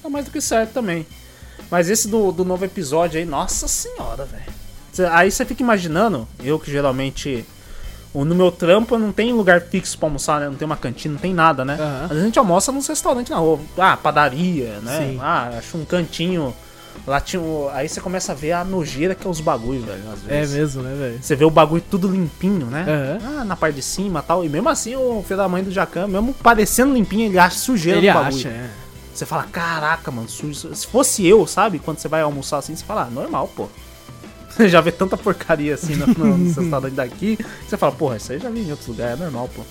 [0.00, 1.04] Tá mais do que certo também.
[1.70, 5.10] Mas esse do, do novo episódio aí, nossa senhora, velho.
[5.12, 7.44] Aí você fica imaginando, eu que geralmente.
[8.14, 10.46] No meu trampo não tem lugar fixo pra almoçar, né?
[10.48, 11.74] Não tem uma cantina, não tem nada, né?
[11.74, 12.02] Aham.
[12.04, 13.58] Às vezes a gente almoça nos restaurantes na rua.
[13.76, 14.98] Ah, padaria, né?
[14.98, 15.18] Sim.
[15.20, 16.54] Ah, acho um cantinho.
[17.08, 17.42] Lá tinha.
[17.72, 20.02] Aí você começa a ver a nojeira que é os bagulhos, velho.
[20.12, 21.18] Às É mesmo, né, velho?
[21.20, 23.18] Você vê o bagulho tudo limpinho, né?
[23.20, 23.40] Aham.
[23.40, 24.44] Ah, na parte de cima e tal.
[24.44, 27.98] E mesmo assim, o filho da mãe do Jacan, mesmo parecendo limpinho, ele acha sujeira
[27.98, 28.36] Ele no bagulho.
[28.36, 28.70] acha, é.
[29.14, 30.74] Você fala, caraca, mano, sujo.
[30.74, 31.78] Se fosse eu, sabe?
[31.78, 33.68] Quando você vai almoçar assim, você fala, ah, normal, pô.
[34.50, 37.38] Você já vê tanta porcaria assim no, no, nos restaurantes daqui.
[37.66, 39.62] Você fala, porra, isso aí já vi em outros lugares, é normal, pô.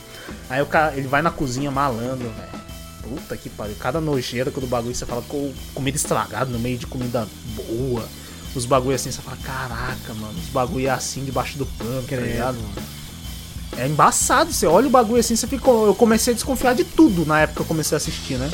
[0.49, 2.64] Aí o cara, ele vai na cozinha malandro, velho.
[3.03, 3.76] Puta que pariu.
[3.78, 8.07] Cada nojeira do bagulho você fala, com comida estragada no meio de comida boa.
[8.56, 12.15] Os bagulho assim, você fala, caraca, mano, os bagulho é assim debaixo do pano, tá
[12.15, 12.57] ligado?
[13.78, 15.70] É embaçado, você olha o bagulho assim, você fica.
[15.70, 18.49] Eu comecei a desconfiar de tudo na época que eu comecei a assistir, né?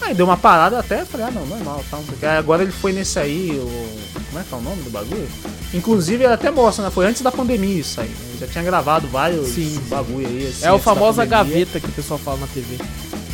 [0.00, 1.98] Aí deu uma parada até, falei, ah não, normal, tá.
[2.22, 4.16] Aí agora ele foi nesse aí, o.
[4.28, 5.28] Como é que é o nome do bagulho?
[5.72, 6.90] Inclusive ele até mostra, né?
[6.90, 8.06] Foi antes da pandemia isso aí.
[8.28, 9.80] Ele já tinha gravado vários Sim.
[9.88, 10.48] bagulho aí.
[10.48, 12.76] assim, É o famosa gaveta que o pessoal fala na TV.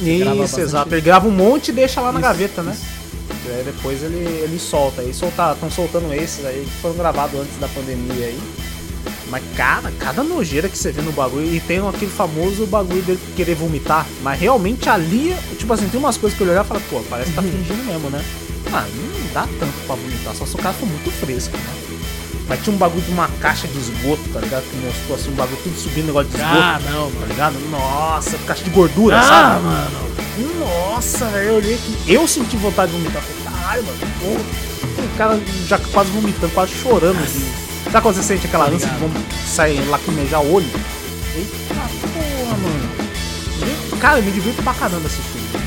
[0.01, 0.93] Isso, exato.
[0.95, 2.73] Ele grava um monte e deixa lá na Isso, gaveta, né?
[2.73, 3.03] isso.
[3.47, 5.03] E aí depois ele, ele solta.
[5.03, 8.41] Aí estão soltando esses aí que foram gravados antes da pandemia aí.
[9.31, 11.55] Mas cara, cada nojeira que você vê no bagulho.
[11.55, 14.07] E tem aquele famoso bagulho dele querer vomitar.
[14.23, 17.31] Mas realmente ali, tipo assim, tem umas coisas que eu olhar e falo, pô, parece
[17.31, 18.23] que tá fingindo mesmo, né?
[18.73, 21.75] Ah, não dá tanto pra vomitar, só se o cara for muito fresco, né?
[22.49, 24.65] Mas tinha um bagulho de uma caixa de esgoto, tá ligado?
[24.69, 26.55] Que mostrou assim, um bagulho tudo subindo negócio de esgoto.
[26.59, 27.27] Ah, não, Tá mano.
[27.29, 27.71] ligado?
[27.71, 29.65] Nossa, caixa de gordura, Ah, sabe?
[29.65, 30.13] mano.
[30.61, 31.97] Nossa, velho, eu olhei aqui.
[32.13, 33.23] Eu senti vontade de vomitar.
[33.23, 35.05] Falei, caralho, mano, porra.
[35.05, 37.19] O cara já quase vomitando, quase chorando.
[37.23, 37.45] Assim.
[37.93, 39.11] Sabe quando você sente aquela ânsia de vom-
[39.47, 40.67] sair lacrimejar o olho?
[41.37, 42.91] Eita porra, mano.
[43.93, 45.63] E, Cara, eu me divirto pra caramba assistindo.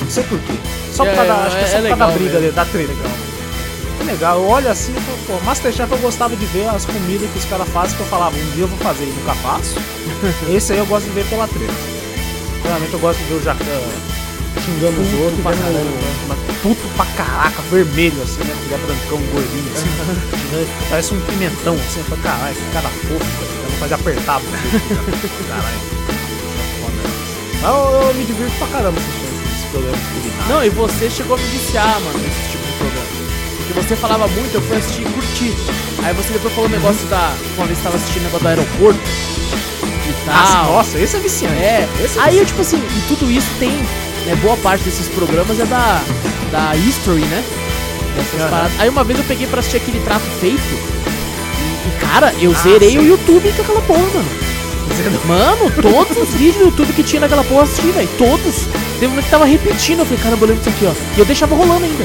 [0.00, 0.52] Não sei porquê.
[0.94, 2.52] Só por É, causa da, acho que é é só por causa da briga mesmo.
[2.54, 2.92] da treta.
[3.98, 7.28] Que legal, eu olho assim, eu falo, pô, Masterchef eu gostava de ver as comidas
[7.30, 9.74] que os caras fazem, que eu falava, um dia eu vou fazer e nunca faço.
[10.48, 11.72] Esse aí eu gosto de ver pela treta.
[12.62, 13.64] Geralmente eu gosto de ver o Jacan
[14.60, 18.54] xingando os outros, pra o- mas puto pra caraca, vermelho assim, né?
[18.64, 20.68] Ele é brancão, gordinho assim.
[20.90, 23.48] Parece um pimentão assim, eu caralho, que cara fofo, cara.
[23.62, 24.40] Dá vontade de apertar.
[25.48, 25.98] Caralho.
[27.60, 30.54] Mas eu, eu me divirto pra caramba assistindo esse programa de culinária.
[30.54, 33.08] Não, e você chegou a me viciar, mano, nesse tipo de programa.
[33.56, 35.54] Porque você falava muito, eu fui assistir e curti.
[36.04, 37.34] Aí você depois falou o negócio da.
[37.56, 39.00] Uma vez você tava assistindo o negócio do aeroporto.
[40.08, 40.72] E Nossa, tal.
[40.72, 41.54] nossa, esse é viciante.
[41.58, 43.70] É, esse é aí eu, tipo assim, e tudo isso tem,
[44.28, 46.00] né, boa parte desses programas é da,
[46.52, 47.42] da History, né?
[48.50, 48.72] Paradas.
[48.78, 52.62] Aí uma vez eu peguei pra assistir aquele trato feito, e, e, cara, eu Ah,
[52.62, 54.48] zerei o YouTube com aquela porra, mano.
[55.26, 58.66] Mano, todos os vídeos do YouTube que tinha naquela porra eu assisti, velho, todos.
[58.98, 61.16] Teve um que tava repetindo, eu falei, caramba, eu lembro disso aqui, ó.
[61.16, 62.04] E eu deixava rolando ainda.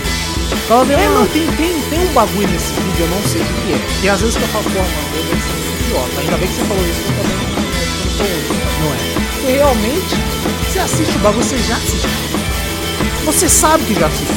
[0.68, 3.45] Tava vendo, É, não, tem, tem, tem um bagulho nesse vídeo, eu não sei o
[3.45, 4.06] que, é.
[4.06, 6.22] E às vezes que eu falo, porra, mano, eu devo ser idiota.
[6.22, 8.64] Ainda bem que você falou isso, eu também não, eu não tô ouvindo.
[8.84, 9.54] não é.
[9.58, 10.16] Realmente,
[10.74, 12.10] você assiste o bagulho, você já assistiu.
[13.26, 14.34] Você sabe que já assistiu.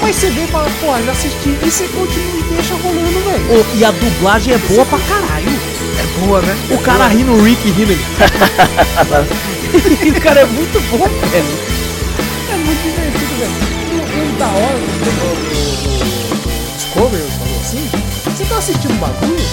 [0.00, 1.58] Mas você vê e fala, porra, já assisti.
[1.60, 3.58] E você continua e deixa rolando, velho.
[3.58, 5.50] Ô, e a dublagem é boa pra caralho.
[5.98, 6.56] É boa, né?
[6.70, 7.98] O cara rindo, o Rick ele.
[10.16, 11.58] o cara é muito bom, velho.
[12.48, 13.50] É muito divertido, velho.
[13.90, 13.96] E
[14.28, 14.86] o da hora do,
[16.76, 17.90] Discovery, eu falo assim,
[18.24, 19.44] você tá assistindo um bagulho,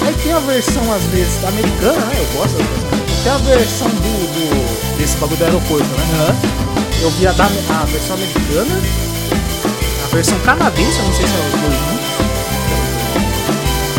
[0.00, 2.16] aí tem a versão, às vezes, americana, né?
[2.18, 2.95] Eu gosto da versão
[3.26, 6.36] Tem a versão do, do- desse bagulho do aeroporto, né?
[7.02, 8.80] Eu vi a, da, a versão americana,
[10.04, 12.06] a versão canadense, eu não sei se é os dois juntos.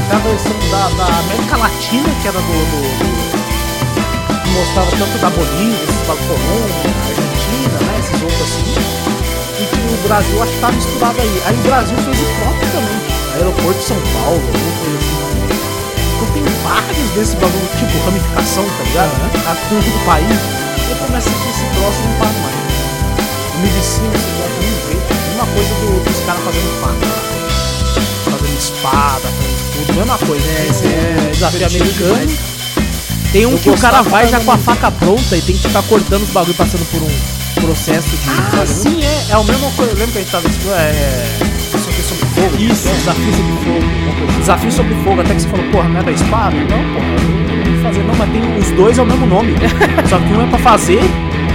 [0.07, 5.17] Tem a versão da, da América Latina, que era do, do, do- que mostrava tanto
[5.19, 7.99] da Bolívia, esses bagulho Colômbia, Argentina, né?
[7.99, 8.63] Esses outros assim.
[9.59, 11.41] E que o Brasil acho que tá misturado aí.
[11.47, 12.97] Aí o Brasil fez o próprio também.
[13.35, 14.41] Aeroporto de São Paulo,
[16.67, 19.11] vários desses bagulho, tipo ramificação, tá ligado?
[19.47, 20.39] A dentro do país.
[20.89, 22.55] Eu começo assistir esse troço e não paro mais.
[23.55, 25.13] Eu me vicio nesse troço de um jeito.
[25.27, 27.07] Mesma coisa do- dos caras fazendo faca.
[28.31, 29.93] Fazendo espada, fazendo tudo.
[29.97, 30.45] Mesma coisa.
[30.47, 32.37] É, esse é desafio americano.
[33.33, 35.61] Tem um Eu que o cara vai já com a faca pronta e tem que
[35.67, 38.17] ficar cortando os bagulho passando por um processo de.
[38.61, 39.25] Ah, sim, é.
[39.31, 39.91] É a mesma coisa.
[39.93, 40.47] Lembra que a gente tava?
[40.79, 41.46] É.
[41.89, 42.55] Isso é sobre fogo.
[42.63, 42.93] Isso, é.
[42.93, 44.27] desafio sobre fogo.
[44.27, 44.39] assim.
[44.39, 46.55] Desafio sobre fogo, até que você falou, porra, não é da espada?
[46.55, 48.03] Não, porra, tenho que fazer.
[48.03, 49.53] Não, mas tem os dois é o mesmo nome.
[50.09, 50.99] Só que um é pra fazer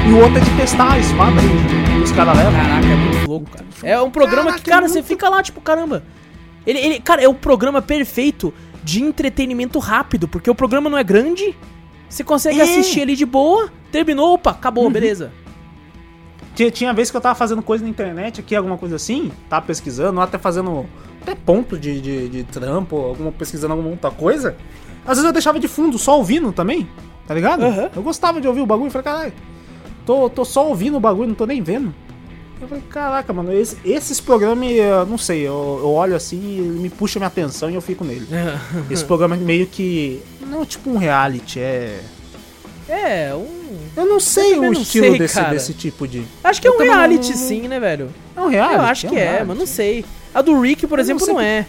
[0.08, 2.52] e o outro é de testar a espada que os caras levam.
[2.52, 3.64] Caraca, é muito louco, cara.
[3.82, 6.02] É um programa Caraca, que, cara, é você muito- fica lá, tipo, caramba.
[6.66, 8.52] Ele, ele, cara, é o programa perfeito
[8.84, 11.56] de entretenimento rápido, porque o programa não é grande,
[12.08, 12.62] você consegue É.
[12.62, 15.32] assistir ali de boa, terminou, opa, acabou, beleza.
[16.54, 19.64] Tinha, tinha vez que eu tava fazendo coisa na internet aqui, alguma coisa assim, tava
[19.66, 20.84] pesquisando, ou até fazendo
[21.22, 24.56] até ponto de, de, de trampo, alguma pesquisando alguma outra coisa.
[25.04, 26.86] Às vezes eu deixava de fundo, só ouvindo também,
[27.26, 27.64] tá ligado?
[27.64, 27.90] Aham.
[27.96, 29.32] Eu gostava de ouvir o bagulho e falei, caralho,
[30.04, 31.94] tô, tô só ouvindo o bagulho, não tô nem vendo.
[32.60, 36.58] Eu falei, caraca, mano, esse- esses programas, eu não sei, eu, eu olho assim e
[36.58, 38.28] ele me puxa minha atenção e eu fico nele.
[38.90, 40.22] Esse programa é meio que.
[40.46, 42.00] Não tipo um reality, é.
[42.88, 43.61] É, um.
[43.96, 46.24] Eu não sei também o não estilo sei, desse, desse tipo de.
[46.42, 48.10] Acho que é Eu um não- reality, não- sim, né, velho?
[48.36, 48.74] É um reality?
[48.76, 50.04] eu acho que um é, mas não sei.
[50.34, 51.66] A do Rick, por Eu exemplo, não não, é.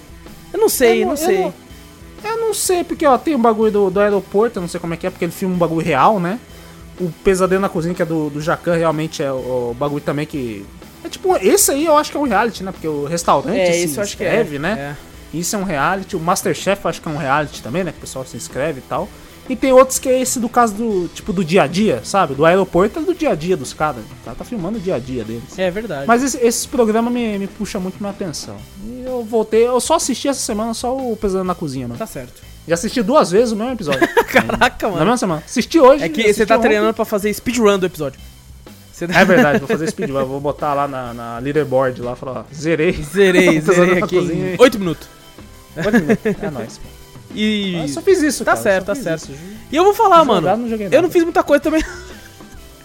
[0.54, 1.38] Eu não sei, Eu não, eu sei.
[1.40, 1.54] não-
[2.24, 4.94] Eu não sei, porque ó, tem um bagulho do, do aeroporto, eu não sei como
[4.94, 6.40] é que é, porque ele filma um bagulho real, né?
[6.98, 10.26] O Pesadelo na Cozinha, que é do, do Jacan, realmente é o, o bagulho também
[10.26, 10.66] que.
[11.04, 12.72] É tipo, esse aí eu acho que é um reality, né?
[12.72, 14.60] Porque o restaurante É, se isso eu acho que inscreve, é.
[14.60, 14.96] né?
[15.34, 16.16] Isso é um reality.
[16.16, 17.92] O Masterchef eu acho que é um reality também, né?
[17.92, 19.10] Que o pessoal se inscreve e tal.
[19.50, 22.34] E tem outros que é esse do caso do, tipo, do dia a dia, sabe?
[22.34, 24.02] Do aeroporto é do dia a dia dos caras.
[24.22, 25.58] O cara tá filmando o dia a dia deles.
[25.60, 26.08] É, verdade.
[26.08, 28.56] Mas esse, esse programa me, me puxa muito minha atenção.
[28.86, 31.98] E eu voltei, eu só assisti essa semana só o Pesadelo na Cozinha, mano.
[32.00, 32.42] Tá certo.
[32.66, 34.08] Já assisti duas vezes o mesmo episódio.
[34.32, 35.04] Caraca, na mano.
[35.06, 35.44] mesma semana.
[35.46, 36.06] Assisti hoje.
[36.06, 36.68] É que você tá ontem.
[36.70, 38.18] treinando pra fazer speedrun do episódio.
[38.98, 40.24] Tá- É verdade, vou fazer speedrun.
[40.26, 42.94] Vou botar lá na, na leaderboard lá, falar, ó, zerei.
[42.94, 44.54] Zerei, zerei na aqui cozinha.
[44.54, 45.08] em 8 minutos.
[45.76, 46.26] Oito minutos.
[46.42, 46.78] É nóis.
[46.78, 47.03] pô.
[47.34, 47.76] E.
[47.76, 49.32] Eu só fiz isso, Tá cara, certo, tá certo.
[49.32, 49.40] isso.
[49.72, 50.68] E eu vou falar, Jogar, mano.
[50.68, 51.84] não eu não fiz muita coisa também.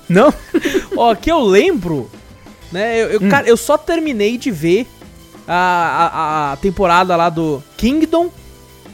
[0.09, 0.33] Não?
[0.97, 2.11] Ó, que eu lembro,
[2.73, 2.97] né?
[3.03, 3.29] Eu, eu, Hum.
[3.29, 4.87] cara, eu só terminei de ver
[5.47, 5.53] a,
[6.13, 8.31] a, a temporada lá do Kingdom.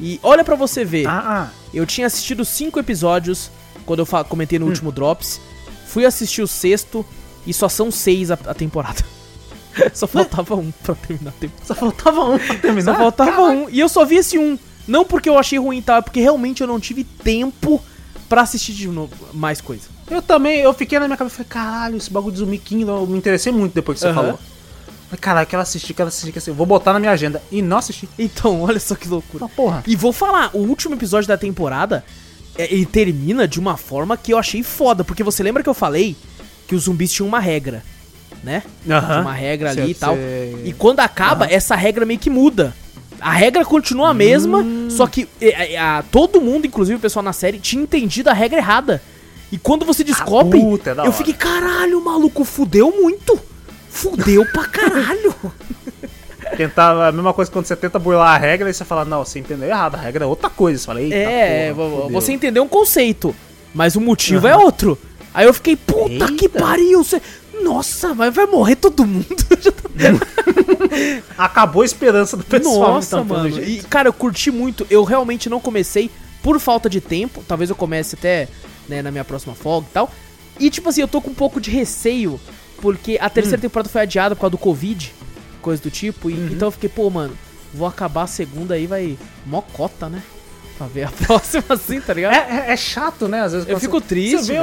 [0.00, 1.50] E olha pra você ver, Ah, ah.
[1.72, 3.48] eu tinha assistido cinco episódios
[3.86, 4.62] quando eu comentei Hum.
[4.62, 5.40] no último Drops.
[5.86, 7.06] Fui assistir o sexto
[7.46, 9.04] e só são seis a, a temporada.
[9.94, 11.64] só faltava um pra terminar a temporada.
[11.66, 12.92] Só faltava um pra terminar.
[12.92, 13.68] Só faltava um.
[13.70, 14.58] E eu só vi esse um.
[14.86, 17.82] Não porque eu achei ruim tal, é porque realmente eu não tive tempo
[18.28, 19.88] pra assistir de novo mais coisa.
[20.10, 23.00] Eu também, eu fiquei na minha cabeça e falei, caralho, esse bagulho de Zumi Kingdom,
[23.00, 24.14] eu me interessei muito depois que você Aham.
[24.14, 24.38] falou.
[25.20, 26.56] Caralho, quero assistir, quero assistir, quero assistir.
[26.56, 27.40] Vou botar na minha agenda.
[27.50, 28.08] E não assisti.
[28.18, 29.44] Então, olha só que loucura.
[29.44, 29.84] Ah, porra.
[29.86, 32.04] E vou falar, o último episódio da temporada,
[32.58, 35.74] é, ele termina de uma forma que eu achei foda, porque você lembra que eu
[35.74, 36.16] falei
[36.66, 37.82] que os zumbis tinham uma regra,
[38.42, 38.62] né?
[38.82, 40.16] Tinha uma regra ali e tal.
[40.16, 42.74] cê- E quando acaba, essa regra meio que muda.
[43.24, 44.88] A regra continua a mesma, Hum.
[44.90, 48.34] só que é, é, a- todo mundo, inclusive o pessoal na série, tinha entendido a
[48.34, 49.00] regra errada.
[49.50, 53.40] E quando você descobre, puta, é eu fiquei, caralho, maluco fudeu muito.
[53.88, 55.34] Fudeu pra caralho.
[56.56, 59.38] Tentar, a mesma coisa quando você tenta burlar a regra e você fala, não, você
[59.38, 60.78] entendeu errado, a regra é outra coisa.
[60.78, 63.34] Você fala, eita, É, porra, você entendeu um conceito,
[63.74, 64.98] mas o motivo é outro.
[65.32, 66.58] Aí eu fiquei, puta que Eita.
[66.60, 67.20] pariu, você...
[67.62, 69.24] Nossa, vai, vai morrer todo mundo.
[71.36, 72.94] Acabou a esperança do pessoal.
[72.94, 73.62] Nossa, então, mano.
[73.62, 74.86] E, cara, eu curti muito.
[74.90, 76.10] Eu realmente não comecei
[76.42, 77.42] por falta de tempo.
[77.46, 78.48] Talvez eu comece até
[78.88, 80.10] né, na minha próxima folga e tal.
[80.60, 82.38] E, tipo assim, eu tô com um pouco de receio,
[82.80, 83.30] porque a Hum.
[83.30, 85.12] terceira temporada foi adiada por causa do Covid,
[85.60, 86.30] coisa do tipo.
[86.30, 86.48] E, Uhum.
[86.52, 87.36] Então eu fiquei, pô, mano,
[87.72, 90.22] vou acabar a segunda aí, vai mocota, né?
[90.78, 92.34] Pra ver a próxima assim, tá ligado?
[92.34, 93.40] É, é- é chato, né?
[93.42, 94.58] Às vezes Eu fico triste, Você vê.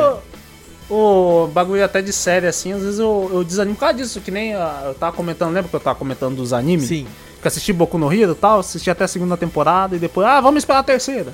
[0.91, 4.19] O, bagulho até de série assim, às vezes eu, eu desanimo por causa disso.
[4.21, 6.87] Que nem ah, eu tava comentando, lembra que eu tava comentando dos animes?
[6.87, 7.07] Sim.
[7.41, 10.39] Que assisti Boku no Hero e tal, assisti até a segunda temporada e depois, ah,
[10.41, 11.33] vamos esperar a terceira.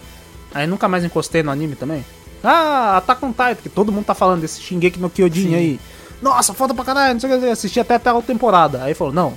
[0.53, 2.05] Aí nunca mais encostei no anime também.
[2.43, 5.55] Ah, Attack on Titan, que todo mundo tá falando desse Shingeki no Kyojin Sim.
[5.55, 5.79] aí.
[6.21, 8.83] Nossa, foda pra caralho, não sei o que, assisti até a tal temporada.
[8.83, 9.33] Aí falou, não,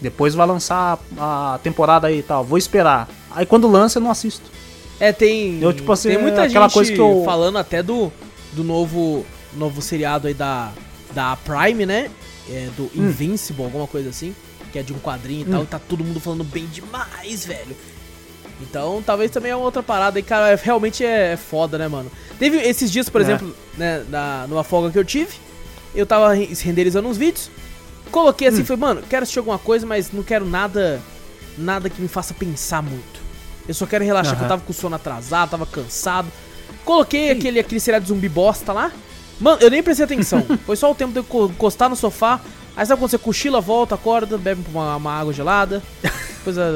[0.00, 3.08] depois vai lançar a temporada aí e tal, vou esperar.
[3.30, 4.50] Aí quando lança eu não assisto.
[4.98, 5.60] É, tem.
[5.60, 8.10] Eu, tipo assim, tem muita aquela gente coisa que eu- falando até do,
[8.52, 9.26] do novo,
[9.56, 10.72] novo seriado aí da,
[11.12, 12.10] da Prime, né?
[12.48, 12.90] É, do Hum.
[13.08, 14.34] Invincible, alguma coisa assim.
[14.72, 15.62] Que é de um quadrinho e tal.
[15.62, 17.76] E tá todo mundo falando bem demais, velho.
[18.60, 20.50] Então, talvez também é uma outra parada aí, cara.
[20.52, 22.10] é- Realmente é, é foda, né, mano?
[22.38, 23.24] Teve esses dias, por É.
[23.24, 25.34] exemplo, né, na, numa folga que eu tive,
[25.94, 27.50] eu tava re- renderizando uns vídeos.
[28.10, 28.52] Coloquei Hum.
[28.52, 31.00] assim, falei, mano, quero assistir alguma coisa, mas não quero nada.
[31.58, 33.20] Nada que me faça pensar muito.
[33.66, 34.56] Eu só quero relaxar, porque eu Aham.
[34.56, 36.28] tava com o sono atrasado, tava cansado.
[36.84, 38.92] Coloquei aquele, aquele seriado zumbi bosta lá.
[39.40, 40.44] Mano, eu nem prestei atenção.
[40.64, 42.40] Foi só o tempo de eu co- encostar no sofá.
[42.76, 45.82] Aí sabe quando você cochila, volta, acorda, bebe uma, uma água gelada.
[46.38, 46.72] Depois ah,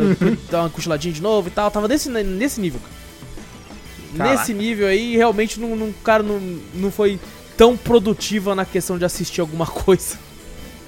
[0.50, 1.70] dá uma cochiladinha de novo e tal.
[1.70, 3.00] Tava nesse, nesse nível, cara.
[4.16, 4.38] Caraca.
[4.40, 6.40] Nesse nível aí, realmente, não, não, cara, não,
[6.74, 7.18] não foi
[7.56, 10.18] tão produtiva na questão de assistir alguma coisa.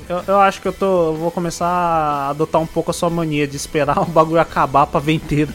[0.08, 1.10] Eu, eu acho que eu tô.
[1.12, 4.86] eu vou começar a adotar um pouco a sua mania de esperar o bagulho acabar
[4.86, 5.52] pra ver inteiro.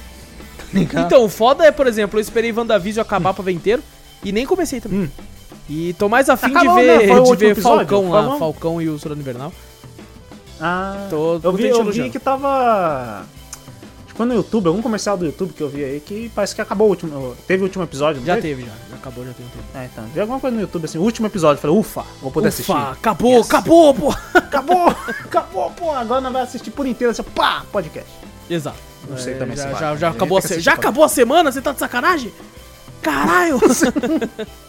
[0.92, 1.02] Tá?
[1.02, 3.84] Então, o foda é, por exemplo, eu esperei WandaVision acabar pra ver inteiro
[4.24, 5.02] e nem comecei também.
[5.02, 5.10] Hum.
[5.70, 6.98] E tô mais afim Acabou, de né?
[7.00, 7.88] ver, o de ver episódio?
[7.88, 8.38] Falcão lá?
[8.38, 9.52] Falcão e o Soldado Invernal.
[10.62, 13.26] Ah, Tô- eu vi, eu vi que tava.
[14.16, 16.88] Foi no YouTube, algum comercial do YouTube que eu vi aí que parece que acabou
[16.88, 17.36] o último.
[17.46, 18.64] Teve o último episódio, Já teve?
[18.64, 18.72] já.
[18.90, 19.64] Já acabou, já tem um tempo.
[19.76, 20.04] É, então.
[20.12, 21.62] Vi alguma coisa no YouTube assim, o último episódio.
[21.62, 22.72] Falei, ufa, vou poder assistir.
[22.72, 23.46] Ufa, acabou, Yes.
[23.48, 24.10] acabou, pô!
[24.34, 24.88] Acabou!
[24.88, 28.10] acabou, pô, agora nós vamos assistir por inteiro assim, pá, podcast.
[28.50, 28.78] Exato.
[29.08, 29.98] Não sei É, também já, se já, vale.
[30.00, 30.48] já Eu acabou a se...
[30.48, 31.52] assistir Já acabou a semana?
[31.52, 32.34] Você tá de sacanagem?
[33.04, 33.60] Caralho!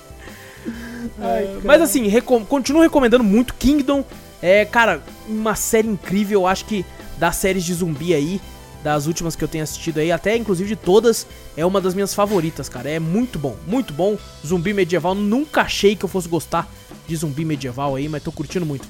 [1.21, 2.45] É, Mas assim, recom...
[2.45, 4.05] continuo recomendando muito Kingdom.
[4.41, 6.43] É, cara, uma série incrível.
[6.43, 6.85] Eu acho que
[7.19, 8.41] das séries de zumbi aí,
[8.83, 11.27] das últimas que eu tenho assistido aí, até inclusive de todas,
[11.57, 12.89] é uma das minhas favoritas, cara.
[12.89, 14.17] É muito bom, muito bom.
[14.47, 15.15] Zumbi medieval.
[15.15, 16.69] Nunca achei que eu fosse gostar
[17.07, 18.87] de zumbi medieval aí, mas tô curtindo muito.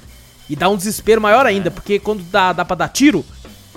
[0.49, 3.23] E dá um desespero maior ainda, porque quando dá, dá pra dar tiro,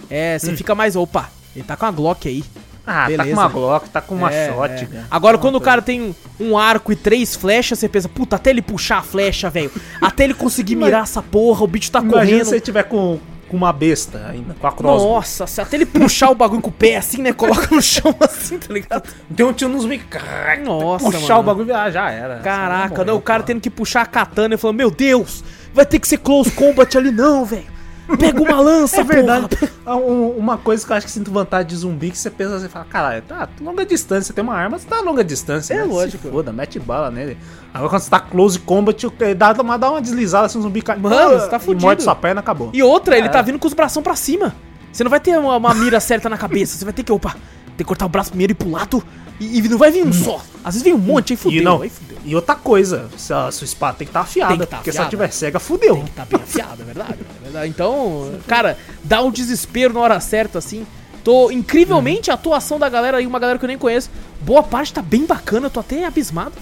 [0.08, 0.96] é, você fica mais.
[0.96, 2.44] Opa, ele tá com a Glock aí.
[2.86, 3.24] Ah, tá Beleza.
[3.34, 4.84] com uma Glock, tá com uma É, shot.
[4.84, 4.86] é.
[4.88, 5.04] né?
[5.10, 8.60] Agora, quando o cara tem um, arco e três flechas, você pensa, puta, até ele
[8.62, 9.70] puxar a flecha, velho.
[10.00, 12.44] Até ele conseguir Mas- mirar essa porra, o bicho tá Imagina correndo.
[12.44, 15.14] se você tiver com, com uma besta ainda, com a crossbow.
[15.14, 17.32] Nossa, se até ele puxar o bagulho com o pé assim, né?
[17.32, 19.08] Coloca no chão assim, tá ligado?
[19.36, 20.20] Tem um tiro nos micos.
[20.64, 21.40] Nossa, Puxar mano.
[21.40, 22.38] o bagulho ah, já era.
[22.40, 25.44] Caraca, Só não, o cara morreu, tendo que puxar a katana e falando, meu Deus,
[25.72, 27.70] vai ter que ser close combat ali não, velho.
[28.18, 29.48] Pega uma lança, É verdade.
[29.84, 32.56] Ah, um- Uma coisa que eu acho que sinto vantagem de zumbi que você pensa
[32.56, 35.74] assim, fala, caralho, tá longa distância, você tem uma arma, você tá a longa distância.
[35.74, 35.84] É né?
[35.84, 36.24] lógico.
[36.26, 37.36] Se foda, mete bala nele.
[37.72, 40.62] Agora quando você tá close combat, o- dá, dá uma, dá uma deslizada assim, o
[40.62, 40.96] zumbi cai.
[40.98, 41.82] Mano, você tá e fudido.
[41.86, 42.70] Morte sua perna, acabou.
[42.72, 43.30] E outra, ele É.
[43.30, 44.54] tá vindo com os bração pra cima.
[44.92, 46.76] Você não vai ter uma, uma mira certa na cabeça.
[46.78, 47.30] Você vai ter que, opa,
[47.76, 49.02] ter que cortar o braço primeiro e pro lado.
[49.40, 50.40] E, e não vai vir um só.
[50.62, 52.18] Às vezes vem um monte, aí fudeu, e, não, aí fudeu.
[52.24, 54.92] e outra coisa, se a sua espada tem que estar afiada, Tem que tá porque
[54.92, 55.24] se ela afiada.
[55.26, 56.04] tiver cega, fudeu.
[56.14, 57.16] Tá bem afiado, é verdade.
[57.66, 60.86] Então, cara, dá um desespero na hora certa, assim.
[61.24, 64.10] Tô, incrivelmente, a atuação da galera aí, uma galera que eu nem conheço,
[64.40, 66.52] boa parte tá bem bacana, eu tô até abismado.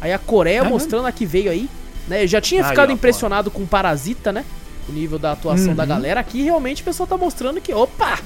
[0.00, 0.74] Aí a Coreia É mesmo?
[0.74, 1.68] mostrando a que veio aí,
[2.08, 2.22] né?
[2.24, 4.44] Eu já tinha Aí, ficado ó, impressionado com Parasita, né?
[4.88, 5.88] O nível da atuação da Uhum.
[5.88, 6.20] galera.
[6.20, 8.18] Aqui realmente o pessoal tá mostrando que, opa,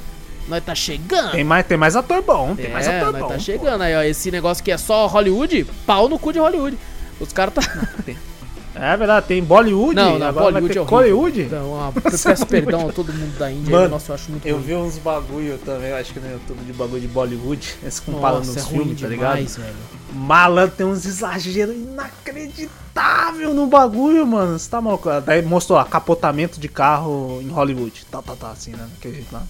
[0.49, 1.33] nós tá chegando.
[1.33, 3.29] Tem mais, tem mais ator bom, tem mais é, ator nós bom.
[3.29, 3.41] tá pô.
[3.41, 4.03] chegando aí, ó.
[4.03, 6.77] Esse negócio que é só Hollywood, pau no cu de Hollywood.
[7.21, 7.63] Os caras tá.
[8.75, 11.17] É, É verdade, tem Bollywood, Não, não, agora Bollywood vai é ter horrível.
[11.17, 11.43] Hollywood.
[11.43, 13.71] Então, ah, eu peço perdão a todo mundo da Índia.
[13.71, 14.65] Mano, Nossa, eu acho muito Eu ruim.
[14.67, 18.65] vi uns bagulho também, acho que no YouTube de bagulho de Bollywood, Nossa, é nos
[18.65, 19.35] ruim filmes, tá ligado?
[19.37, 19.75] demais, velho.
[20.13, 24.59] Malandro, tem uns exageros inacreditáveis no bagulho, mano.
[24.59, 25.09] Você tá maluco?
[25.25, 28.05] Daí mostrou ó, capotamento de carro em Hollywood.
[28.11, 28.87] Tá, tá, tá, assim, né?
[28.95, 29.43] Daquele jeito lá.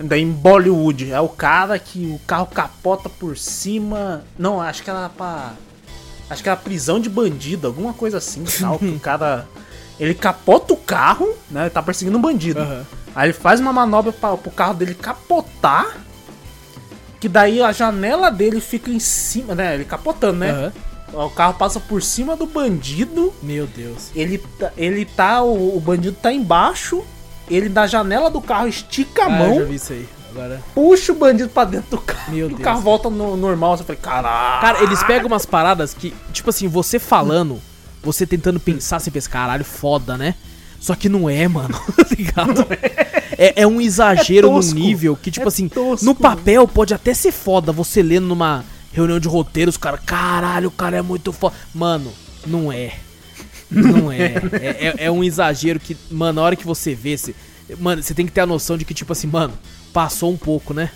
[0.00, 4.22] Daí em Bollywood, é o cara que o carro capota por cima.
[4.38, 5.52] Não, acho que era pra.
[6.30, 8.78] Acho que era prisão de bandido, alguma coisa assim, tal.
[8.78, 9.46] que o cara.
[9.98, 11.62] Ele capota o carro, né?
[11.62, 12.60] Ele tá perseguindo um bandido.
[12.60, 12.86] Aham.
[13.16, 15.96] Aí ele faz uma manobra pra, pro carro dele capotar.
[17.18, 19.74] Que daí a janela dele fica em cima, né?
[19.74, 20.50] Ele capotando, né?
[20.50, 20.72] Aham.
[21.26, 23.32] O carro passa por cima do bandido.
[23.42, 24.10] Meu Deus.
[24.14, 25.42] Ele, tá- ele tá.
[25.42, 27.02] O, o bandido tá embaixo.
[27.50, 30.06] Ele da janela do carro estica a Ah, mão, eu já vi isso aí.
[30.74, 32.32] Puxa o bandido pra dentro do carro.
[32.32, 32.60] Meu e o Deus.
[32.62, 33.76] carro volta no normal.
[33.76, 34.60] Você fala, caralho.
[34.60, 37.60] Cara, eles pegam umas paradas que, tipo assim, você falando,
[38.02, 40.34] você tentando pensar, você pensa, caralho, foda, né?
[40.80, 42.66] Só que não é, mano, tá ligado?
[43.36, 44.74] É, é um exagero É tosco.
[44.78, 46.04] nível que, tipo É assim, tosco.
[46.06, 50.68] no papel pode até ser foda você lendo numa reunião de roteiro, os caras, caralho,
[50.68, 51.54] o cara é muito foda.
[51.74, 52.12] Mano,
[52.46, 52.92] não é.
[53.70, 54.34] Não é.
[54.52, 57.34] É, é- é um exagero que, mano, na hora que você vê, você,
[57.80, 59.52] mano, você tem que ter a noção de que, tipo assim, mano,
[59.92, 60.90] passou um pouco, né?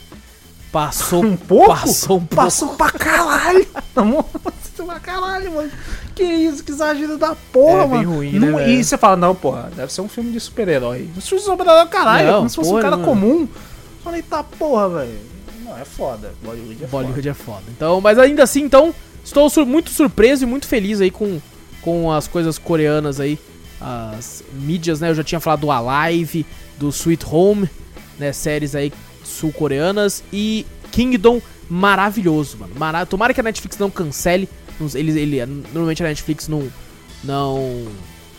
[0.71, 1.67] Passou Um pouco?
[1.69, 2.35] Passou um pouco.
[2.45, 3.67] Passou pra caralho.
[3.95, 5.71] Passou pra caralho, mano.
[6.15, 8.15] Que isso, que exagero da porra, É bem mano.
[8.15, 8.71] ruim, Não- né, velho?
[8.81, 11.11] e você fala, não, porra, deve ser um filme de super-herói.
[11.15, 12.27] Um filme de super-herói, caralho.
[12.27, 13.09] Não, como se fosse um porra, cara mano.
[13.09, 13.49] comum.
[14.03, 15.19] Falei, tá porra, velho.
[15.63, 16.33] Não, é foda.
[16.43, 17.63] Bollywood é Bollywood é foda.
[17.69, 21.39] Então, mas ainda assim, então, estou sur- muito surpreso e muito feliz aí com,
[21.83, 23.39] com as coisas coreanas aí.
[23.79, 25.11] As mídias, né?
[25.11, 26.47] Eu já tinha falado do Alive,
[26.79, 27.69] do Sweet Home,
[28.23, 28.33] né?
[28.33, 28.93] Séries aí
[29.25, 30.23] sul-coreanas.
[30.33, 32.73] E Kingdom, maravilhoso, mano.
[32.77, 33.05] Mara...
[33.05, 34.49] Tomara que a Netflix não cancele.
[34.95, 36.69] Ele, ele, normalmente a Netflix não,
[37.23, 37.87] não,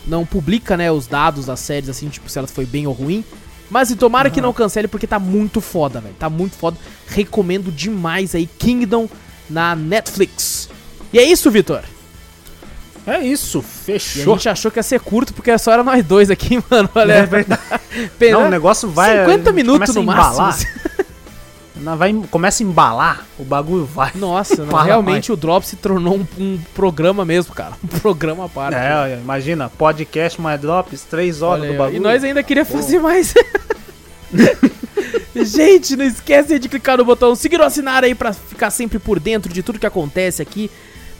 [0.06, 0.90] não publica, né?
[0.90, 3.24] Os dados das séries, assim, tipo, se ela foi bem ou ruim.
[3.70, 6.14] Mas e tomara que não cancele porque tá muito foda, velho.
[6.18, 6.76] Tá muito foda.
[7.06, 9.08] Recomendo demais aí Kingdom
[9.48, 10.68] na Netflix.
[11.12, 11.82] E é isso, Vitor.
[13.06, 14.34] É isso, E a fechou.
[14.36, 16.88] gente achou que ia ser curto porque só era nós dois aqui, mano.
[16.94, 17.60] Olha, É verdade.
[18.32, 19.20] Não, o negócio vai.
[19.26, 20.32] 50 minutos no máximo.
[20.32, 20.58] embalar.
[21.76, 24.12] Não, vai, começa a embalar, o bagulho vai.
[24.14, 27.72] Nossa, não, realmente o Drop se tornou um, um programa mesmo, cara.
[27.84, 28.76] Um programa à parte.
[28.76, 31.96] É, olha, imagina, podcast mais drops, três horas Olha do bagulho.
[31.96, 33.34] E nós ainda queria fazer mais.
[35.36, 39.18] Gente, não esquece de clicar no botão seguir ou assinar aí pra ficar sempre por
[39.18, 40.70] dentro de tudo que acontece aqui.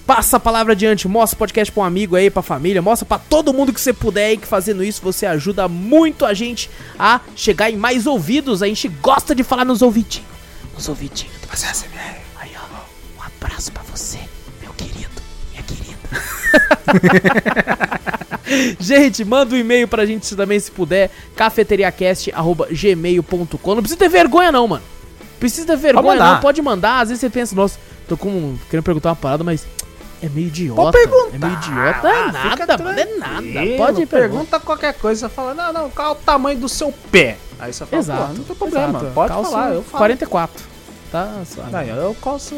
[0.06, 3.18] Passa a palavra adiante, mostra o podcast pra um amigo aí, pra família, mostra pra
[3.18, 7.20] todo mundo que você puder aí, que fazendo isso você ajuda muito a gente a
[7.34, 8.62] chegar em mais ouvidos.
[8.62, 10.28] A gente gosta de falar nos ouvidinhos.
[10.74, 11.32] Nos ouvidinhos.
[12.36, 12.60] Aí, ó,
[13.18, 14.18] um abraço pra você,
[14.60, 15.08] meu querido,
[15.50, 15.96] minha querida.
[18.78, 23.74] gente, manda um e-mail pra gente também, se puder, cafeteriacast.gmail.com.
[23.74, 24.82] Não precisa ter vergonha, não, mano.
[25.40, 26.04] Precisa ter vergonha,
[26.34, 26.40] não.
[26.40, 27.00] Pode mandar.
[27.00, 29.66] Às vezes você pensa, nossa, tô com, querendo perguntar uma parada, mas
[30.24, 30.80] é meio idiota.
[30.82, 31.34] Pode perguntar.
[31.34, 32.08] É meio idiota.
[32.08, 32.98] É Ah, nada, fica mano.
[33.00, 33.42] É nada.
[33.42, 34.06] Pode perguntar.
[34.06, 37.36] pergunta qualquer coisa, você fala, não, não, qual é o tamanho do seu pé?
[37.58, 38.32] Aí você fala, Exato.
[38.34, 39.12] não tem problema, exato.
[39.14, 39.98] pode Calço falar, eu falo.
[39.98, 40.64] 44.
[41.12, 41.30] Tá?
[41.46, 41.76] suave.
[41.76, 42.54] Aí, eu calço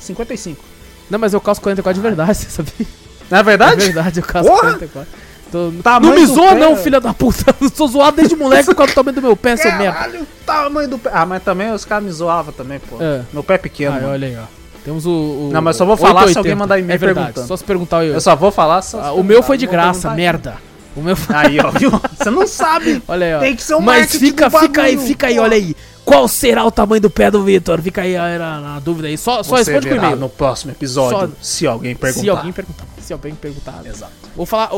[0.00, 0.62] 55.
[1.10, 2.86] Não, mas eu calço 44 de verdade, você sabia?
[3.30, 3.76] Não é É verdade?
[3.84, 4.62] verdade, eu calço Porra!
[4.62, 5.12] 44.
[5.52, 5.72] Tô...
[5.82, 6.58] Tamanho não me zoa, pé.
[6.58, 7.54] não, filha da puta.
[7.60, 9.92] Eu sou zoado desde moleque causa do tamanho do meu pé, seu merda.
[9.98, 11.10] Caralho, o tamanho do pé.
[11.12, 12.96] Ah, mas também os caras me zoavam também, pô.
[13.00, 13.22] É.
[13.32, 13.96] Meu pé é pequeno.
[14.04, 14.63] Ah, olha aí, ó.
[14.84, 15.10] Temos o.
[15.10, 16.38] o- Não, mas só vou falar se 880.
[16.40, 17.48] alguém mandar e-mail É verdade, perguntando.
[17.48, 18.02] só se perguntar o.
[18.02, 20.56] Eu só vou falar Ah, se o meu foi de graça, merda.
[20.94, 21.34] O meu foi.
[21.34, 21.90] Aí, ó, viu?
[21.90, 23.02] Você não sabe.
[23.08, 23.38] Olha aí, ó.
[23.40, 25.74] Tem que ser o Mas fica, fica aí, fica aí, olha aí.
[26.04, 27.80] Qual será o tamanho do pé do Vitor?
[27.80, 29.16] Fica aí na, na dúvida aí.
[29.16, 30.16] Só, só Você responde com e-mail.
[30.16, 32.22] no próximo episódio, Só- se alguém perguntar.
[32.22, 32.84] Se alguém perguntar.
[33.00, 33.80] Se alguém perguntar.
[33.86, 34.12] Exato.
[34.36, 34.68] Vou falar,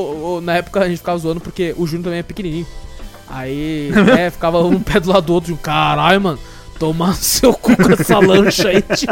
[0.40, 2.66] na época a gente ficava zoando porque o Júnior também é pequenininho.
[3.28, 5.56] Aí, é, ficava um pé do lado do outro.
[5.56, 6.38] Caralho, mano,
[6.78, 9.08] tomar seu cu com essa lancha aí, tio.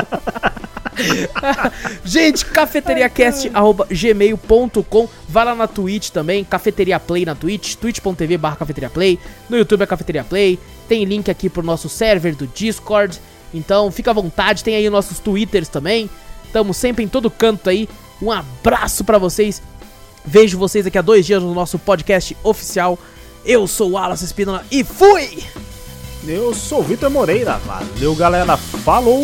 [2.04, 9.18] gente, cafeteriacast.gmail.com Vai lá na Twitch também, Cafeteria Play na Twitch, twitch.tv barra Cafeteria Play.
[9.48, 10.58] No YouTube é Cafeteria Play.
[10.88, 13.18] Tem link aqui pro nosso server do Discord.
[13.52, 14.62] Então, fica à vontade.
[14.62, 16.10] Tem aí nossos Twitters também.
[16.52, 17.88] Tamo sempre em todo canto aí.
[18.20, 19.62] Um abraço pra vocês.
[20.24, 22.98] Vejo vocês daqui a dois dias no nosso podcast oficial.
[23.44, 25.44] Eu sou o Wallace Espínola e fui!
[26.26, 27.58] Eu sou o Vitor Moreira.
[27.58, 28.56] Valeu, galera.
[28.56, 29.22] Falou!